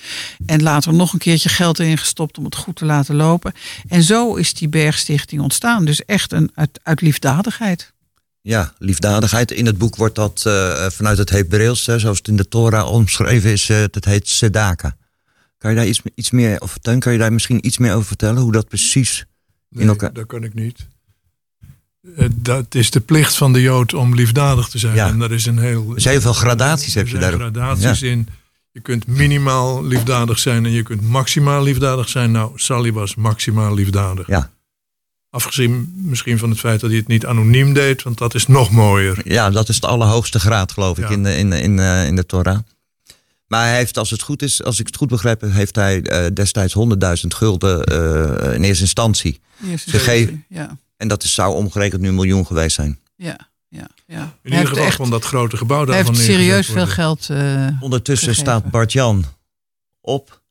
En 0.46 0.64
later 0.64 0.94
nog 0.94 1.14
een 1.14 1.20
keertje 1.20 1.50
geld 1.50 1.80
erin 1.80 1.98
gestopt 1.98 2.38
om 2.38 2.46
het 2.46 2.56
goed 2.56 2.76
te 2.76 2.86
laten 2.86 3.16
lopen. 3.16 3.54
En 3.88 4.04
zo 4.04 4.36
is 4.36 4.54
die 4.54 4.70
Bergstichting 4.70 5.42
ontstaan. 5.42 5.86
Dus 5.86 6.06
echt 6.06 6.32
een, 6.32 6.52
uit, 6.56 6.80
uit 6.84 7.02
liefdadigheid. 7.02 7.94
Ja, 8.42 8.74
liefdadigheid. 8.78 9.52
In 9.52 9.66
het 9.66 9.78
boek 9.78 9.96
wordt 9.96 10.16
dat 10.16 10.44
eh, 10.46 10.86
vanuit 10.90 11.18
het 11.18 11.30
Hebreeuws, 11.30 11.84
zoals 11.84 12.18
het 12.18 12.28
in 12.28 12.36
de 12.36 12.48
Torah 12.48 12.92
omschreven 12.92 13.52
is, 13.52 13.70
uh, 13.70 13.84
dat 13.92 14.06
heet 14.06 14.28
Sedaka. 14.28 14.98
Kan 15.58 15.70
je 15.70 15.76
daar 15.76 15.88
iets, 15.88 16.02
iets 16.16 16.32
meer, 16.32 16.62
of 16.62 16.78
Teun, 16.82 17.00
kan 17.00 17.12
je 17.12 17.20
daar 17.20 17.34
misschien 17.34 17.66
iets 17.66 17.78
meer 17.78 17.94
over 17.94 18.08
vertellen? 18.08 18.42
Hoe 18.42 18.52
dat 18.52 18.68
precies 18.68 19.26
Nee, 19.76 19.84
in 19.84 19.90
elkaar... 19.90 20.14
dat 20.14 20.26
kan 20.26 20.44
ik 20.44 20.54
niet. 20.54 20.88
Eh, 22.18 22.26
Dat 22.36 22.76
is 22.76 22.92
de 22.92 23.00
plicht 23.00 23.36
van 23.36 23.54
de 23.54 23.62
Jood 23.62 23.94
om 23.94 24.16
liefdadig 24.16 24.68
te 24.70 24.78
zijn. 24.78 24.96
Ja. 24.96 25.08
En 25.08 25.20
daar 25.20 25.32
is 25.32 25.46
een 25.46 25.58
heel. 25.60 25.92
Er 25.96 26.02
zijn 26.02 26.14
heel 26.14 26.24
veel 26.24 26.34
gradaties, 26.34 26.94
heb 26.94 27.08
je 27.08 27.18
daarop. 27.18 27.40
gradaties 27.40 28.02
in. 28.02 28.28
Je 28.72 28.80
kunt 28.82 29.08
minimaal 29.08 29.86
liefdadig 29.86 30.40
zijn 30.40 30.66
en 30.66 30.72
je 30.72 30.84
kunt 30.84 31.02
maximaal 31.02 31.64
liefdadig 31.64 32.10
zijn. 32.10 32.32
Nou, 32.32 32.52
Sally 32.56 32.94
was 32.94 33.16
maximaal 33.16 33.74
liefdadig. 33.74 34.28
Ja. 34.28 34.50
Afgezien 35.30 35.94
misschien 35.98 36.38
van 36.38 36.50
het 36.50 36.60
feit 36.60 36.80
dat 36.80 36.90
hij 36.90 37.00
het 37.00 37.08
niet 37.08 37.26
anoniem 37.26 37.74
deed, 37.74 38.04
want 38.04 38.18
dat 38.18 38.36
is 38.36 38.48
nog 38.48 38.72
mooier. 38.72 39.22
Ja, 39.32 39.50
dat 39.50 39.70
is 39.70 39.80
de 39.80 39.88
allerhoogste 39.88 40.40
graad, 40.40 40.72
geloof 40.72 40.98
ik, 40.98 41.04
Ja. 41.04 41.10
in, 41.10 41.24
de, 41.24 41.38
in, 41.38 41.54
in, 41.54 41.80
in 41.80 42.16
de 42.16 42.26
Torah. 42.26 42.60
Maar 43.48 43.68
hij 43.68 43.76
heeft, 43.78 43.98
als 43.98 44.10
het 44.10 44.22
goed 44.22 44.42
is, 44.42 44.64
als 44.64 44.80
ik 44.80 44.86
het 44.88 44.96
goed 44.96 45.08
begrijp, 45.08 45.42
heeft 45.42 45.76
hij 45.76 46.02
eh, 46.02 46.26
destijds 46.34 46.74
100.000 47.22 47.28
gulden 47.28 47.84
eh, 47.84 48.54
in 48.54 48.64
eerste 48.64 48.84
instantie. 48.84 49.40
Eerste 49.66 49.90
Ze 49.90 50.00
serie. 50.00 50.26
geven- 50.26 50.46
Ja, 50.50 50.78
En 50.98 51.08
dat 51.08 51.24
is, 51.24 51.34
zou 51.34 51.56
omgerekend 51.56 52.02
nu 52.02 52.08
een 52.08 52.16
miljoen 52.16 52.46
geweest 52.46 52.76
zijn. 52.76 53.00
ja, 53.16 53.38
ja. 53.68 53.88
ja. 54.06 54.16
In 54.16 54.18
Hij 54.18 54.30
ieder 54.44 54.58
heeft 54.58 54.70
geval 54.70 54.86
echt- 54.86 54.96
van 54.96 55.10
dat 55.10 55.24
grote 55.26 55.58
gebouw 55.58 55.78
Hij 55.86 55.86
daarvan 55.96 56.16
heeft 56.16 56.28
neergezet 56.28 56.48
serieus 56.48 56.68
veel 56.68 56.88
geld. 56.94 57.30
eh, 57.30 57.68
Ondertussen 57.82 58.28
Gegeven. 58.28 58.52
staat 58.52 58.72
Bart-Jan 58.72 59.26
op. 60.02 60.44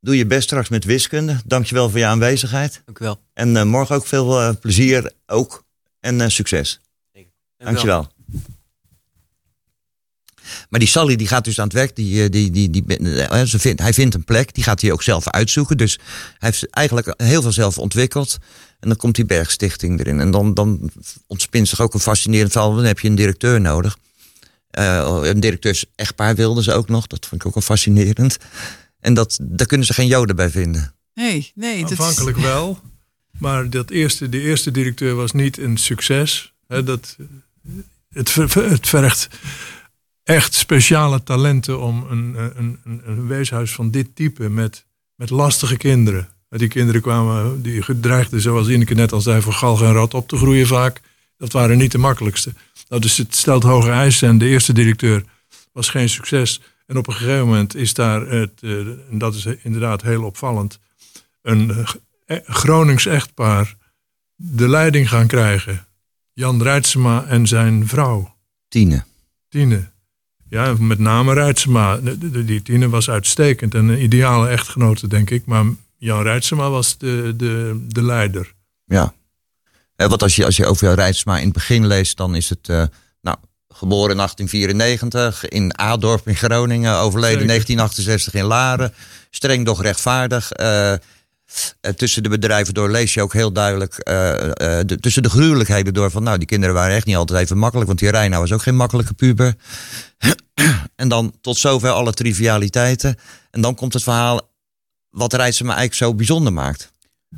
Doe 0.00 0.16
je 0.16 0.26
best 0.26 0.42
straks 0.42 0.68
met 0.68 0.84
wiskunde. 0.84 1.40
Dankjewel 1.44 1.90
voor 1.90 1.98
je 1.98 2.06
aanwezigheid. 2.06 2.82
Dank 2.84 2.98
u 2.98 3.04
wel. 3.04 3.20
En 3.32 3.56
eh, 3.56 3.64
morgen 3.64 3.94
ook 3.96 4.06
veel 4.06 4.58
plezier 4.58 5.12
ook. 5.26 5.64
En 6.00 6.20
eh, 6.20 6.28
succes. 6.28 6.80
Dank. 7.12 7.26
Dankjewel. 7.58 8.08
Maar 10.68 10.80
die 10.80 10.88
Sally 10.88 11.16
die 11.16 11.26
gaat 11.28 11.44
dus 11.44 11.58
aan 11.58 11.64
het 11.64 11.72
werk. 11.72 11.96
Die, 11.96 12.22
eh, 12.22 12.30
die, 12.30 12.50
die, 12.50 12.70
die, 12.70 12.84
eh, 13.26 13.42
ze 13.42 13.58
vindt, 13.58 13.80
hij 13.80 13.92
vindt 13.92 14.14
een 14.14 14.24
plek. 14.24 14.54
Die 14.54 14.64
gaat 14.64 14.80
hij 14.80 14.92
ook 14.92 15.02
zelf 15.02 15.28
uitzoeken. 15.28 15.76
Dus 15.76 15.98
hij 16.38 16.48
heeft 16.50 16.70
eigenlijk 16.70 17.14
heel 17.16 17.42
veel 17.42 17.52
zelf 17.52 17.78
ontwikkeld. 17.78 18.38
En 18.80 18.88
dan 18.88 18.96
komt 18.96 19.14
die 19.14 19.24
Bergstichting 19.26 20.00
erin. 20.00 20.20
En 20.20 20.30
dan, 20.30 20.54
dan 20.54 20.90
ontspint 21.26 21.68
zich 21.68 21.80
ook 21.80 21.94
een 21.94 22.00
fascinerend 22.00 22.52
verhaal. 22.52 22.74
Dan 22.74 22.84
heb 22.84 22.98
je 22.98 23.08
een 23.08 23.14
directeur 23.14 23.60
nodig. 23.60 23.96
Eh, 24.70 25.18
een 25.22 25.40
directeurs-echtpaar 25.40 26.34
wilden 26.34 26.62
ze 26.64 26.72
ook 26.72 26.88
nog. 26.88 27.06
Dat 27.06 27.26
vond 27.26 27.40
ik 27.40 27.46
ook 27.46 27.54
wel 27.54 27.62
fascinerend. 27.62 28.36
En 29.00 29.14
dat, 29.14 29.38
daar 29.42 29.66
kunnen 29.66 29.86
ze 29.86 29.94
geen 29.94 30.06
joden 30.06 30.36
bij 30.36 30.50
vinden. 30.50 30.94
nee, 31.14 31.52
nee. 31.54 31.76
is- 31.84 31.90
Aanvankelijk 31.90 32.36
wel. 32.52 32.80
Maar 33.38 33.70
dat 33.70 33.90
eerste, 33.90 34.28
de 34.28 34.40
eerste 34.40 34.70
directeur 34.70 35.14
was 35.14 35.32
niet 35.32 35.58
een 35.58 35.76
succes. 35.76 36.52
Hè, 36.68 36.82
dat, 36.84 37.16
het, 38.12 38.30
ver- 38.30 38.70
het 38.70 38.88
vergt 38.88 39.28
echt 40.32 40.54
speciale 40.54 41.22
talenten 41.22 41.80
om 41.80 42.06
een, 42.10 42.34
een, 42.56 42.78
een, 42.84 43.02
een 43.04 43.26
weeshuis 43.26 43.72
van 43.72 43.90
dit 43.90 44.16
type 44.16 44.48
met, 44.48 44.84
met 45.14 45.30
lastige 45.30 45.76
kinderen. 45.76 46.28
Die 46.48 46.68
kinderen 46.68 47.00
kwamen, 47.00 47.62
die 47.62 47.82
gedreigden, 47.82 48.40
zoals 48.40 48.68
Ineke 48.68 48.94
net 48.94 49.12
al 49.12 49.20
zei, 49.20 49.42
voor 49.42 49.52
galg 49.52 49.82
en 49.82 49.92
rat 49.92 50.14
op 50.14 50.28
te 50.28 50.36
groeien 50.36 50.66
vaak. 50.66 51.00
Dat 51.36 51.52
waren 51.52 51.78
niet 51.78 51.92
de 51.92 51.98
makkelijkste. 51.98 52.52
Nou, 52.88 53.02
dus 53.02 53.16
het 53.16 53.34
stelt 53.34 53.62
hoge 53.62 53.90
eisen 53.90 54.28
en 54.28 54.38
de 54.38 54.48
eerste 54.48 54.72
directeur 54.72 55.24
was 55.72 55.88
geen 55.88 56.08
succes. 56.08 56.60
En 56.86 56.96
op 56.96 57.06
een 57.06 57.14
gegeven 57.14 57.46
moment 57.46 57.74
is 57.74 57.94
daar, 57.94 58.20
het, 58.26 58.52
eh, 58.60 58.70
en 58.78 59.18
dat 59.18 59.34
is 59.34 59.46
inderdaad 59.62 60.02
heel 60.02 60.24
opvallend, 60.24 60.78
een 61.42 61.70
eh, 61.70 61.88
eh, 62.26 62.38
Gronings 62.44 63.06
echtpaar 63.06 63.76
de 64.36 64.68
leiding 64.68 65.08
gaan 65.08 65.26
krijgen. 65.26 65.86
Jan 66.32 66.62
Rijtsema 66.62 67.24
en 67.24 67.46
zijn 67.46 67.88
vrouw, 67.88 68.34
Tine. 68.68 69.04
Tine. 69.48 69.91
Ja, 70.52 70.74
met 70.78 70.98
name 70.98 71.34
Rijtsema. 71.34 71.98
Die 72.44 72.62
Tine 72.62 72.88
was 72.88 73.10
uitstekend 73.10 73.74
en 73.74 73.88
een 73.88 74.02
ideale 74.02 74.48
echtgenote, 74.48 75.08
denk 75.08 75.30
ik. 75.30 75.46
Maar 75.46 75.64
Jan 75.98 76.22
Rijtsema 76.22 76.70
was 76.70 76.98
de, 76.98 77.34
de, 77.36 77.84
de 77.88 78.02
leider. 78.02 78.52
Ja. 78.84 79.14
Eh, 79.96 80.06
want 80.08 80.22
als 80.22 80.36
je, 80.36 80.44
als 80.44 80.56
je 80.56 80.66
over 80.66 80.86
jouw 80.86 80.94
Rijtsma 80.94 81.38
in 81.38 81.44
het 81.44 81.52
begin 81.52 81.86
leest, 81.86 82.16
dan 82.16 82.34
is 82.34 82.48
het 82.48 82.68
eh, 82.68 82.84
nou, 83.20 83.36
geboren 83.68 84.10
in 84.10 84.16
1894 84.16 85.48
in 85.48 85.78
Adorp 85.78 86.28
in 86.28 86.36
Groningen, 86.36 86.96
overleden 86.96 87.40
in 87.40 87.48
Zeker. 87.48 87.76
1968 87.76 88.34
in 88.34 88.44
Laren. 88.44 88.94
Streng 89.30 89.64
doch 89.66 89.82
rechtvaardig. 89.82 90.52
Eh, 90.52 90.94
eh, 91.80 91.92
tussen 91.92 92.22
de 92.22 92.28
bedrijven 92.28 92.74
door 92.74 92.90
lees 92.90 93.14
je 93.14 93.22
ook 93.22 93.32
heel 93.32 93.52
duidelijk, 93.52 93.94
eh, 93.94 94.78
eh, 94.78 94.86
de- 94.86 95.00
tussen 95.00 95.22
de 95.22 95.30
gruwelijkheden 95.30 95.94
door 95.94 96.10
van, 96.10 96.22
nou, 96.22 96.38
die 96.38 96.46
kinderen 96.46 96.74
waren 96.74 96.96
echt 96.96 97.06
niet 97.06 97.16
altijd 97.16 97.40
even 97.44 97.58
makkelijk, 97.58 97.86
want 97.88 97.98
die 97.98 98.10
Reina 98.10 98.38
was 98.38 98.52
ook 98.52 98.62
geen 98.62 98.76
makkelijke 98.76 99.14
puber. 99.14 99.54
en 100.96 101.08
dan 101.08 101.34
tot 101.40 101.58
zover 101.58 101.90
alle 101.90 102.12
trivialiteiten. 102.12 103.16
En 103.50 103.60
dan 103.60 103.74
komt 103.74 103.92
het 103.92 104.02
verhaal 104.02 104.50
wat 105.10 105.32
Rijtsma 105.32 105.68
eigenlijk 105.68 105.98
zo 105.98 106.14
bijzonder 106.14 106.52
maakt. 106.52 106.92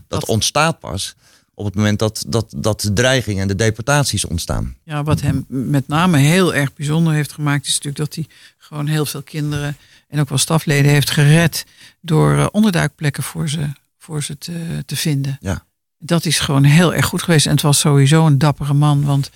Dat 0.08 0.26
ontstaat 0.26 0.78
pas 0.80 1.14
op 1.54 1.64
het 1.64 1.74
moment 1.74 1.98
dat, 1.98 2.24
dat, 2.26 2.54
dat 2.56 2.80
de 2.80 2.92
dreigingen 2.92 3.42
en 3.42 3.48
de 3.48 3.54
deportaties 3.54 4.24
ontstaan. 4.24 4.76
Ja, 4.84 5.02
wat 5.02 5.20
hem 5.20 5.44
met 5.48 5.88
name 5.88 6.18
heel 6.18 6.54
erg 6.54 6.74
bijzonder 6.74 7.12
heeft 7.12 7.32
gemaakt, 7.32 7.66
is 7.66 7.72
natuurlijk 7.72 7.96
dat 7.96 8.14
hij 8.14 8.26
gewoon 8.58 8.86
heel 8.86 9.06
veel 9.06 9.22
kinderen 9.22 9.76
en 10.08 10.20
ook 10.20 10.28
wel 10.28 10.38
stafleden 10.38 10.90
heeft 10.90 11.10
gered 11.10 11.64
door 12.00 12.48
onderduikplekken 12.52 13.22
voor 13.22 13.48
ze, 13.48 13.68
voor 14.04 14.22
ze 14.22 14.38
te, 14.38 14.82
te 14.86 14.96
vinden. 14.96 15.36
Ja. 15.40 15.64
Dat 15.98 16.24
is 16.24 16.38
gewoon 16.38 16.64
heel 16.64 16.94
erg 16.94 17.06
goed 17.06 17.22
geweest. 17.22 17.46
En 17.46 17.52
het 17.52 17.62
was 17.62 17.78
sowieso 17.78 18.26
een 18.26 18.38
dappere 18.38 18.74
man, 18.74 19.04
want 19.04 19.30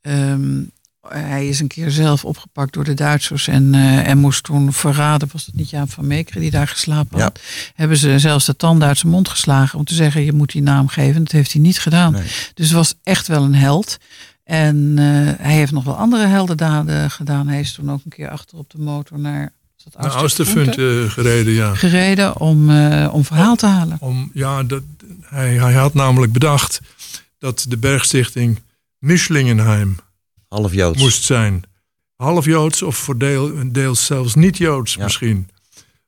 ehm, 0.00 0.62
hij 1.08 1.48
is 1.48 1.60
een 1.60 1.66
keer 1.68 1.90
zelf 1.90 2.24
opgepakt 2.24 2.72
door 2.72 2.84
de 2.84 2.94
Duitsers 2.94 3.48
en, 3.48 3.74
eh, 3.74 4.08
en 4.08 4.18
moest 4.18 4.42
toen 4.42 4.72
verraden, 4.72 5.28
was 5.32 5.46
het 5.46 5.54
niet 5.54 5.70
Jaap 5.70 5.90
van 5.90 6.06
Meekeren 6.06 6.40
die 6.40 6.50
daar 6.50 6.68
geslapen 6.68 7.18
Ja. 7.18 7.24
had. 7.24 7.40
Hebben 7.74 7.96
ze 7.96 8.18
zelfs 8.18 8.44
de 8.46 8.56
tand 8.56 8.82
uit 8.82 8.98
zijn 8.98 9.12
mond 9.12 9.28
geslagen 9.28 9.78
om 9.78 9.84
te 9.84 9.94
zeggen, 9.94 10.24
je 10.24 10.32
moet 10.32 10.52
die 10.52 10.62
naam 10.62 10.88
geven. 10.88 11.24
Dat 11.24 11.32
heeft 11.32 11.52
hij 11.52 11.60
niet 11.60 11.78
gedaan. 11.78 12.12
Nee. 12.12 12.22
Dus 12.54 12.66
het 12.66 12.76
was 12.76 12.94
echt 13.02 13.26
wel 13.26 13.42
een 13.42 13.54
held. 13.54 13.96
En 14.44 14.94
eh, 14.98 15.04
hij 15.44 15.54
heeft 15.54 15.72
nog 15.72 15.84
wel 15.84 15.96
andere 15.96 16.26
heldendaden 16.26 17.10
gedaan. 17.10 17.48
Hij 17.48 17.60
is 17.60 17.72
toen 17.72 17.90
ook 17.90 18.00
een 18.04 18.10
keer 18.10 18.28
achter 18.30 18.58
op 18.58 18.70
de 18.70 18.78
motor 18.78 19.18
naar 19.18 19.52
dat 19.84 20.02
Naar 20.02 21.04
eh, 21.04 21.10
gereden, 21.10 21.52
ja. 21.52 21.74
gereden 21.74 22.36
om, 22.40 22.70
eh, 22.70 23.14
om 23.14 23.24
verhaal 23.24 23.56
te 23.56 23.66
halen. 23.66 23.96
Om, 24.00 24.30
ja 24.34 24.62
dat, 24.62 24.82
hij, 25.20 25.54
hij 25.54 25.72
had 25.72 25.94
namelijk 25.94 26.32
bedacht 26.32 26.80
dat 27.38 27.66
de 27.68 27.76
Bergstichting 27.76 28.60
Mischlingenheim 28.98 29.96
Half 30.48 30.72
Joods. 30.74 30.98
moest 30.98 31.22
zijn. 31.22 31.62
Half 32.16 32.44
Joods 32.44 32.82
of 32.82 32.96
voor 32.96 33.18
deel, 33.18 33.52
deels 33.72 34.04
zelfs 34.06 34.34
niet 34.34 34.56
Joods 34.58 34.94
Ja. 34.94 35.04
misschien. 35.04 35.48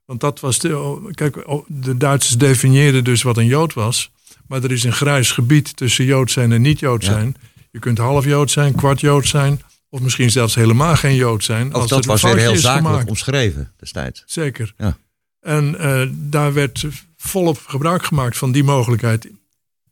Want 0.05 0.21
dat 0.21 0.41
was 0.41 0.59
de. 0.59 0.79
oh, 0.79 1.13
Kijk, 1.13 1.49
oh, 1.49 1.65
de 1.69 1.97
Duitsers 1.97 2.37
definieerden 2.39 3.05
dus 3.05 3.23
wat 3.23 3.37
een 3.37 3.47
Jood 3.47 3.75
was. 3.75 4.11
Maar 4.47 4.63
er 4.65 4.73
is 4.73 4.85
een 4.85 4.93
grijs 4.93 5.31
gebied 5.31 5.77
tussen 5.77 6.05
Jood 6.05 6.31
zijn 6.31 6.53
en 6.53 6.63
niet 6.63 6.79
Jood 6.81 7.05
Ja. 7.05 7.13
zijn. 7.13 7.37
Je 7.71 7.79
kunt 7.79 7.99
half 7.99 8.25
Jood 8.25 8.51
zijn, 8.51 8.75
kwart 8.75 9.01
Jood 9.01 9.27
zijn. 9.27 9.63
Of 9.89 10.01
misschien 10.01 10.31
zelfs 10.31 10.55
helemaal 10.55 10.97
geen 10.97 11.15
Jood 11.15 11.45
zijn. 11.45 11.67
Ook 11.67 11.81
als 11.81 11.91
dat 11.91 12.05
was 12.05 12.23
weer 12.23 12.37
heel 12.37 12.57
zakelijk 12.57 13.09
omschreven 13.09 13.73
destijds. 13.77 14.23
Zeker. 14.27 14.75
Ja. 14.77 14.97
En 15.41 15.79
eh, 15.79 16.09
daar 16.13 16.53
werd 16.53 16.87
volop 17.17 17.59
gebruik 17.67 18.05
gemaakt 18.05 18.39
van 18.39 18.53
die 18.53 18.65
mogelijkheid. 18.65 19.29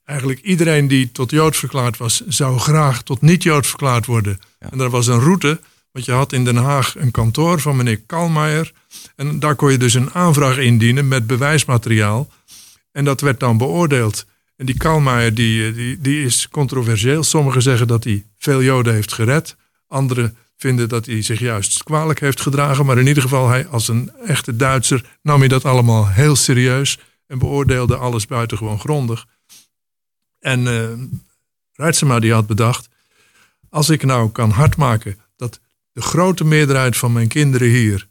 Eigenlijk 0.04 0.40
iedereen 0.40 0.88
die 0.88 1.12
tot 1.12 1.30
Jood 1.30 1.56
verklaard 1.56 1.96
was, 1.96 2.26
zou 2.26 2.58
graag 2.58 3.02
tot 3.02 3.20
niet-Jood 3.20 3.66
verklaard 3.66 4.06
worden. 4.06 4.40
Ja. 4.60 4.70
En 4.70 4.80
er 4.80 4.90
was 4.90 5.06
een 5.06 5.20
route, 5.20 5.60
want 5.92 6.04
je 6.04 6.12
had 6.12 6.32
in 6.32 6.44
Den 6.44 6.56
Haag 6.56 6.94
een 6.96 7.10
kantoor 7.10 7.60
van 7.60 7.76
meneer 7.76 8.00
Kalmeijer. 8.00 8.72
En 9.16 9.38
daar 9.38 9.54
kon 9.54 9.72
je 9.72 9.78
dus 9.78 9.94
een 9.94 10.14
aanvraag 10.14 10.58
indienen 10.58 11.08
met 11.08 11.26
bewijsmateriaal. 11.26 12.28
En 12.92 13.04
dat 13.04 13.20
werd 13.20 13.40
dan 13.40 13.58
beoordeeld. 13.58 14.26
En 14.56 14.66
die 14.66 14.76
Kalmeijer 14.76 15.34
die, 15.34 15.68
eh, 15.68 15.74
die, 15.74 15.98
die 16.00 16.24
is 16.24 16.48
controversieel. 16.48 17.22
Sommigen 17.22 17.62
zeggen 17.62 17.86
dat 17.86 18.04
hij 18.04 18.24
veel 18.38 18.62
Joden 18.62 18.94
heeft 18.94 19.12
gered. 19.12 19.56
Anderen 19.94 20.36
vinden 20.56 20.88
dat 20.88 21.06
hij 21.06 21.22
zich 21.22 21.40
juist 21.40 21.82
kwalijk 21.82 22.20
heeft 22.20 22.40
gedragen. 22.40 22.86
Maar 22.86 22.98
in 22.98 23.06
ieder 23.06 23.22
geval, 23.22 23.48
hij 23.48 23.66
als 23.66 23.88
een 23.88 24.10
echte 24.26 24.56
Duitser 24.56 25.18
nam 25.22 25.38
hij 25.38 25.48
dat 25.48 25.64
allemaal 25.64 26.08
heel 26.08 26.36
serieus. 26.36 26.98
En 27.26 27.38
beoordeelde 27.38 27.96
alles 27.96 28.26
buitengewoon 28.26 28.80
grondig. 28.80 29.26
En 30.40 31.22
Reitsema 31.72 32.20
die 32.20 32.32
had 32.32 32.46
bedacht. 32.46 32.88
Als 33.68 33.90
ik 33.90 34.04
nou 34.04 34.30
kan 34.30 34.50
hardmaken 34.50 35.18
dat 35.36 35.60
de 35.92 36.02
grote 36.02 36.44
meerderheid 36.44 36.96
van 36.96 37.12
mijn 37.12 37.28
kinderen 37.28 37.68
hier 37.68 38.06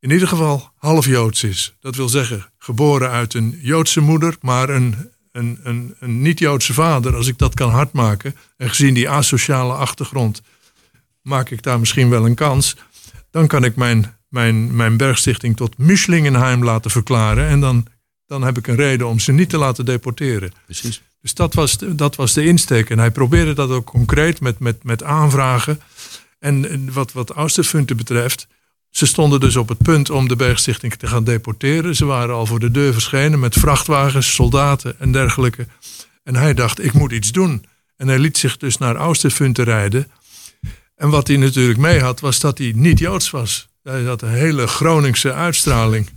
in 0.00 0.10
ieder 0.10 0.28
geval 0.28 0.70
half 0.76 1.06
Joods 1.06 1.44
is. 1.44 1.74
Dat 1.80 1.96
wil 1.96 2.08
zeggen, 2.08 2.46
geboren 2.58 3.10
uit 3.10 3.34
een 3.34 3.58
Joodse 3.62 4.00
moeder, 4.00 4.36
maar 4.40 4.68
een, 4.68 5.10
een, 5.32 5.60
een, 5.62 5.94
een 5.98 6.22
niet-Joodse 6.22 6.72
vader. 6.72 7.16
Als 7.16 7.26
ik 7.26 7.38
dat 7.38 7.54
kan 7.54 7.70
hardmaken, 7.70 8.36
en 8.56 8.68
gezien 8.68 8.94
die 8.94 9.10
asociale 9.10 9.72
achtergrond, 9.72 10.42
maak 11.28 11.50
ik 11.50 11.62
daar 11.62 11.78
misschien 11.78 12.08
wel 12.08 12.26
een 12.26 12.34
kans. 12.34 12.76
Dan 13.30 13.46
kan 13.46 13.64
ik 13.64 13.76
mijn, 13.76 14.16
mijn, 14.28 14.76
mijn 14.76 14.96
bergstichting 14.96 15.56
tot 15.56 15.78
Mischlingenheim 15.78 16.64
laten 16.64 16.90
verklaren. 16.90 17.48
En 17.48 17.60
dan, 17.60 17.86
dan 18.26 18.42
heb 18.42 18.58
ik 18.58 18.66
een 18.66 18.76
reden 18.76 19.08
om 19.08 19.18
ze 19.18 19.32
niet 19.32 19.50
te 19.50 19.58
laten 19.58 19.84
deporteren. 19.84 20.52
Precies. 20.64 21.02
Dus 21.20 21.34
dat 21.34 21.54
was, 21.54 21.78
de, 21.78 21.94
dat 21.94 22.16
was 22.16 22.32
de 22.32 22.44
insteek. 22.44 22.90
En 22.90 22.98
hij 22.98 23.10
probeerde 23.10 23.52
dat 23.52 23.70
ook 23.70 23.86
concreet 23.86 24.40
met, 24.40 24.58
met, 24.58 24.84
met 24.84 25.02
aanvragen. 25.02 25.80
En 26.38 26.70
en 26.70 26.92
wat, 26.92 27.12
wat 27.12 27.30
Austerfunte 27.30 27.94
betreft, 27.94 28.46
ze 28.90 29.06
stonden 29.06 29.40
dus 29.40 29.56
op 29.56 29.68
het 29.68 29.78
punt 29.78 30.10
om 30.10 30.28
de 30.28 30.36
Bergstichting 30.36 30.94
te 30.94 31.06
gaan 31.06 31.24
deporteren. 31.24 31.96
Ze 31.96 32.04
waren 32.04 32.34
al 32.34 32.46
voor 32.46 32.60
de 32.60 32.70
deur 32.70 32.92
verschenen 32.92 33.38
met 33.38 33.54
vrachtwagens, 33.54 34.34
soldaten 34.34 35.00
en 35.00 35.12
dergelijke. 35.12 35.66
En 36.22 36.36
hij 36.36 36.54
dacht, 36.54 36.84
ik 36.84 36.92
moet 36.92 37.12
iets 37.12 37.32
doen. 37.32 37.64
En 37.96 38.08
hij 38.08 38.18
liet 38.18 38.38
zich 38.38 38.56
dus 38.56 38.78
naar 38.78 38.96
Austerfunte 38.96 39.62
rijden. 39.62 40.10
En 40.98 41.10
wat 41.10 41.26
hij 41.26 41.36
natuurlijk 41.36 41.78
mee 41.78 42.00
had, 42.00 42.20
was 42.20 42.40
dat 42.40 42.58
hij 42.58 42.72
niet 42.74 42.98
Joods 42.98 43.30
was. 43.30 43.68
Hij 43.82 44.02
had 44.02 44.22
een 44.22 44.32
hele 44.32 44.66
Groningse 44.66 45.32
uitstraling. 45.32 46.10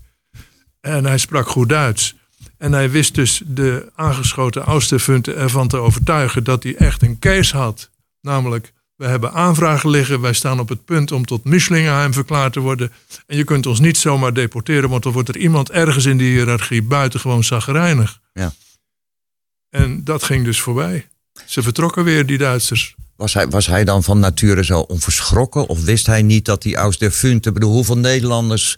En 0.79 1.05
hij 1.05 1.17
sprak 1.17 1.47
goed 1.47 1.69
Duits. 1.69 2.15
En 2.57 2.71
hij 2.71 2.91
wist 2.91 3.15
dus 3.15 3.41
de 3.45 3.91
aangeschoten 3.95 4.61
Austerfunte 4.61 5.33
ervan 5.33 5.67
te 5.67 5.77
overtuigen 5.77 6.43
dat 6.43 6.63
hij 6.63 6.75
echt 6.75 7.01
een 7.01 7.19
case 7.19 7.57
had. 7.57 7.89
Namelijk, 8.21 8.73
we 8.95 9.05
hebben 9.05 9.33
aanvragen 9.33 9.89
liggen, 9.89 10.21
wij 10.21 10.33
staan 10.33 10.59
op 10.59 10.69
het 10.69 10.85
punt 10.85 11.11
om 11.11 11.25
tot 11.25 11.43
Michelingenheim 11.43 12.13
verklaard 12.13 12.53
te 12.53 12.59
worden. 12.59 12.91
En 13.27 13.37
je 13.37 13.43
kunt 13.43 13.65
ons 13.65 13.79
niet 13.79 13.97
zomaar 13.97 14.33
deporteren, 14.33 14.89
want 14.89 15.03
dan 15.03 15.11
wordt 15.11 15.29
er 15.29 15.37
iemand 15.37 15.71
ergens 15.71 16.05
in 16.05 16.17
de 16.17 16.23
hiërarchie 16.23 16.83
buitengewoon 16.83 17.43
zagrijnig. 17.43 18.19
Ja. 18.33 18.53
En 19.69 20.03
dat 20.03 20.23
ging 20.23 20.45
dus 20.45 20.61
voorbij. 20.61 21.07
Ze 21.45 21.61
vertrokken 21.61 22.03
weer, 22.03 22.25
die 22.25 22.37
Duitsers. 22.37 22.95
Was 23.21 23.33
hij, 23.33 23.47
was 23.47 23.67
hij 23.67 23.83
dan 23.83 24.03
van 24.03 24.19
nature 24.19 24.63
zo 24.63 24.79
onverschrokken? 24.79 25.67
Of 25.67 25.83
wist 25.83 26.05
hij 26.05 26.21
niet 26.21 26.45
dat 26.45 26.61
die 26.61 26.77
aus 26.77 26.97
der 26.97 27.11
Funte... 27.11 27.51
Bedoel, 27.51 27.71
hoeveel 27.71 27.97
Nederlanders... 27.97 28.77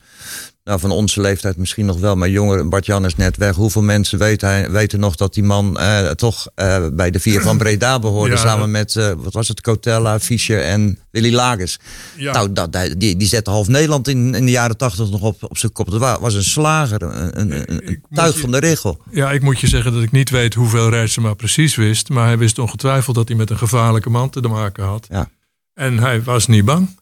Nou, 0.64 0.80
van 0.80 0.92
onze 0.92 1.22
leeftijd 1.22 1.58
misschien 1.58 1.86
nog 1.86 2.00
wel, 2.00 2.16
maar 2.16 2.30
jonger, 2.30 2.68
Bart-Jan 2.68 3.06
is 3.06 3.16
net 3.16 3.38
weg. 3.38 3.56
Hoeveel 3.56 3.82
mensen 3.82 4.20
weten, 4.20 4.48
hij, 4.48 4.72
weten 4.72 5.00
nog 5.00 5.16
dat 5.16 5.34
die 5.34 5.44
man 5.44 5.78
eh, 5.78 6.10
toch 6.10 6.48
eh, 6.56 6.88
bij 6.94 7.12
de 7.12 7.20
vier 7.20 7.42
van 7.42 7.58
Breda 7.58 8.00
behoorde... 8.00 8.34
Ja. 8.36 8.40
samen 8.42 8.72
met, 8.72 8.96
eh, 8.96 9.12
wat 9.18 9.34
was 9.34 9.48
het, 9.48 9.62
Cotella, 9.62 10.20
Fischer 10.20 10.62
en 10.62 11.00
Willy 11.12 11.34
Lagers. 11.34 11.80
Ja. 12.18 12.34
Nou, 12.34 12.54
dat, 12.54 12.78
die, 12.98 13.18
die 13.18 13.28
zette 13.28 13.50
half 13.50 13.68
Nederland 13.68 14.08
in, 14.08 14.36
in 14.36 14.46
de 14.46 14.52
jaren 14.52 14.78
tachtig 14.78 15.10
nog 15.10 15.22
op, 15.22 15.44
op 15.44 15.58
zijn 15.58 15.72
kop. 15.72 15.92
Dat 15.92 16.00
wa- 16.00 16.20
was 16.20 16.34
een 16.34 16.44
slager, 16.44 17.02
een, 17.02 17.40
een, 17.40 17.72
een, 17.88 18.04
tuig 18.12 18.34
je- 18.34 18.40
van 18.40 18.52
de 18.52 18.60
regel. 18.60 19.02
Ja, 19.12 19.32
ik 19.32 19.42
moet 19.42 19.60
je 19.60 19.68
zeggen 19.68 19.94
dat 19.94 20.04
ik 20.04 20.12
niet 20.12 20.30
weet 20.30 20.54
hoeveel 20.54 20.90
Reitsema 20.90 21.34
precies 21.34 21.76
wist. 21.76 22.10
Maar 22.10 22.26
hij 22.26 22.38
wist 22.38 22.60
ongetwijfeld 22.60 23.16
dat 23.16 23.28
hij 23.28 23.38
met 23.38 23.50
een 23.50 23.58
gevaarlijke 23.58 24.10
man 24.10 24.30
te 24.30 24.42
maken 24.42 24.84
had. 24.84 25.08
Ja. 25.10 25.30
En 25.74 26.00
hij 26.00 26.24
was 26.24 26.48
niet 26.48 26.66
bang. 26.66 27.02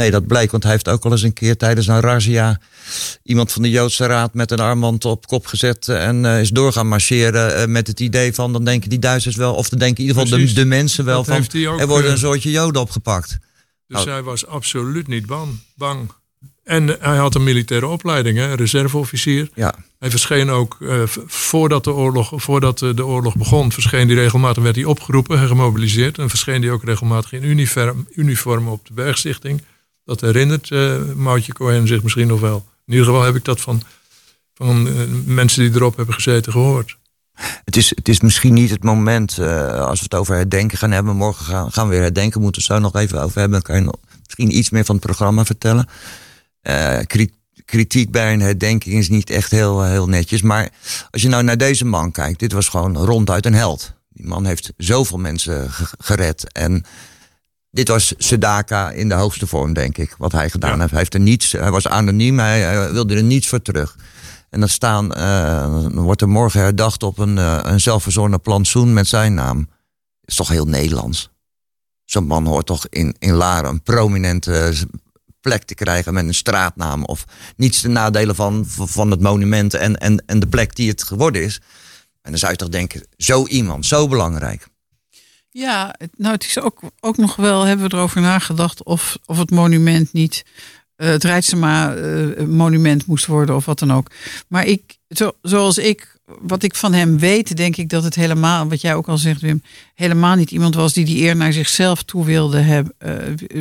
Nee, 0.00 0.10
dat 0.10 0.26
blijkt, 0.26 0.50
want 0.50 0.62
hij 0.62 0.72
heeft 0.72 0.88
ook 0.88 1.04
al 1.04 1.10
eens 1.10 1.22
een 1.22 1.32
keer 1.32 1.56
tijdens 1.56 1.86
een 1.86 2.00
razzia 2.00 2.60
iemand 3.22 3.52
van 3.52 3.62
de 3.62 3.70
Joodse 3.70 4.06
Raad 4.06 4.34
met 4.34 4.50
een 4.50 4.60
armband 4.60 5.04
op 5.04 5.26
kop 5.26 5.46
gezet 5.46 5.88
eh, 5.88 6.06
en 6.06 6.24
eh, 6.24 6.40
is 6.40 6.50
door 6.50 6.72
gaan 6.72 6.88
marcheren 6.88 7.56
eh, 7.56 7.66
met 7.66 7.86
het 7.86 8.00
idee 8.00 8.34
van 8.34 8.52
dan 8.52 8.64
denken 8.64 8.90
die 8.90 8.98
Duitsers 8.98 9.36
wel, 9.36 9.54
of 9.54 9.68
dan 9.68 9.78
denken 9.78 10.02
in 10.02 10.08
ieder 10.08 10.22
geval 10.22 10.38
de, 10.38 10.52
de 10.52 10.64
mensen 10.64 11.04
wel 11.04 11.24
Dat 11.24 11.48
van 11.50 11.66
ook, 11.66 11.80
er 11.80 11.86
worden 11.86 12.10
een 12.10 12.18
soortje 12.18 12.50
Joden 12.50 12.80
opgepakt. 12.80 13.38
Dus 13.86 14.00
Oh. 14.00 14.06
hij 14.06 14.22
was 14.22 14.46
absoluut 14.46 15.06
niet 15.06 15.26
bang. 15.26 15.58
bang. 15.74 16.10
En 16.64 16.96
hij 17.00 17.16
had 17.16 17.34
een 17.34 17.44
militaire 17.44 17.86
opleiding, 17.86 18.38
hè, 18.38 18.54
reserveofficier. 18.54 19.50
Ja, 19.54 19.74
Hij 19.98 20.10
verscheen 20.10 20.50
ook, 20.50 20.76
eh, 20.80 21.02
voordat, 21.26 21.84
de 21.84 21.92
oorlog, 21.92 22.32
voordat 22.36 22.78
de 22.78 23.06
oorlog 23.06 23.36
begon, 23.36 23.72
verscheen 23.72 24.06
hij 24.06 24.16
regelmatig, 24.16 24.62
werd 24.62 24.76
hij 24.76 24.84
opgeroepen 24.84 25.38
en 25.38 25.46
gemobiliseerd. 25.46 26.18
En 26.18 26.28
verscheen 26.28 26.62
hij 26.62 26.70
ook 26.70 26.84
regelmatig 26.84 27.32
in 27.32 27.44
uniform, 27.44 28.06
uniform 28.14 28.68
op 28.68 28.86
de 28.86 28.92
Bergstichting. 28.92 29.62
Dat 30.10 30.20
herinnert 30.20 30.70
eh 30.70 30.96
Moutje 31.16 31.52
Cohen 31.52 31.86
zich 31.86 32.02
misschien 32.02 32.26
nog 32.26 32.40
wel. 32.40 32.66
In 32.86 32.92
ieder 32.92 33.06
geval 33.06 33.22
heb 33.22 33.34
ik 33.34 33.44
dat 33.44 33.60
van, 33.60 33.82
van 34.54 34.88
eh, 34.88 34.94
mensen 35.24 35.62
die 35.62 35.74
erop 35.74 35.96
hebben 35.96 36.14
gezeten 36.14 36.52
gehoord. 36.52 36.96
het 37.64 37.76
is, 37.76 37.92
het 37.94 38.08
is 38.08 38.20
misschien 38.20 38.54
niet 38.54 38.70
het 38.70 38.82
moment, 38.84 39.38
eh, 39.38 39.84
als 39.86 39.98
we 39.98 40.04
het 40.04 40.14
over 40.14 40.34
herdenken 40.34 40.78
gaan 40.78 40.90
hebben, 40.90 41.16
morgen 41.16 41.44
gaan, 41.44 41.72
gaan 41.72 41.88
we 41.88 41.92
weer 41.94 42.02
herdenken, 42.02 42.40
moeten 42.40 42.62
we 42.62 42.72
het 42.72 42.82
zo 42.82 42.88
nog 42.88 43.02
even 43.02 43.22
over 43.22 43.40
hebben, 43.40 43.62
dan 43.62 43.74
kan 43.74 43.84
je 43.84 43.92
misschien 44.24 44.56
iets 44.56 44.70
meer 44.70 44.84
van 44.84 44.94
het 44.94 45.04
programma 45.04 45.44
vertellen. 45.44 45.86
Kri- 47.06 47.34
kritiek 47.64 48.10
bij 48.10 48.32
een 48.32 48.40
herdenking 48.40 48.94
is 48.98 49.08
niet 49.08 49.30
echt 49.30 49.50
heel, 49.50 49.82
heel 49.82 50.08
netjes. 50.08 50.42
Maar 50.42 50.70
als 51.10 51.22
je 51.22 51.28
nou 51.28 51.42
naar 51.42 51.56
deze 51.58 51.84
man 51.84 52.12
kijkt, 52.12 52.38
dit 52.38 52.52
was 52.52 52.68
gewoon 52.68 52.96
ronduit 52.96 53.46
een 53.46 53.54
held. 53.54 53.92
Die 54.08 54.26
man 54.26 54.44
heeft 54.46 54.72
zoveel 54.76 55.18
mensen 55.18 55.70
ge- 55.70 55.94
gered. 55.98 56.52
En 56.52 56.84
dit 57.70 57.88
was 57.88 58.14
Sedaka 58.18 58.90
in 58.90 59.08
de 59.08 59.14
hoogste 59.14 59.46
vorm, 59.46 59.72
denk 59.72 59.98
ik, 59.98 60.14
wat 60.18 60.32
hij 60.32 60.50
gedaan 60.50 60.70
Ja. 60.72 60.78
heeft. 60.78 60.90
Hij, 60.90 60.98
heeft 60.98 61.14
er 61.14 61.20
niets, 61.20 61.52
hij 61.52 61.70
was 61.70 61.86
anoniem, 61.88 62.38
hij, 62.38 62.60
hij 62.60 62.92
wilde 62.92 63.14
er 63.14 63.22
niets 63.22 63.48
voor 63.48 63.62
terug. 63.62 63.96
En 64.50 64.60
dan, 64.60 64.68
staan, 64.68 65.12
eh, 65.14 65.60
dan 65.82 65.98
wordt 66.00 66.20
er 66.20 66.28
morgen 66.28 66.60
herdacht 66.60 67.02
op 67.02 67.18
een, 67.18 67.38
eh, 67.38 67.58
een 67.62 67.80
zelfverzonnen 67.80 68.40
plantsoen 68.40 68.92
met 68.92 69.08
zijn 69.08 69.34
naam. 69.34 69.58
Dat 69.58 70.30
is 70.30 70.34
toch 70.34 70.48
heel 70.48 70.66
Nederlands. 70.66 71.30
Zo'n 72.04 72.26
man 72.26 72.46
hoort 72.46 72.66
toch 72.66 72.86
in, 72.88 73.16
in 73.18 73.32
Laren 73.32 73.70
een 73.70 73.82
prominente 73.82 74.72
plek 75.40 75.62
te 75.62 75.74
krijgen 75.74 76.14
met 76.14 76.26
een 76.26 76.34
straatnaam. 76.34 77.04
Of 77.04 77.24
niets 77.56 77.80
te 77.80 77.88
nadelen 77.88 78.34
van, 78.34 78.64
van 78.66 79.10
het 79.10 79.20
monument 79.20 79.74
en, 79.74 79.96
en, 79.96 80.22
en 80.26 80.40
de 80.40 80.48
plek 80.48 80.76
die 80.76 80.88
het 80.88 81.02
geworden 81.02 81.42
is. 81.42 81.60
En 82.22 82.30
dan 82.30 82.38
zou 82.38 82.52
je 82.52 82.58
toch 82.58 82.68
denken, 82.68 83.06
zo 83.16 83.46
iemand, 83.46 83.86
zo 83.86 84.08
belangrijk. 84.08 84.66
Ja, 85.50 85.94
nou 86.16 86.34
het 86.34 86.44
is 86.44 86.60
ook, 86.60 86.80
ook 87.00 87.16
nog 87.16 87.36
wel, 87.36 87.62
hebben 87.62 87.88
we 87.88 87.96
erover 87.96 88.20
nagedacht 88.20 88.82
of, 88.82 89.18
of 89.26 89.38
het 89.38 89.50
monument 89.50 90.12
niet 90.12 90.44
eh, 90.96 91.08
het 91.08 91.24
Rijtsema 91.24 91.94
eh, 91.94 92.44
monument 92.46 93.06
moest 93.06 93.26
worden 93.26 93.56
of 93.56 93.64
wat 93.64 93.78
dan 93.78 93.92
ook. 93.92 94.10
Maar 94.48 94.66
ik, 94.66 94.98
zo, 95.08 95.32
zoals 95.42 95.78
ik, 95.78 96.18
wat 96.40 96.62
ik 96.62 96.74
van 96.74 96.92
hem 96.92 97.18
weet, 97.18 97.56
denk 97.56 97.76
ik 97.76 97.88
dat 97.88 98.04
het 98.04 98.14
helemaal, 98.14 98.68
wat 98.68 98.80
jij 98.80 98.94
ook 98.94 99.08
al 99.08 99.18
zegt 99.18 99.40
Wim, 99.40 99.62
helemaal 99.94 100.34
niet 100.36 100.50
iemand 100.50 100.74
was 100.74 100.92
die 100.92 101.04
die 101.04 101.22
eer 101.22 101.36
naar 101.36 101.52
zichzelf 101.52 102.02
toe 102.02 102.24
wilde, 102.24 102.58
hebben, 102.58 102.92
eh, 102.98 103.12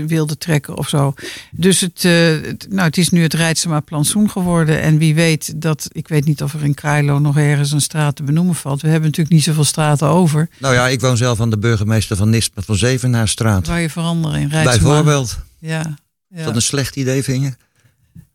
wilde 0.08 0.38
trekken 0.38 0.78
of 0.78 0.90
zo. 0.90 1.14
Dus 1.52 1.80
het, 1.82 2.06
eh, 2.06 2.12
het- 2.42 2.68
nou, 2.70 2.88
het 2.88 2.98
is 2.98 3.10
nu 3.10 3.22
het 3.22 3.34
Rijtsema 3.34 3.80
plantsoen 3.80 4.30
geworden 4.30 4.82
en 4.82 4.98
wie 4.98 5.16
weet 5.16 5.62
dat, 5.62 5.88
ik 5.92 6.08
weet 6.08 6.26
niet 6.26 6.44
of 6.44 6.54
er 6.54 6.64
in 6.64 6.74
Krailo 6.74 7.20
nog 7.20 7.38
ergens 7.38 7.72
een 7.72 7.82
straat 7.82 8.16
te 8.16 8.24
benoemen 8.24 8.56
valt. 8.56 8.82
We 8.82 8.88
hebben 8.88 9.10
natuurlijk 9.10 9.36
niet 9.36 9.44
zoveel 9.46 9.64
straten 9.64 10.08
over. 10.08 10.50
Nou 10.60 10.74
ja, 10.74 10.88
ik 10.88 11.02
woon 11.02 11.18
zelf 11.18 11.42
aan 11.42 11.50
de 11.50 11.58
burgemeester 11.58 12.16
van 12.18 12.30
Nispen 12.30 12.64
van 12.64 12.76
Zevenaarstraat. 12.76 13.68
Waar 13.68 13.82
je 13.82 13.90
veranderen 13.90 14.40
in 14.42 14.50
Rijtsema. 14.50 14.78
Bijvoorbeeld. 14.86 15.38
Ja, 15.60 15.98
Is 16.36 16.44
dat 16.44 16.56
een 16.56 16.62
slecht 16.62 16.96
idee, 16.96 17.24
vind 17.24 17.44
je? 17.44 17.54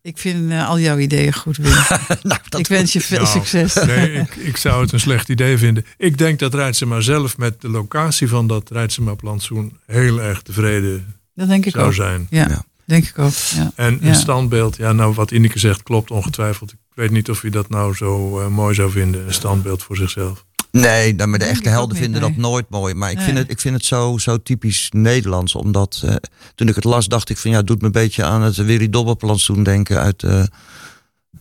Ik 0.05 0.17
vind 0.17 0.51
eh, 0.51 0.69
al 0.69 0.79
jouw 0.79 0.97
ideeën 0.97 1.33
goed, 1.33 1.57
Wim. 1.57 1.71
nou, 2.23 2.39
dat 2.49 2.59
ik 2.59 2.67
wens 2.67 2.93
je 2.93 3.01
veel 3.01 3.17
Nou, 3.21 3.29
succes. 3.29 3.73
Nee, 3.85 4.11
ik, 4.13 4.35
ik 4.35 4.57
zou 4.57 4.81
het 4.81 4.91
een 4.91 4.99
slecht 4.99 5.29
idee 5.29 5.57
vinden. 5.57 5.85
Ik 5.97 6.17
denk 6.17 6.39
dat 6.39 6.53
Rijtsema 6.53 6.99
zelf 7.01 7.37
met 7.37 7.61
de 7.61 7.69
locatie 7.69 8.27
van 8.27 8.47
dat 8.47 8.69
Rijtsema-plantsoen 8.71 9.77
heel 9.85 10.21
erg 10.21 10.41
tevreden 10.41 11.15
Dat 11.35 11.47
denk 11.47 11.65
ik 11.65 11.71
zou 11.73 11.85
ook. 11.85 11.93
zijn. 11.93 12.27
Ja, 12.29 12.47
Ja. 12.49 12.63
denk 12.85 13.05
ik 13.07 13.19
ook. 13.19 13.33
Ja. 13.55 13.71
En 13.75 13.97
Ja. 14.01 14.07
een 14.07 14.15
standbeeld, 14.15 14.75
ja, 14.77 14.91
nou 14.91 15.13
wat 15.13 15.31
Ineke 15.31 15.59
zegt 15.59 15.83
klopt 15.83 16.11
ongetwijfeld. 16.11 16.71
Ik 16.71 16.77
weet 16.93 17.11
niet 17.11 17.29
of 17.29 17.41
je 17.41 17.49
dat 17.49 17.69
nou 17.69 17.95
zo 17.95 18.39
eh, 18.39 18.47
mooi 18.47 18.73
zou 18.75 18.91
vinden, 18.91 19.25
een 19.27 19.33
standbeeld 19.33 19.83
voor 19.83 19.95
zichzelf. 19.95 20.45
Nee, 20.81 21.13
nou, 21.15 21.29
maar 21.29 21.39
de 21.39 21.45
echte 21.45 21.69
helden 21.69 21.97
vinden 21.97 22.21
nee. 22.21 22.29
dat 22.29 22.39
nooit 22.39 22.69
mooi. 22.69 22.93
Maar 22.93 23.11
ik, 23.11 23.15
Nee. 23.17 23.25
vind 23.25 23.37
het, 23.37 23.49
ik 23.51 23.59
vind 23.59 23.75
het 23.75 23.85
zo, 23.85 24.17
zo 24.17 24.41
typisch 24.41 24.89
Nederlands. 24.93 25.55
Omdat 25.55 26.01
eh, 26.05 26.15
toen 26.55 26.67
ik 26.67 26.75
het 26.75 26.83
las, 26.83 27.07
dacht 27.07 27.29
ik 27.29 27.37
van 27.37 27.51
ja, 27.51 27.57
het 27.57 27.67
doet 27.67 27.79
me 27.79 27.85
een 27.85 27.91
beetje 27.91 28.23
aan 28.23 28.41
het 28.41 28.55
Willy 28.55 28.89
Dobbelplantsoen 28.89 29.63
denken 29.63 29.99
uit. 29.99 30.23
eh, 30.23 30.43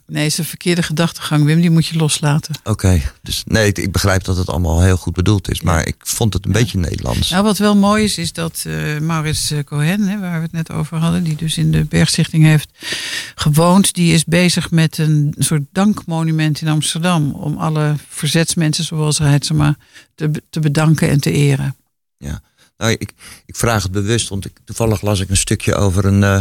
Nee, 0.06 0.26
is 0.26 0.38
een 0.38 0.44
verkeerde 0.44 0.82
gedachtegang, 0.82 1.44
Wim. 1.44 1.60
Die 1.60 1.70
moet 1.70 1.86
je 1.86 1.96
loslaten. 1.96 2.54
Oké, 2.64 3.02
dus 3.22 3.42
nee, 3.46 3.66
ik, 3.66 3.78
ik 3.78 3.92
begrijp 3.92 4.24
dat 4.24 4.36
het 4.36 4.48
allemaal 4.48 4.82
heel 4.82 4.96
goed 4.96 5.14
bedoeld 5.14 5.50
is. 5.50 5.60
Maar 5.60 5.86
ik 5.86 5.96
vond 5.98 6.34
het 6.34 6.44
een 6.44 6.52
beetje 6.52 6.78
Nederlands. 6.78 7.30
Nou, 7.30 7.44
wat 7.44 7.58
wel 7.58 7.76
mooi 7.76 8.04
is, 8.04 8.18
is 8.18 8.32
dat 8.32 8.64
eh 8.66 8.98
Maurits 8.98 9.50
eh, 9.50 9.58
Cohen, 9.64 10.00
hè, 10.00 10.20
waar 10.20 10.36
we 10.36 10.42
het 10.42 10.52
net 10.52 10.70
over 10.70 10.96
hadden, 10.96 11.22
die 11.22 11.36
dus 11.36 11.56
in 11.56 11.70
de 11.70 11.84
Bergstichting 11.84 12.44
heeft 12.44 12.70
gewoond, 13.34 13.94
die 13.94 14.12
is 14.12 14.24
bezig 14.24 14.70
met 14.70 14.98
een 14.98 15.34
soort 15.38 15.62
dankmonument 15.72 16.60
in 16.60 16.68
Amsterdam. 16.68 17.32
Om 17.32 17.56
alle 17.56 17.94
verzetsmensen 18.08 18.84
zoals 18.84 19.18
Rijtsema 19.18 19.76
te, 20.14 20.30
te 20.50 20.60
bedanken 20.60 21.08
en 21.08 21.20
te 21.20 21.30
eren. 21.30 21.76
Nou, 22.76 22.92
ik, 22.92 23.12
ik 23.46 23.56
vraag 23.56 23.82
het 23.82 23.92
bewust, 23.92 24.28
want 24.28 24.44
ik, 24.44 24.52
toevallig 24.64 25.00
las 25.00 25.20
ik 25.20 25.30
een 25.30 25.36
stukje 25.36 25.74
over 25.74 26.04
een, 26.04 26.22
eh, 26.22 26.40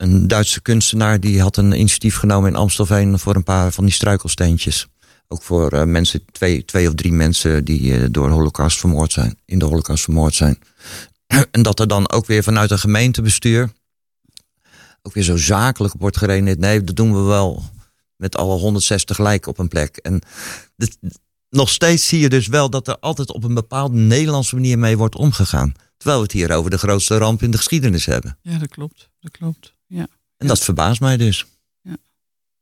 een 0.00 0.28
Duitse 0.28 0.60
kunstenaar. 0.60 1.20
Die 1.20 1.40
had 1.40 1.56
een 1.56 1.72
initiatief 1.72 2.16
genomen 2.16 2.50
in 2.50 2.56
Amstelveen 2.56 3.18
voor 3.18 3.34
een 3.34 3.44
paar 3.44 3.72
van 3.72 3.84
die 3.84 3.94
struikelsteentjes. 3.94 4.88
Ook 5.28 5.42
voor 5.42 5.72
eh, 5.72 5.84
mensen, 5.84 6.24
twee, 6.32 6.64
twee 6.64 6.88
of 6.88 6.94
drie 6.94 7.12
mensen 7.12 7.64
die 7.64 7.94
eh, 7.94 8.06
door 8.10 8.28
de 8.28 8.34
holocaust 8.34 8.78
vermoord 8.78 9.12
zijn. 9.12 9.38
In 9.44 9.58
de 9.58 9.64
holocaust 9.64 10.04
vermoord 10.04 10.34
zijn. 10.34 10.58
en 11.50 11.62
dat 11.62 11.80
er 11.80 11.88
dan 11.88 12.10
ook 12.10 12.26
weer 12.26 12.42
vanuit 12.42 12.70
een 12.70 12.78
gemeentebestuur 12.78 13.70
ook 15.02 15.14
weer 15.14 15.24
zo 15.24 15.36
zakelijk 15.36 15.94
wordt 15.98 16.16
gereden. 16.16 16.60
Nee, 16.60 16.84
dat 16.84 16.96
doen 16.96 17.14
we 17.14 17.20
wel 17.20 17.62
met 18.16 18.36
alle 18.36 18.58
160 18.58 19.18
lijken 19.18 19.50
op 19.50 19.58
een 19.58 19.68
plek. 19.68 19.96
En 19.96 20.22
nog 21.50 21.68
steeds 21.68 22.08
zie 22.08 22.20
je 22.20 22.28
dus 22.28 22.46
wel 22.46 22.70
dat 22.70 22.88
er 22.88 22.98
altijd 22.98 23.32
op 23.32 23.44
een 23.44 23.54
bepaalde 23.54 23.96
Nederlandse 23.96 24.54
manier 24.54 24.78
mee 24.78 24.96
wordt 24.96 25.16
omgegaan. 25.16 25.74
Terwijl 26.00 26.20
we 26.20 26.26
het 26.26 26.36
hier 26.36 26.52
over 26.52 26.70
de 26.70 26.78
grootste 26.78 27.18
ramp 27.18 27.42
in 27.42 27.50
de 27.50 27.56
geschiedenis 27.56 28.06
hebben. 28.06 28.38
Ja, 28.42 28.58
dat 28.58 28.68
klopt. 28.68 29.08
Dat 29.20 29.30
klopt. 29.30 29.74
Ja. 29.86 30.08
En 30.36 30.46
dat 30.46 30.58
verbaast 30.58 31.00
mij 31.00 31.16
dus. 31.16 31.46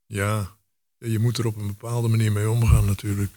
Ja, 0.06 0.50
je 0.98 1.18
moet 1.18 1.38
er 1.38 1.46
op 1.46 1.56
een 1.56 1.66
bepaalde 1.66 2.08
manier 2.08 2.32
mee 2.32 2.50
omgaan 2.50 2.84
natuurlijk. 2.84 3.32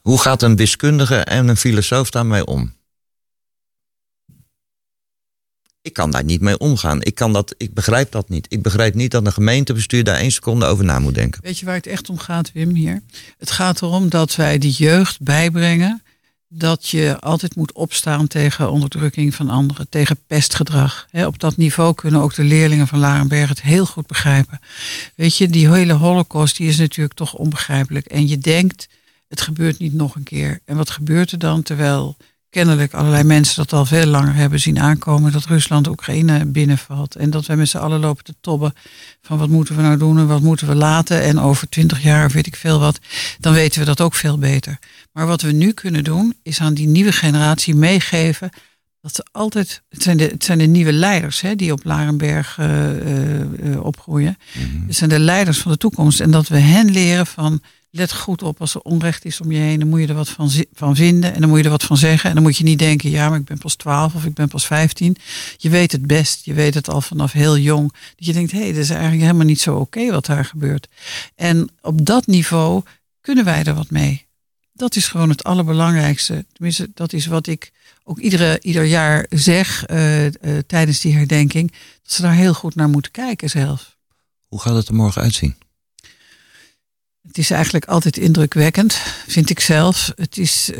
Hoe 0.00 0.20
gaat 0.20 0.42
een 0.42 0.56
wiskundige 0.56 1.16
en 1.16 1.48
een 1.48 1.56
filosoof 1.56 2.10
daarmee 2.10 2.46
om? 2.46 2.74
Ik 5.82 5.92
kan 5.92 6.10
daar 6.10 6.24
niet 6.24 6.40
mee 6.40 6.58
omgaan. 6.58 7.02
Ik, 7.02 7.14
kan 7.14 7.32
dat, 7.32 7.54
ik 7.56 7.74
begrijp 7.74 8.12
dat 8.12 8.28
niet. 8.28 8.46
Ik 8.48 8.62
begrijp 8.62 8.94
niet 8.94 9.10
dat 9.10 9.26
een 9.26 9.32
gemeentebestuur 9.32 10.04
daar 10.04 10.16
één 10.16 10.32
seconde 10.32 10.66
over 10.66 10.84
na 10.84 10.98
moet 10.98 11.14
denken. 11.14 11.42
Weet 11.42 11.58
je 11.58 11.66
waar 11.66 11.74
het 11.74 11.86
echt 11.86 12.08
om 12.08 12.18
gaat, 12.18 12.52
Wim, 12.52 12.74
hier? 12.74 13.02
Het 13.38 13.50
gaat 13.50 13.82
erom 13.82 14.08
dat 14.08 14.36
wij 14.36 14.58
de 14.58 14.70
jeugd 14.70 15.20
bijbrengen 15.20 16.02
dat 16.52 16.88
je 16.88 17.16
altijd 17.20 17.56
moet 17.56 17.72
opstaan 17.72 18.26
tegen 18.26 18.70
onderdrukking 18.70 19.34
van 19.34 19.48
anderen, 19.50 19.88
tegen 19.88 20.18
pestgedrag. 20.26 21.06
op 21.12 21.38
dat 21.38 21.56
niveau 21.56 21.94
kunnen 21.94 22.20
ook 22.20 22.34
de 22.34 22.44
leerlingen 22.44 22.88
van 22.88 22.98
Larenberg 22.98 23.48
het 23.48 23.62
heel 23.62 23.86
goed 23.86 24.06
begrijpen. 24.06 24.60
Weet 25.14 25.36
je, 25.36 25.48
die 25.48 25.70
hele 25.70 25.92
holocaust 25.92 26.56
die 26.56 26.68
is 26.68 26.78
natuurlijk 26.78 27.16
toch 27.16 27.34
onbegrijpelijk. 27.34 28.06
En 28.06 28.28
je 28.28 28.38
denkt, 28.38 28.88
het 29.28 29.40
gebeurt 29.40 29.78
niet 29.78 29.92
nog 29.92 30.14
een 30.14 30.22
keer. 30.22 30.60
En 30.64 30.76
wat 30.76 30.90
gebeurt 30.90 31.32
er 31.32 31.38
dan 31.38 31.62
terwijl 31.62 32.16
kennelijk 32.50 32.94
allerlei 32.94 33.24
mensen 33.24 33.56
dat 33.56 33.72
al 33.72 33.84
veel 33.84 34.06
langer 34.06 34.34
hebben 34.34 34.60
zien 34.60 34.80
aankomen 34.80 35.32
dat 35.32 35.44
Rusland 35.44 35.88
Oekraïne 35.88 36.44
binnenvalt. 36.44 37.16
En 37.16 37.30
dat 37.30 37.46
wij 37.46 37.56
met 37.56 37.68
z'n 37.68 37.78
allen 37.78 38.00
lopen 38.00 38.24
te 38.24 38.34
tobben 38.40 38.74
van 39.22 39.38
wat 39.38 39.48
moeten 39.48 39.76
we 39.76 39.82
nou 39.82 39.96
doen 39.96 40.18
en 40.18 40.26
wat 40.26 40.40
moeten 40.40 40.66
we 40.66 40.74
laten. 40.74 41.22
En 41.22 41.40
over 41.40 41.68
twintig 41.68 42.02
jaar 42.02 42.30
weet 42.30 42.46
ik 42.46 42.56
veel 42.56 42.78
wat, 42.78 42.98
dan 43.38 43.52
weten 43.52 43.80
we 43.80 43.86
dat 43.86 44.00
ook 44.00 44.14
veel 44.14 44.38
beter. 44.38 44.78
Maar 45.12 45.26
wat 45.26 45.42
we 45.42 45.52
nu 45.52 45.72
kunnen 45.72 46.04
doen, 46.04 46.34
is 46.42 46.60
aan 46.60 46.74
die 46.74 46.86
nieuwe 46.86 47.12
generatie 47.12 47.74
meegeven 47.74 48.50
dat 49.00 49.14
ze 49.14 49.26
altijd, 49.32 49.82
het 49.88 50.02
zijn 50.02 50.16
de, 50.16 50.24
het 50.24 50.44
zijn 50.44 50.58
de 50.58 50.66
nieuwe 50.66 50.92
leiders 50.92 51.40
hè, 51.40 51.56
die 51.56 51.72
op 51.72 51.84
Larenberg 51.84 52.58
uh, 52.58 53.84
opgroeien. 53.84 54.38
Mhm. 54.52 54.86
Het 54.86 54.96
zijn 54.96 55.10
de 55.10 55.18
leiders 55.18 55.58
van 55.58 55.72
de 55.72 55.78
toekomst. 55.78 56.20
En 56.20 56.30
dat 56.30 56.48
we 56.48 56.58
hen 56.58 56.90
leren 56.90 57.26
van 57.26 57.62
let 57.90 58.12
goed 58.12 58.42
op 58.42 58.60
als 58.60 58.74
er 58.74 58.80
onrecht 58.80 59.24
is 59.24 59.40
om 59.40 59.52
je 59.52 59.58
heen. 59.58 59.78
Dan 59.78 59.88
moet 59.88 60.00
je 60.00 60.06
er 60.06 60.14
wat 60.14 60.28
van, 60.28 60.50
van 60.72 60.96
vinden 60.96 61.34
en 61.34 61.40
dan 61.40 61.48
moet 61.48 61.58
je 61.58 61.64
er 61.64 61.70
wat 61.70 61.82
van 61.82 61.96
zeggen. 61.96 62.28
En 62.28 62.34
dan 62.34 62.44
moet 62.44 62.56
je 62.56 62.64
niet 62.64 62.78
denken, 62.78 63.10
ja, 63.10 63.28
maar 63.28 63.38
ik 63.38 63.44
ben 63.44 63.58
pas 63.58 63.74
12 63.74 64.14
of 64.14 64.24
ik 64.24 64.34
ben 64.34 64.48
pas 64.48 64.66
15. 64.66 65.16
Je 65.56 65.68
weet 65.68 65.92
het 65.92 66.06
best. 66.06 66.44
Je 66.44 66.54
weet 66.54 66.74
het 66.74 66.88
al 66.88 67.00
vanaf 67.00 67.32
heel 67.32 67.58
jong. 67.58 67.92
Dat 68.16 68.26
je 68.26 68.32
denkt, 68.32 68.52
hé, 68.52 68.58
hey, 68.58 68.72
dat 68.72 68.82
is 68.82 68.90
eigenlijk 68.90 69.22
helemaal 69.22 69.46
niet 69.46 69.60
zo 69.60 69.76
oké 69.76 70.10
wat 70.10 70.26
daar 70.26 70.44
gebeurt. 70.44 70.88
En 71.34 71.68
op 71.80 72.06
dat 72.06 72.26
niveau 72.26 72.82
kunnen 73.20 73.44
wij 73.44 73.64
er 73.64 73.74
wat 73.74 73.90
mee. 73.90 74.28
Dat 74.80 74.96
is 74.96 75.08
gewoon 75.08 75.28
het 75.28 75.44
allerbelangrijkste. 75.44 76.44
Tenminste, 76.52 76.90
dat 76.94 77.12
is 77.12 77.26
wat 77.26 77.46
ik 77.46 77.72
ook 78.04 78.18
iedere, 78.18 78.58
ieder 78.62 78.84
jaar 78.84 79.26
zeg 79.30 79.90
uh, 79.90 80.24
uh, 80.24 80.30
tijdens 80.66 81.00
die 81.00 81.14
herdenking. 81.14 81.70
Dat 82.02 82.12
ze 82.12 82.22
daar 82.22 82.34
heel 82.34 82.54
goed 82.54 82.74
naar 82.74 82.88
moeten 82.88 83.10
kijken 83.10 83.50
zelf. 83.50 83.96
Hoe 84.46 84.60
gaat 84.60 84.74
het 84.74 84.88
er 84.88 84.94
morgen 84.94 85.22
uitzien? 85.22 85.54
Het 87.26 87.38
is 87.38 87.50
eigenlijk 87.50 87.84
altijd 87.84 88.16
indrukwekkend, 88.16 88.94
vind 89.26 89.50
ik 89.50 89.60
zelf. 89.60 90.12
Het 90.16 90.38
is, 90.38 90.70
uh, 90.70 90.76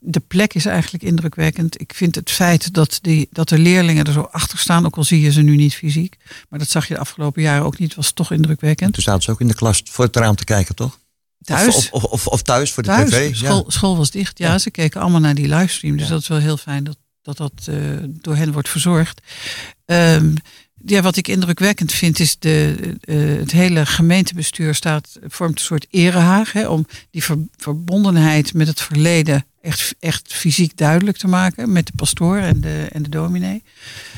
de 0.00 0.22
plek 0.28 0.54
is 0.54 0.66
eigenlijk 0.66 1.04
indrukwekkend. 1.04 1.80
Ik 1.80 1.92
vind 1.94 2.14
het 2.14 2.30
feit 2.30 2.74
dat, 2.74 2.98
die, 3.02 3.28
dat 3.30 3.48
de 3.48 3.58
leerlingen 3.58 4.04
er 4.04 4.12
zo 4.12 4.28
achter 4.30 4.58
staan, 4.58 4.86
ook 4.86 4.96
al 4.96 5.04
zie 5.04 5.20
je 5.20 5.32
ze 5.32 5.42
nu 5.42 5.56
niet 5.56 5.74
fysiek, 5.74 6.16
maar 6.48 6.58
dat 6.58 6.68
zag 6.68 6.88
je 6.88 6.94
de 6.94 7.00
afgelopen 7.00 7.42
jaren 7.42 7.64
ook 7.64 7.78
niet, 7.78 7.94
was 7.94 8.12
toch 8.12 8.32
indrukwekkend. 8.32 8.92
toen 8.92 9.02
zaten 9.02 9.22
ze 9.22 9.30
ook 9.30 9.40
in 9.40 9.48
de 9.48 9.54
klas 9.54 9.82
voor 9.84 10.04
het 10.04 10.16
raam 10.16 10.36
te 10.36 10.44
kijken, 10.44 10.74
toch? 10.74 11.02
Thuis? 11.44 11.76
Of, 11.76 11.90
of, 11.90 12.04
of, 12.04 12.26
of 12.26 12.42
thuis 12.42 12.72
voor 12.72 12.82
de 12.82 12.88
thuis. 12.88 13.10
tv? 13.10 13.36
School, 13.36 13.64
school 13.68 13.96
was 13.96 14.10
dicht, 14.10 14.38
ja, 14.38 14.58
Ze 14.58 14.70
keken 14.70 15.00
allemaal 15.00 15.20
naar 15.20 15.34
die 15.34 15.48
livestream. 15.48 15.96
Dus 15.96 16.08
dat 16.08 16.20
is 16.20 16.28
wel 16.28 16.38
heel 16.38 16.56
fijn 16.56 16.84
dat 16.84 16.96
dat, 17.24 17.36
dat 17.36 17.66
uh, 17.68 17.76
door 18.02 18.36
hen 18.36 18.52
wordt 18.52 18.68
verzorgd. 18.68 19.20
Um, 19.86 20.34
ja, 20.84 21.02
wat 21.02 21.16
ik 21.16 21.28
indrukwekkend 21.28 21.92
vind 21.92 22.18
is 22.18 22.38
de, 22.38 22.76
uh, 23.04 23.38
het 23.38 23.50
hele 23.50 23.86
gemeentebestuur 23.86 24.74
staat, 24.74 25.18
vormt 25.26 25.58
een 25.58 25.64
soort 25.64 25.86
erehaag 25.90 26.52
hè, 26.52 26.68
om 26.68 26.86
die 27.10 27.24
ver, 27.24 27.38
verbondenheid 27.56 28.54
met 28.54 28.66
het 28.66 28.80
verleden 28.80 29.46
echt, 29.64 29.94
echt 30.00 30.32
fysiek 30.32 30.76
duidelijk 30.76 31.16
te 31.16 31.28
maken 31.28 31.72
met 31.72 31.86
de 31.86 31.92
pastoor 31.96 32.36
en 32.36 32.60
de, 32.60 32.88
en 32.92 33.02
de 33.02 33.08
dominee. 33.08 33.62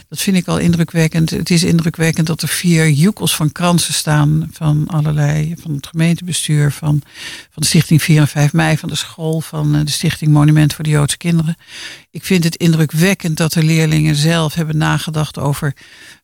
Dat 0.08 0.20
vind 0.20 0.36
ik 0.36 0.48
al 0.48 0.58
indrukwekkend. 0.58 1.30
Het 1.30 1.50
is 1.50 1.62
indrukwekkend 1.62 2.26
dat 2.26 2.42
er 2.42 2.48
vier 2.48 2.90
joekels 2.90 3.36
van 3.36 3.52
kransen 3.52 3.94
staan 3.94 4.48
van 4.52 4.86
allerlei, 4.86 5.54
van 5.58 5.74
het 5.74 5.86
gemeentebestuur, 5.86 6.72
van, 6.72 7.02
van 7.50 7.62
de 7.62 7.66
Stichting 7.66 8.02
4 8.02 8.20
en 8.20 8.28
5 8.28 8.52
mei, 8.52 8.78
van 8.78 8.88
de 8.88 8.94
school, 8.94 9.40
van 9.40 9.74
eh, 9.74 9.84
de 9.84 9.90
Stichting 9.90 10.32
Monument 10.32 10.74
voor 10.74 10.84
de 10.84 10.90
Joodse 10.90 11.16
Kinderen. 11.16 11.56
Ik 12.10 12.24
vind 12.24 12.44
het 12.44 12.56
indrukwekkend 12.56 13.36
dat 13.36 13.52
de 13.52 13.62
leerlingen 13.62 14.14
zelf 14.14 14.54
hebben 14.54 14.76
nagedacht 14.76 15.38
over 15.38 15.74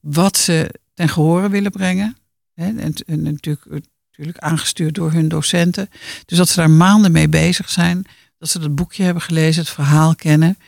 wat 0.01 0.37
ze 0.37 0.75
ten 0.95 1.09
gehore 1.09 1.49
willen 1.49 1.71
brengen. 1.71 2.17
En, 2.55 2.79
en 3.07 3.23
natuurlijk, 3.23 3.65
natuurlijk 4.11 4.39
aangestuurd 4.39 4.95
door 4.95 5.13
hun 5.13 5.29
docenten. 5.29 5.89
Dus 6.25 6.39
dat 6.39 6.49
ze 6.49 6.57
daar 6.57 6.71
maanden 6.71 7.13
mee 7.13 7.29
bezig 7.29 7.71
zijn. 7.71 8.07
Dat 8.43 8.51
ze 8.51 8.59
dat 8.59 8.75
boekje 8.75 9.03
hebben 9.03 9.23
gelezen, 9.23 9.63
het 9.63 9.73
verhaal 9.73 10.15
kennen. 10.15 10.59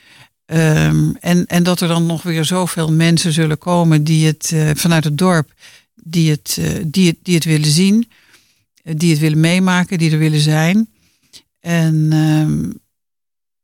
Um, 0.46 1.16
en, 1.16 1.46
en 1.46 1.62
dat 1.62 1.80
er 1.80 1.88
dan 1.88 2.06
nog 2.06 2.22
weer 2.22 2.44
zoveel 2.44 2.92
mensen 2.92 3.32
zullen 3.32 3.58
komen 3.58 4.04
die 4.04 4.26
het 4.26 4.50
uh, 4.54 4.70
vanuit 4.74 5.04
het 5.04 5.18
dorp, 5.18 5.52
die 5.94 6.30
het, 6.30 6.56
uh, 6.60 6.84
die 6.86 7.06
het, 7.06 7.16
die 7.22 7.34
het 7.34 7.44
willen 7.44 7.70
zien, 7.70 8.10
uh, 8.82 8.94
die 8.96 9.10
het 9.10 9.20
willen 9.20 9.40
meemaken, 9.40 9.98
die 9.98 10.10
er 10.12 10.18
willen 10.18 10.40
zijn. 10.40 10.88
En 11.60 12.12
um, 12.12 12.80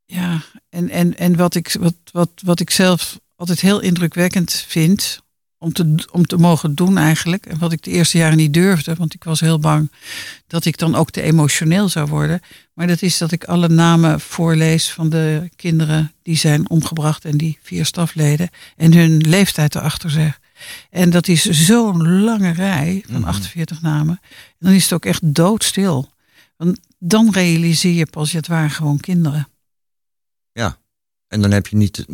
ja, 0.05 0.43
en, 0.69 0.89
en, 0.89 1.19
en 1.19 1.37
wat, 1.37 1.55
ik, 1.55 1.77
wat, 1.81 1.95
wat, 2.13 2.31
wat 2.45 2.61
ik 2.61 2.71
zelf 2.71 3.21
altijd 3.37 3.61
heel 3.61 3.81
indrukwekkend 3.81 4.65
vind, 4.69 5.23
om 5.63 5.73
te, 5.73 5.95
om 6.13 6.27
te 6.27 6.37
mogen 6.37 6.75
doen 6.75 6.99
eigenlijk. 6.99 7.47
En 7.47 7.59
wat 7.59 7.73
ik 7.73 7.83
de 7.83 7.91
eerste 7.91 8.19
jaren 8.19 8.37
niet 8.37 8.55
durfde, 8.55 8.95
want 8.95 9.15
ik 9.15 9.25
was 9.25 9.41
heel 9.41 9.59
bang 9.59 9.93
dat 10.47 10.65
ik 10.65 10.79
dan 10.79 10.95
ook 10.95 11.11
te 11.11 11.23
emotioneel 11.23 11.89
zou 11.89 12.09
worden. 12.09 12.41
Maar 12.75 12.87
dat 12.87 13.03
is 13.03 13.19
dat 13.19 13.33
ik 13.33 13.45
alle 13.45 13.69
namen 13.69 14.21
voorlees 14.21 14.91
van 14.91 15.09
de 15.09 15.51
kinderen 15.57 16.13
die 16.23 16.37
zijn 16.37 16.71
omgebracht 16.71 17.25
en 17.25 17.37
die 17.37 17.59
vier 17.63 17.87
stafleden. 17.87 18.51
En 18.77 18.95
hun 18.95 19.17
leeftijd 19.17 19.75
erachter 19.75 20.11
zeg. 20.11 20.41
En 20.91 21.11
dat 21.11 21.29
is 21.29 21.43
zo'n 21.45 22.23
lange 22.23 22.53
rij 22.53 23.05
van 23.11 23.25
48 23.25 23.81
mhm. 23.81 23.91
namen. 23.91 24.19
En 24.23 24.57
dan 24.59 24.73
is 24.73 24.83
het 24.83 24.93
ook 24.93 25.05
echt 25.05 25.35
doodstil. 25.35 26.11
Want 26.57 26.79
dan 26.99 27.31
realiseer 27.33 27.93
je 27.93 28.07
pas, 28.07 28.33
het 28.33 28.47
waren 28.47 28.71
gewoon 28.71 29.01
kinderen. 29.01 29.49
Ja, 30.53 30.79
en 31.29 31.41
dan 31.41 31.51
heb 31.51 31.67
je 31.67 31.77
niet, 31.77 32.07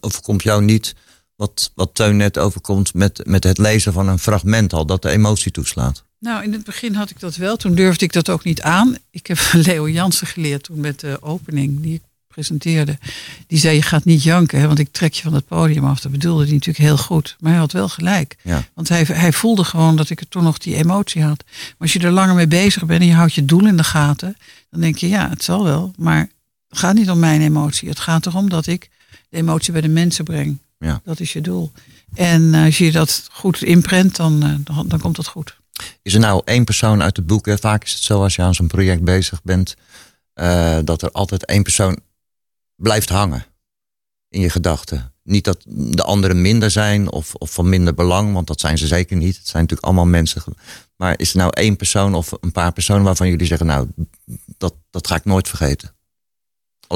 overkomt 0.00 0.42
jou 0.42 0.62
niet 0.62 0.94
wat, 1.40 1.72
wat 1.74 1.94
Teun 1.94 2.16
net 2.16 2.38
overkomt 2.38 2.94
met, 2.94 3.20
met 3.26 3.44
het 3.44 3.58
lezen 3.58 3.92
van 3.92 4.08
een 4.08 4.18
fragment 4.18 4.72
al, 4.72 4.86
dat 4.86 5.02
de 5.02 5.10
emotie 5.10 5.50
toeslaat? 5.50 6.04
Nou, 6.18 6.42
in 6.42 6.52
het 6.52 6.64
begin 6.64 6.94
had 6.94 7.10
ik 7.10 7.20
dat 7.20 7.36
wel. 7.36 7.56
Toen 7.56 7.74
durfde 7.74 8.04
ik 8.04 8.12
dat 8.12 8.28
ook 8.28 8.44
niet 8.44 8.62
aan. 8.62 8.96
Ik 9.10 9.26
heb 9.26 9.38
Leo 9.66 9.88
Jansen 9.88 10.26
geleerd 10.26 10.62
toen 10.62 10.80
met 10.80 11.00
de 11.00 11.18
opening 11.22 11.80
die 11.80 11.94
ik 11.94 12.02
presenteerde. 12.28 12.98
Die 13.46 13.58
zei, 13.58 13.74
je 13.74 13.82
gaat 13.82 14.04
niet 14.04 14.22
janken, 14.22 14.60
hè, 14.60 14.66
want 14.66 14.78
ik 14.78 14.92
trek 14.92 15.14
je 15.14 15.22
van 15.22 15.34
het 15.34 15.46
podium 15.46 15.84
af. 15.84 16.00
Dat 16.00 16.12
bedoelde 16.12 16.44
hij 16.44 16.52
natuurlijk 16.52 16.84
heel 16.84 16.96
goed. 16.96 17.36
Maar 17.38 17.50
hij 17.50 17.60
had 17.60 17.72
wel 17.72 17.88
gelijk. 17.88 18.36
Ja. 18.42 18.64
Want 18.74 18.88
hij, 18.88 19.02
hij 19.02 19.32
voelde 19.32 19.64
gewoon 19.64 19.96
dat 19.96 20.10
ik 20.10 20.20
er 20.20 20.28
toen 20.28 20.42
nog 20.42 20.58
die 20.58 20.76
emotie 20.76 21.22
had. 21.22 21.44
Maar 21.46 21.74
als 21.78 21.92
je 21.92 22.00
er 22.00 22.10
langer 22.10 22.34
mee 22.34 22.46
bezig 22.48 22.86
bent 22.86 23.00
en 23.00 23.06
je 23.06 23.14
houdt 23.14 23.34
je 23.34 23.44
doel 23.44 23.66
in 23.66 23.76
de 23.76 23.84
gaten... 23.84 24.36
dan 24.70 24.80
denk 24.80 24.96
je, 24.96 25.08
ja, 25.08 25.28
het 25.28 25.44
zal 25.44 25.64
wel. 25.64 25.92
Maar 25.96 26.28
het 26.68 26.78
gaat 26.78 26.94
niet 26.94 27.10
om 27.10 27.18
mijn 27.18 27.40
emotie. 27.40 27.88
Het 27.88 28.00
gaat 28.00 28.26
erom 28.26 28.48
dat 28.48 28.66
ik 28.66 28.90
de 29.28 29.36
emotie 29.36 29.72
bij 29.72 29.82
de 29.82 29.88
mensen 29.88 30.24
breng. 30.24 30.58
Ja. 30.80 31.00
Dat 31.04 31.20
is 31.20 31.32
je 31.32 31.40
doel. 31.40 31.72
En 32.14 32.54
eh, 32.54 32.64
als 32.64 32.78
je 32.78 32.92
dat 32.92 33.28
goed 33.32 33.62
inprent, 33.62 34.16
dan, 34.16 34.46
uh, 34.46 34.54
dan, 34.64 34.88
dan, 34.88 35.00
komt 35.00 35.16
dat 35.16 35.26
goed. 35.26 35.56
Is 36.02 36.14
er 36.14 36.20
nou 36.20 36.42
één 36.44 36.64
persoon 36.64 37.02
uit 37.02 37.16
het 37.16 37.26
boek? 37.26 37.46
Hè? 37.46 37.58
Vaak 37.58 37.84
is 37.84 37.92
het 37.92 38.02
zo 38.02 38.22
als 38.22 38.36
je 38.36 38.42
aan 38.42 38.54
zo'n 38.54 38.66
project 38.66 39.04
bezig 39.04 39.42
bent, 39.42 39.76
uh, 40.34 40.78
dat 40.84 41.02
er 41.02 41.10
altijd 41.10 41.44
één 41.44 41.62
persoon 41.62 42.00
blijft 42.76 43.08
hangen 43.08 43.44
in 44.28 44.40
je 44.40 44.50
gedachten. 44.50 45.12
Niet 45.22 45.44
dat 45.44 45.64
de 45.66 46.02
anderen 46.02 46.40
minder 46.40 46.70
zijn 46.70 47.10
of, 47.10 47.34
of 47.34 47.52
van 47.52 47.68
minder 47.68 47.94
belang, 47.94 48.32
want 48.32 48.46
dat 48.46 48.60
zijn 48.60 48.78
ze 48.78 48.86
zeker 48.86 49.16
niet. 49.16 49.36
Het 49.36 49.48
zijn 49.48 49.62
natuurlijk 49.62 49.88
allemaal 49.88 50.06
mensen. 50.06 50.42
Maar 50.96 51.18
is 51.18 51.30
er 51.30 51.38
nou 51.38 51.50
één 51.54 51.76
persoon 51.76 52.14
of 52.14 52.32
een 52.40 52.52
paar 52.52 52.72
personen 52.72 53.02
waarvan 53.02 53.28
jullie 53.28 53.46
zeggen, 53.46 53.66
nou, 53.66 53.88
dat, 54.58 54.74
dat 54.90 55.06
ga 55.06 55.14
ik 55.14 55.24
nooit 55.24 55.48
vergeten? 55.48 55.94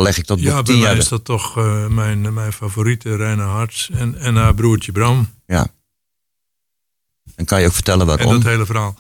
Leg 0.03 0.19
ik 0.19 0.27
dat 0.27 0.41
ja, 0.41 0.63
bij 0.63 0.77
mij 0.77 0.97
is 0.97 1.09
dat 1.09 1.25
toch 1.25 1.59
uh, 1.59 1.87
mijn, 1.87 2.35
mijn 2.35 2.53
favoriete, 2.53 3.17
Reina 3.17 3.47
Harts 3.47 3.91
en, 3.91 4.19
en 4.19 4.37
haar 4.37 4.55
broertje 4.55 4.93
Bram. 4.93 5.29
Ja. 5.47 5.69
En 7.35 7.45
kan 7.45 7.61
je 7.61 7.67
ook 7.67 7.73
vertellen 7.73 8.07
waarom? 8.07 8.29
En 8.29 8.35
dat 8.35 8.43
hele 8.43 8.67
verhaal. 8.67 8.99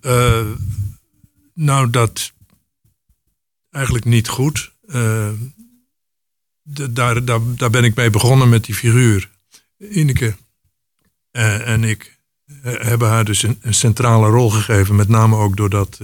Uh, 0.00 0.46
nou, 1.54 1.90
dat 1.90 2.32
eigenlijk 3.70 4.04
niet 4.04 4.28
goed. 4.28 4.72
Uh, 4.86 5.28
de, 6.62 6.92
daar, 6.92 7.24
daar, 7.24 7.40
daar 7.56 7.70
ben 7.70 7.84
ik 7.84 7.94
mee 7.94 8.10
begonnen 8.10 8.48
met 8.48 8.64
die 8.64 8.74
figuur. 8.74 9.30
Ineke 9.78 10.36
en 11.30 11.84
ik 11.84 12.18
hebben 12.62 13.08
haar 13.08 13.24
dus 13.24 13.42
een, 13.42 13.58
een, 13.60 13.74
centrale 13.74 14.28
rol 14.28 14.50
gegeven. 14.50 14.96
Met 14.96 15.08
name 15.08 15.36
ook 15.36 15.56
doordat, 15.56 16.00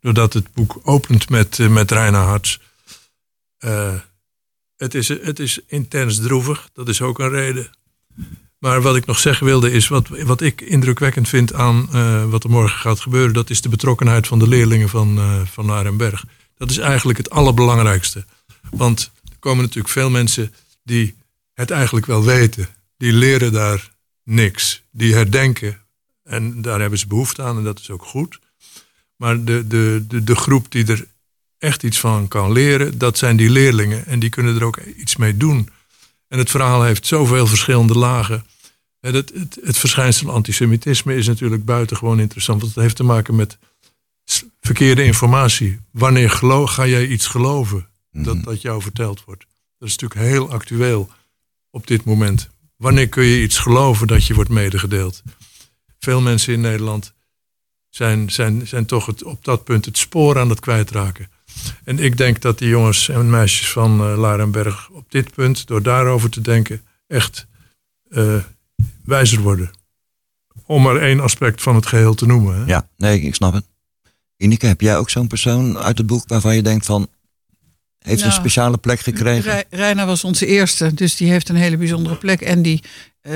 doordat 0.00 0.32
het 0.32 0.52
boek 0.52 0.80
opent 0.82 1.28
met, 1.28 1.58
met 1.58 1.90
Reina 1.90 2.24
Harts. 2.24 2.60
Uh, 3.60 3.94
het, 4.76 4.94
is, 4.94 5.08
het 5.08 5.38
is 5.38 5.60
intens 5.66 6.20
droevig, 6.20 6.70
dat 6.72 6.88
is 6.88 7.02
ook 7.02 7.18
een 7.18 7.28
reden. 7.28 7.70
Maar 8.58 8.82
wat 8.82 8.96
ik 8.96 9.06
nog 9.06 9.18
zeggen 9.18 9.46
wilde 9.46 9.70
is, 9.70 9.88
wat, 9.88 10.08
wat 10.08 10.40
ik 10.40 10.60
indrukwekkend 10.60 11.28
vind 11.28 11.54
aan 11.54 11.88
uh, 11.92 12.24
wat 12.24 12.44
er 12.44 12.50
morgen 12.50 12.78
gaat 12.78 13.00
gebeuren, 13.00 13.32
dat 13.34 13.50
is 13.50 13.60
de 13.60 13.68
betrokkenheid 13.68 14.26
van 14.26 14.38
de 14.38 14.48
leerlingen 14.48 14.88
van, 14.88 15.18
uh, 15.18 15.40
van 15.44 15.70
Arenberg. 15.70 16.24
Dat 16.56 16.70
is 16.70 16.78
eigenlijk 16.78 17.18
het 17.18 17.30
allerbelangrijkste. 17.30 18.24
Want 18.70 19.10
er 19.24 19.36
komen 19.38 19.62
natuurlijk 19.62 19.92
veel 19.92 20.10
mensen 20.10 20.54
die 20.82 21.14
het 21.54 21.70
eigenlijk 21.70 22.06
wel 22.06 22.24
weten. 22.24 22.68
Die 22.96 23.12
leren 23.12 23.52
daar 23.52 23.90
niks. 24.22 24.82
Die 24.90 25.14
herdenken. 25.14 25.80
En 26.22 26.62
daar 26.62 26.80
hebben 26.80 26.98
ze 26.98 27.06
behoefte 27.06 27.42
aan 27.42 27.56
en 27.56 27.64
dat 27.64 27.78
is 27.78 27.90
ook 27.90 28.04
goed. 28.04 28.38
Maar 29.16 29.44
de, 29.44 29.66
de, 29.66 30.04
de, 30.08 30.24
de 30.24 30.36
groep 30.36 30.70
die 30.70 30.86
er 30.86 31.06
echt 31.58 31.82
iets 31.82 32.00
van 32.00 32.28
kan 32.28 32.52
leren, 32.52 32.98
dat 32.98 33.18
zijn 33.18 33.36
die 33.36 33.50
leerlingen. 33.50 34.06
En 34.06 34.18
die 34.18 34.30
kunnen 34.30 34.56
er 34.56 34.64
ook 34.64 34.76
iets 34.80 35.16
mee 35.16 35.36
doen. 35.36 35.68
En 36.28 36.38
het 36.38 36.50
verhaal 36.50 36.82
heeft 36.82 37.06
zoveel 37.06 37.46
verschillende 37.46 37.98
lagen. 37.98 38.46
Het, 39.00 39.14
het, 39.14 39.58
het 39.62 39.78
verschijnsel 39.78 40.30
antisemitisme 40.30 41.14
is 41.16 41.26
natuurlijk 41.26 41.64
buitengewoon 41.64 42.20
interessant. 42.20 42.60
Want 42.60 42.74
het 42.74 42.82
heeft 42.82 42.96
te 42.96 43.02
maken 43.04 43.36
met 43.36 43.58
verkeerde 44.60 45.04
informatie. 45.04 45.78
Wanneer 45.90 46.30
geloof, 46.30 46.70
ga 46.70 46.86
jij 46.86 47.06
iets 47.06 47.26
geloven 47.26 47.88
dat, 48.12 48.34
Mhm. 48.34 48.44
dat 48.44 48.62
jou 48.62 48.82
verteld 48.82 49.24
wordt? 49.24 49.46
Dat 49.78 49.88
is 49.88 49.96
natuurlijk 49.96 50.30
heel 50.30 50.50
actueel 50.50 51.10
op 51.70 51.86
dit 51.86 52.04
moment. 52.04 52.48
Wanneer 52.76 53.08
kun 53.08 53.24
je 53.24 53.42
iets 53.42 53.58
geloven 53.58 54.06
dat 54.06 54.26
je 54.26 54.34
wordt 54.34 54.50
medegedeeld? 54.50 55.22
Veel 55.98 56.20
mensen 56.20 56.52
in 56.52 56.60
Nederland 56.60 57.12
zijn, 57.88 58.30
zijn, 58.30 58.66
zijn 58.66 58.86
toch 58.86 59.06
het, 59.06 59.22
op 59.24 59.44
dat 59.44 59.64
punt 59.64 59.84
het 59.84 59.98
spoor 59.98 60.38
aan 60.38 60.50
het 60.50 60.60
kwijtraken. 60.60 61.30
En 61.84 61.98
ik 61.98 62.16
denk 62.16 62.40
dat 62.40 62.58
die 62.58 62.68
jongens 62.68 63.08
en 63.08 63.30
meisjes 63.30 63.70
van 63.72 64.10
uh, 64.10 64.18
Larenberg 64.18 64.88
op 64.88 65.10
dit 65.10 65.34
punt, 65.34 65.66
door 65.66 65.82
daarover 65.82 66.30
te 66.30 66.40
denken, 66.40 66.82
echt 67.06 67.46
uh, 68.08 68.34
wijzer 69.04 69.40
worden. 69.40 69.70
Om 70.66 70.82
maar 70.82 70.96
één 70.96 71.20
aspect 71.20 71.62
van 71.62 71.74
het 71.74 71.86
geheel 71.86 72.14
te 72.14 72.26
noemen. 72.26 72.56
Hè? 72.56 72.64
Ja, 72.64 72.88
nee, 72.96 73.20
ik 73.20 73.34
snap 73.34 73.52
het. 73.52 73.64
Ineke, 74.36 74.66
heb 74.66 74.80
jij 74.80 74.98
ook 74.98 75.10
zo'n 75.10 75.26
persoon 75.26 75.78
uit 75.78 75.98
het 75.98 76.06
boek 76.06 76.28
waarvan 76.28 76.54
je 76.54 76.62
denkt 76.62 76.86
van... 76.86 77.08
heeft 78.06 78.20
Nou, 78.20 78.32
een 78.34 78.40
speciale 78.40 78.76
plek 78.78 79.00
gekregen? 79.00 79.50
Rei- 79.50 79.64
Reina 79.70 80.06
was 80.06 80.24
onze 80.24 80.46
eerste, 80.46 80.94
dus 80.94 81.16
die 81.16 81.30
heeft 81.30 81.48
een 81.48 81.56
hele 81.56 81.76
bijzondere 81.76 82.16
plek. 82.16 82.40
En 82.40 82.62
die, 82.62 82.82
eh, 83.20 83.32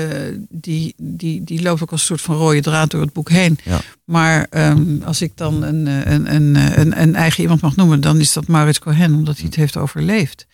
die, 0.49 0.93
die, 0.97 1.43
die 1.43 1.61
loopt 1.61 1.81
ook 1.81 1.91
als 1.91 1.99
een 2.01 2.05
soort 2.07 2.21
van 2.21 2.35
rode 2.35 2.61
draad 2.61 2.91
door 2.91 3.01
het 3.01 3.13
boek 3.13 3.29
heen. 3.29 3.57
Ja. 3.63 3.81
Maar 4.05 4.47
ehm, 4.49 5.01
als 5.03 5.21
ik 5.21 5.31
dan 5.35 5.63
een, 5.63 5.87
eh, 5.87 6.11
een, 6.13 6.35
een, 6.35 6.55
eh, 6.55 6.77
een, 6.77 7.01
een 7.01 7.15
eigen 7.15 7.41
iemand 7.41 7.61
mag 7.61 7.75
noemen, 7.75 8.01
dan 8.01 8.19
is 8.19 8.33
dat 8.33 8.47
Maurits 8.47 8.79
Cohen, 8.79 9.13
omdat 9.13 9.35
hij 9.35 9.45
het 9.45 9.55
heeft 9.55 9.77
overleefd. 9.77 10.47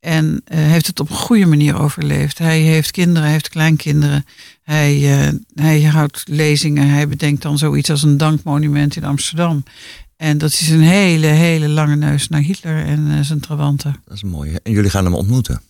En 0.00 0.42
eh, 0.44 0.58
heeft 0.58 0.86
het 0.86 1.00
op 1.00 1.10
een 1.10 1.16
goede 1.16 1.46
manier 1.46 1.78
overleefd. 1.78 2.38
Hij 2.38 2.60
heeft 2.60 2.90
kinderen, 2.90 3.22
hij 3.22 3.32
heeft 3.32 3.48
kleinkinderen. 3.48 4.24
Hij, 4.62 4.92
hij 5.54 5.82
houdt 5.82 6.22
lezingen. 6.26 6.88
Hij 6.88 7.08
bedenkt 7.08 7.42
dan 7.42 7.58
zoiets 7.58 7.90
als 7.90 8.02
een 8.02 8.16
dankmonument 8.16 8.96
in 8.96 9.04
Amsterdam. 9.04 9.62
En 10.22 10.38
dat 10.38 10.50
is 10.50 10.68
een 10.68 10.80
hele, 10.80 11.26
hele 11.26 11.68
lange 11.68 11.96
neus 11.96 12.28
naar 12.28 12.40
Hitler 12.40 12.84
en 12.84 13.10
eh, 13.10 13.20
zijn 13.20 13.40
trawanten. 13.40 13.96
Dat 14.04 14.16
is 14.16 14.22
mooi. 14.22 14.50
hè? 14.50 14.56
En 14.62 14.72
jullie 14.72 14.90
gaan 14.90 15.04
hem 15.04 15.14
ontmoeten? 15.14 15.60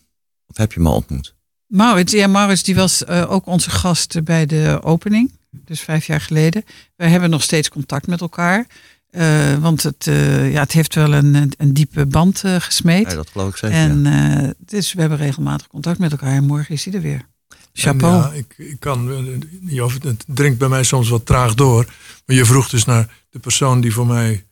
Of 0.47 0.57
heb 0.57 0.73
je 0.73 0.79
hem 0.79 0.89
al 0.89 0.95
ontmoet? 0.95 1.35
Maurits, 1.67 2.13
ja, 2.13 2.27
Maurits 2.27 2.63
die 2.63 2.75
was 2.75 3.05
eh, 3.05 3.31
ook 3.31 3.47
onze 3.47 3.71
gast 3.71 4.25
bij 4.25 4.47
de 4.47 4.81
opening. 4.83 5.33
Dus 5.51 5.81
vijf 5.81 6.07
jaar 6.07 6.21
geleden. 6.21 6.65
Wij 6.97 7.09
hebben 7.09 7.31
nog 7.31 7.43
steeds 7.43 7.69
contact 7.69 8.07
met 8.07 8.21
elkaar. 8.21 8.67
eh, 9.11 9.55
want 9.59 9.83
het, 9.83 10.05
ja, 10.05 10.61
het 10.61 10.73
heeft 10.73 10.95
wel 10.95 11.15
een, 11.15 11.53
een 11.57 11.75
diepe 11.75 12.07
band 12.07 12.43
gesmeed. 12.59 13.11
Ja, 13.11 13.15
dat 13.15 13.31
geloof 13.31 13.49
ik 13.49 13.57
zeker. 13.57 13.77
en 13.77 14.03
ja. 14.05 14.53
dus 14.59 14.93
we 14.93 15.01
hebben 15.01 15.19
regelmatig 15.19 15.67
contact 15.67 15.99
met 15.99 16.11
elkaar. 16.11 16.35
En 16.35 16.45
morgen 16.45 16.75
is 16.75 16.85
hij 16.85 16.95
er 16.95 17.01
weer. 17.01 17.27
Chapeau. 17.73 18.15
Ja, 18.15 18.33
ik, 18.33 18.55
ik 18.57 18.81
kan, 18.81 19.11
eh, 19.11 19.87
het 20.03 20.25
dringt 20.27 20.59
bij 20.59 20.69
mij 20.69 20.83
soms 20.83 21.09
wat 21.09 21.27
traag 21.27 21.55
door. 21.55 21.85
Maar 22.27 22.37
je 22.37 22.45
vroeg 22.45 22.69
dus 22.69 22.85
naar 22.85 23.09
de 23.31 23.39
persoon 23.39 23.81
die 23.81 23.93
voor 23.93 24.07
mij 24.07 24.45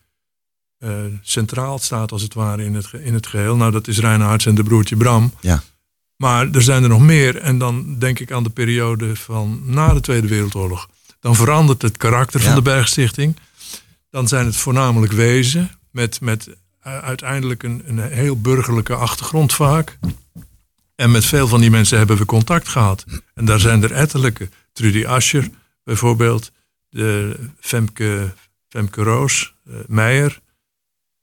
eh, 0.79 0.91
centraal 1.23 1.79
staat, 1.79 2.13
als 2.13 2.23
het 2.23 2.35
ware, 2.35 2.65
in 2.65 2.75
het, 2.75 2.91
in 2.93 3.15
het 3.15 3.27
geheel. 3.27 3.57
Nou, 3.57 3.71
dat 3.71 3.89
is 3.89 3.99
Reinhardt 3.99 4.47
en 4.47 4.55
de 4.55 4.63
broertje 4.63 4.97
Bram. 4.97 5.33
Ja. 5.41 5.63
Maar 6.17 6.51
er 6.51 6.63
zijn 6.63 6.83
er 6.83 6.89
nog 6.89 7.01
meer. 7.01 7.37
En 7.37 7.59
dan 7.59 7.99
denk 7.99 8.19
ik 8.19 8.33
aan 8.33 8.43
de 8.43 8.51
periode 8.51 9.17
van 9.17 9.61
na 9.65 9.95
de 9.95 10.01
Tweede 10.01 10.29
Wereldoorlog. 10.29 10.89
Dan 11.21 11.37
verandert 11.37 11.83
het 11.83 11.97
karakter 11.97 12.41
Ja. 12.41 12.47
van 12.47 12.55
de 12.55 12.63
Bergstichting. 12.63 13.37
Dan 14.11 14.29
zijn 14.29 14.47
het 14.47 14.57
voornamelijk 14.57 15.13
wezen. 15.13 15.71
Met, 15.91 16.21
met 16.21 16.49
eh, 16.81 16.99
uiteindelijk 16.99 17.63
een, 17.63 17.83
een 17.87 17.99
heel 17.99 18.41
burgerlijke 18.41 18.95
achtergrond 18.95 19.53
vaak. 19.53 19.99
En 21.01 21.11
met 21.11 21.25
veel 21.25 21.49
van 21.49 21.61
die 21.61 21.71
mensen 21.71 21.99
hebben 21.99 22.17
we 22.17 22.25
contact 22.25 22.69
gehad. 22.69 23.05
En 23.35 23.45
daar 23.45 23.61
zijn 23.61 23.83
er 23.83 23.93
ettelijke. 23.93 24.49
Trudy 24.73 25.05
Ascher 25.07 25.49
bijvoorbeeld. 25.85 26.53
De 26.91 27.37
Femke, 27.61 28.33
Femke 28.69 29.03
Roos. 29.03 29.55
eh, 29.67 29.75
Meijer. 29.87 30.41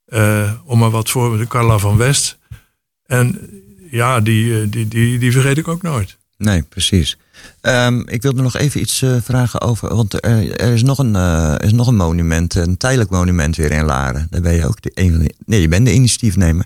eh, 0.06 0.52
om 0.66 0.80
maar 0.80 0.90
wat 0.90 1.10
voor. 1.10 1.38
De 1.38 1.48
Carla 1.48 1.78
van 1.78 1.98
West. 1.98 2.38
En 3.06 3.50
ja, 3.92 4.20
die, 4.20 4.62
eh, 4.62 4.68
die, 4.70 4.88
die, 4.88 5.20
die 5.20 5.32
vergeet 5.32 5.58
ik 5.58 5.68
ook 5.68 5.82
nooit. 5.82 6.18
Nee, 6.38 6.62
precies. 6.62 7.18
Ehm, 7.62 8.00
ik 8.00 8.22
wilde 8.22 8.42
nog 8.42 8.56
even 8.56 8.82
iets 8.82 9.04
vragen 9.22 9.62
over. 9.62 9.96
Want 9.96 10.26
er, 10.26 10.60
is, 10.74 10.84
nog 10.84 10.98
een, 10.98 11.16
is 11.60 11.74
nog 11.74 11.88
een 11.88 11.96
monument, 11.96 12.56
een 12.56 12.78
tijdelijk 12.78 13.10
monument 13.10 13.56
weer 13.56 13.72
in 13.72 13.86
Laren. 13.86 14.28
Daar 14.30 14.42
ben 14.42 14.54
je 14.54 14.68
ook 14.68 14.82
de, 14.82 14.92
een 14.94 15.12
van 15.12 15.20
de, 15.20 15.34
Nee, 15.46 15.62
je 15.62 15.68
bent 15.68 15.86
de 15.86 15.94
initiatiefnemer. 15.94 16.66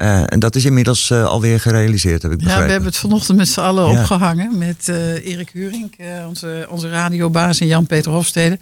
Eh, 0.00 0.22
en 0.26 0.38
dat 0.38 0.54
is 0.56 0.64
inmiddels 0.64 1.10
eh, 1.10 1.24
alweer 1.24 1.60
gerealiseerd, 1.60 2.22
heb 2.22 2.32
ik 2.32 2.38
Ja, 2.38 2.44
begrepen. 2.44 2.66
we 2.66 2.72
hebben 2.72 2.90
het 2.90 2.98
vanochtend 3.00 3.38
met 3.38 3.48
z'n 3.48 3.60
allen 3.60 3.92
Ja. 3.92 3.98
opgehangen. 4.00 4.58
Met 4.58 4.88
eh, 4.88 5.26
Erik 5.26 5.50
Hurink, 5.52 5.94
onze, 6.26 6.66
onze 6.70 6.90
radiobaas 6.90 7.60
en 7.60 7.66
Jan-Peter 7.66 8.12
Hofstede. 8.12 8.58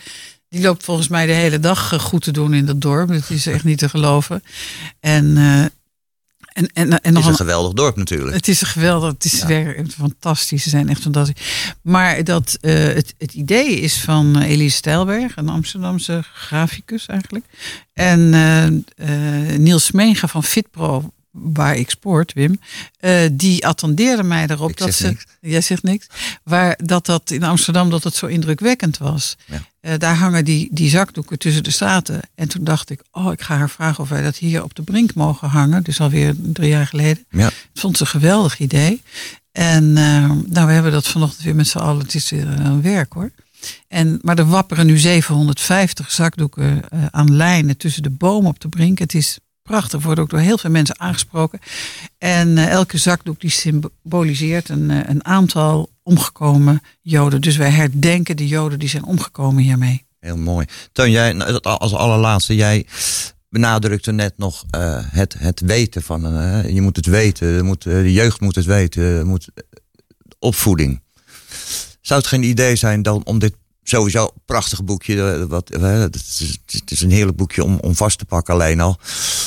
Die 0.49 0.61
loopt 0.63 0.85
volgens 0.85 1.09
mij 1.09 1.27
de 1.27 1.33
hele 1.33 1.59
dag 1.61 2.03
goed 2.03 2.23
te 2.23 2.31
doen 2.31 2.55
in 2.55 2.67
dat 2.67 2.81
dorp. 2.81 3.09
Dat 3.09 3.31
is 3.31 3.47
echt 3.47 3.65
niet 3.65 3.79
te 3.79 3.89
geloven. 3.89 4.43
En, 5.01 5.37
en, 5.37 6.71
en, 6.73 7.01
en 7.01 7.15
Het 7.15 7.19
is 7.25 7.27
een 7.31 7.35
geweldig 7.35 7.73
dorp 7.73 7.97
natuurlijk. 7.97 8.37
Het 8.37 8.49
is 8.49 8.61
een 8.61 8.67
geweldig, 8.67 9.13
het 9.13 9.25
is 9.25 9.39
Ja. 9.41 9.47
werk, 9.47 9.91
fantastisch. 9.93 10.63
Ze 10.63 10.69
zijn 10.71 10.89
echt 10.89 11.03
fantastisch. 11.03 11.45
Maar 11.83 12.25
dat, 12.25 12.59
het, 12.61 13.15
het 13.19 13.33
idee 13.35 13.81
is 13.81 14.01
van 14.01 14.39
Elise 14.41 14.77
Stijlberg, 14.77 15.37
een 15.37 15.49
Amsterdamse 15.49 16.23
graficus 16.35 17.07
eigenlijk. 17.07 17.45
En 17.93 18.31
Niels 19.63 19.91
Meenga 19.91 20.27
van 20.29 20.45
Fitpro, 20.45 21.13
waar 21.41 21.77
ik 21.77 21.91
sport, 21.91 22.33
Wim, 22.33 22.61
eh, 22.99 23.21
die 23.33 23.67
attendeerde 23.67 24.23
mij 24.23 24.47
erop 24.49 24.71
Ik 24.71 24.77
dat 24.77 24.95
ze. 24.95 25.07
niks. 25.07 25.25
Jij 25.41 25.61
zegt 25.61 25.83
niks. 25.83 26.07
Waar 26.43 26.79
dat 26.85 27.07
dat 27.07 27.31
in 27.31 27.43
Amsterdam 27.43 27.91
dat 27.91 28.05
het 28.05 28.15
zo 28.15 28.27
indrukwekkend 28.27 28.99
was. 28.99 29.37
Ja. 29.47 29.63
Eh, 29.81 29.99
daar 29.99 30.15
hangen 30.15 30.45
die, 30.45 30.69
die 30.73 30.89
zakdoeken 30.91 31.39
tussen 31.39 31.63
de 31.63 31.71
straten. 31.71 32.21
En 32.35 32.49
toen 32.49 32.65
dacht 32.65 32.91
ik, 32.91 33.03
oh, 33.13 33.33
ik 33.33 33.41
ga 33.41 33.57
haar 33.57 33.71
vragen 33.71 34.03
of 34.03 34.09
wij 34.09 34.23
dat 34.23 34.37
hier 34.37 34.63
op 34.63 34.75
de 34.75 34.83
brink 34.83 35.15
mogen 35.15 35.49
hangen. 35.49 35.83
Dus 35.83 36.01
alweer 36.01 36.35
drie 36.37 36.69
jaar 36.69 36.87
geleden. 36.87 37.25
Ja. 37.31 37.47
Ik 37.47 37.81
vond 37.81 37.99
het 37.99 38.01
een 38.01 38.21
geweldig 38.21 38.59
idee. 38.59 39.03
En 39.53 39.97
eh, 39.97 40.31
nou, 40.47 40.67
we 40.67 40.73
hebben 40.73 40.93
dat 40.93 41.09
vanochtend 41.09 41.43
weer 41.45 41.55
met 41.55 41.69
z'n 41.69 41.79
allen. 41.79 42.03
Het 42.03 42.15
is 42.15 42.31
weer 42.31 42.47
een 42.47 42.83
werk 42.83 43.13
hoor. 43.13 43.31
En, 43.89 44.19
maar 44.23 44.39
er 44.39 44.47
wapperen 44.47 44.87
nu 44.87 44.99
750 44.99 46.11
zakdoeken 46.11 46.91
eh, 46.91 47.07
aan 47.11 47.37
lijnen 47.37 47.77
tussen 47.77 48.03
de 48.03 48.11
bomen 48.11 48.51
op 48.51 48.61
de 48.61 48.69
brink. 48.69 48.99
Het 48.99 49.15
is 49.15 49.39
prachtig, 49.69 50.03
wordt 50.03 50.21
ook 50.21 50.31
door 50.31 50.39
heel 50.39 50.59
veel 50.59 50.71
mensen 50.71 51.01
aangesproken. 51.01 51.59
En 52.19 52.59
eh, 52.59 52.71
elke 52.71 52.99
zakdoek 52.99 53.41
die 53.41 53.51
symboliseert 53.51 54.69
een, 54.69 54.91
eh, 54.91 55.01
een 55.07 55.25
aantal 55.25 55.91
omgekomen 56.03 56.81
Joden. 57.03 57.41
Dus 57.41 57.57
wij 57.57 57.71
herdenken 57.71 58.37
de 58.37 58.47
Joden 58.47 58.79
die 58.79 58.89
zijn 58.89 59.05
omgekomen 59.05 59.63
hiermee. 59.63 60.07
Heel 60.21 60.37
mooi. 60.37 60.67
Teun, 60.93 61.11
jij 61.11 61.33
nou, 61.33 61.61
als 61.61 61.95
allerlaatste, 61.95 62.55
jij 62.55 62.87
benadrukte 63.49 64.13
net 64.13 64.33
nog 64.37 64.65
eh, 64.71 64.99
het, 65.11 65.35
het 65.39 65.61
weten 65.61 66.03
van, 66.03 66.23
je 66.73 66.81
moet 66.81 66.97
het 66.97 67.07
weten, 67.07 67.65
moet, 67.65 67.83
de 67.83 68.13
jeugd 68.13 68.41
moet 68.41 68.55
het 68.55 68.65
weten, 68.65 69.27
moet, 69.27 69.49
opvoeding. 70.39 71.03
Zou 72.01 72.21
het 72.21 72.29
geen 72.29 72.43
idee 72.43 72.77
zijn 72.77 73.03
dan 73.03 73.25
om 73.25 73.39
dit 73.39 73.55
sowieso 73.89 74.25
een 74.25 74.43
prachtig 74.45 74.85
boekje, 74.85 75.33
eh, 75.33 75.45
wat, 75.45 75.71
eh, 75.71 75.83
het, 75.83 76.15
is, 76.15 76.59
het 76.67 76.91
is 76.91 77.01
een 77.01 77.11
heerlijk 77.11 77.37
boekje 77.37 77.65
om, 77.65 77.79
om 77.81 77.95
vast 77.95 78.19
te 78.19 78.25
pakken 78.25 78.55
alleen 78.55 78.81
al, 78.81 78.99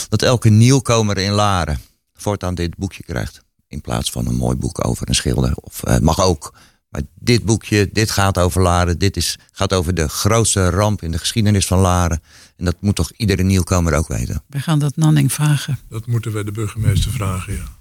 dat 0.10 0.22
elke 0.22 0.50
nieuwkomer 0.50 1.18
in 1.18 1.32
Laren 1.32 1.80
voortaan 2.14 2.56
dit 2.56 2.76
boekje 2.76 3.04
krijgt. 3.04 3.42
In 3.68 3.82
plaats 3.82 4.12
van 4.12 4.28
een 4.28 4.36
mooi 4.36 4.56
boek 4.56 4.88
over 4.88 5.10
een 5.10 5.16
schilder. 5.16 5.54
Of 5.56 5.84
eh, 5.84 5.94
het 5.94 6.04
mag 6.04 6.22
ook. 6.22 6.54
Maar 6.90 7.02
dit 7.16 7.44
boekje, 7.44 7.90
dit 7.94 8.12
gaat 8.12 8.38
over 8.38 8.62
Laren. 8.62 9.00
Dit 9.00 9.18
is, 9.18 9.40
gaat 9.52 9.74
over 9.74 9.94
de 9.94 10.08
grootste 10.08 10.70
ramp 10.70 11.02
in 11.02 11.12
de 11.12 11.18
geschiedenis 11.18 11.66
van 11.66 11.80
Laren. 11.80 12.22
En 12.58 12.66
dat 12.66 12.76
moet 12.80 12.96
toch 12.96 13.12
iedere 13.18 13.44
nieuwkomer 13.44 13.94
ook 13.94 14.08
weten. 14.08 14.44
We 14.48 14.60
gaan 14.60 14.80
dat 14.80 14.96
Nanning 14.96 15.34
vragen. 15.34 15.80
Dat 15.90 16.08
moeten 16.08 16.34
we 16.34 16.44
de 16.44 16.52
burgemeester 16.52 17.12
vragen, 17.12 17.54
ja. 17.54 17.80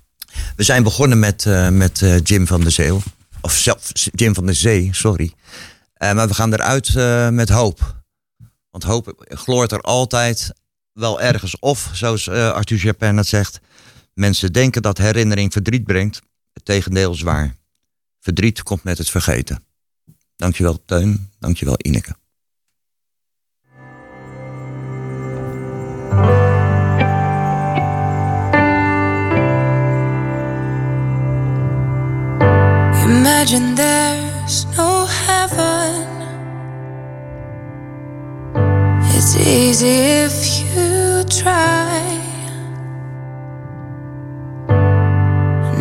We 0.56 0.62
zijn 0.62 0.82
begonnen 0.82 1.18
met, 1.18 1.46
eh, 1.46 1.68
met 1.68 2.02
eh, 2.02 2.20
Jim 2.22 2.46
van 2.46 2.60
der 2.60 2.72
Zeel. 2.72 3.02
Of 3.40 3.52
zelf, 3.52 3.90
Jim 3.92 4.34
van 4.34 4.46
der 4.46 4.54
Zee, 4.54 4.88
sorry. 4.92 5.32
Eh, 6.00 6.12
maar 6.12 6.28
we 6.28 6.34
gaan 6.34 6.52
eruit 6.52 6.96
eh, 6.96 7.28
met 7.28 7.48
hoop. 7.48 8.02
Want 8.70 8.84
hoop 8.84 9.24
gloort 9.28 9.72
er 9.72 9.80
altijd 9.80 10.52
wel 10.92 11.20
ergens. 11.20 11.58
Of, 11.58 11.90
zoals 11.92 12.28
eh, 12.28 12.50
Arthur 12.52 12.78
Japin 12.78 13.16
het 13.16 13.26
zegt, 13.26 13.60
mensen 14.14 14.52
denken 14.52 14.82
dat 14.82 14.98
herinnering 14.98 15.52
verdriet 15.52 15.84
brengt. 15.84 16.20
Het 16.52 16.64
tegendeel 16.64 17.12
is 17.12 17.22
waar. 17.22 17.54
Verdriet 18.20 18.62
komt 18.62 18.84
met 18.84 18.98
het 18.98 19.10
vergeten. 19.10 19.64
Dankjewel 20.36 20.84
Teun, 20.84 21.30
dankjewel 21.38 21.74
Ineke. 21.78 22.16
Imagine 33.04 33.74
there 33.74 34.29
there's 34.50 34.64
no 34.76 35.06
heaven. 35.06 36.08
It's 39.14 39.36
easy 39.36 39.98
if 40.26 40.36
you 40.74 41.22
try. 41.42 42.18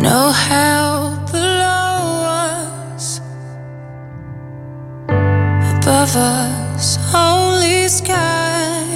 No 0.00 0.30
hell 0.30 1.18
below 1.32 2.22
us, 2.46 3.20
above 5.74 6.14
us, 6.14 6.96
holy 7.10 7.88
sky. 7.88 8.86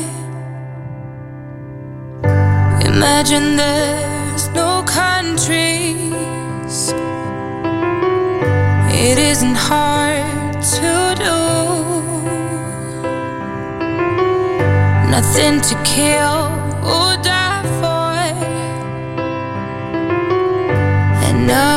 Imagine 2.86 3.56
there's 3.56 4.48
no 4.50 4.84
countries. 4.86 5.94
It 8.96 9.18
isn't 9.18 9.56
hard 9.56 10.62
to 10.76 11.14
do. 11.18 11.40
Nothing 15.10 15.60
to 15.68 15.74
kill 15.82 16.38
or 16.92 17.16
die 17.22 17.62
for, 17.80 18.14
and 21.26 21.46
no 21.46 21.70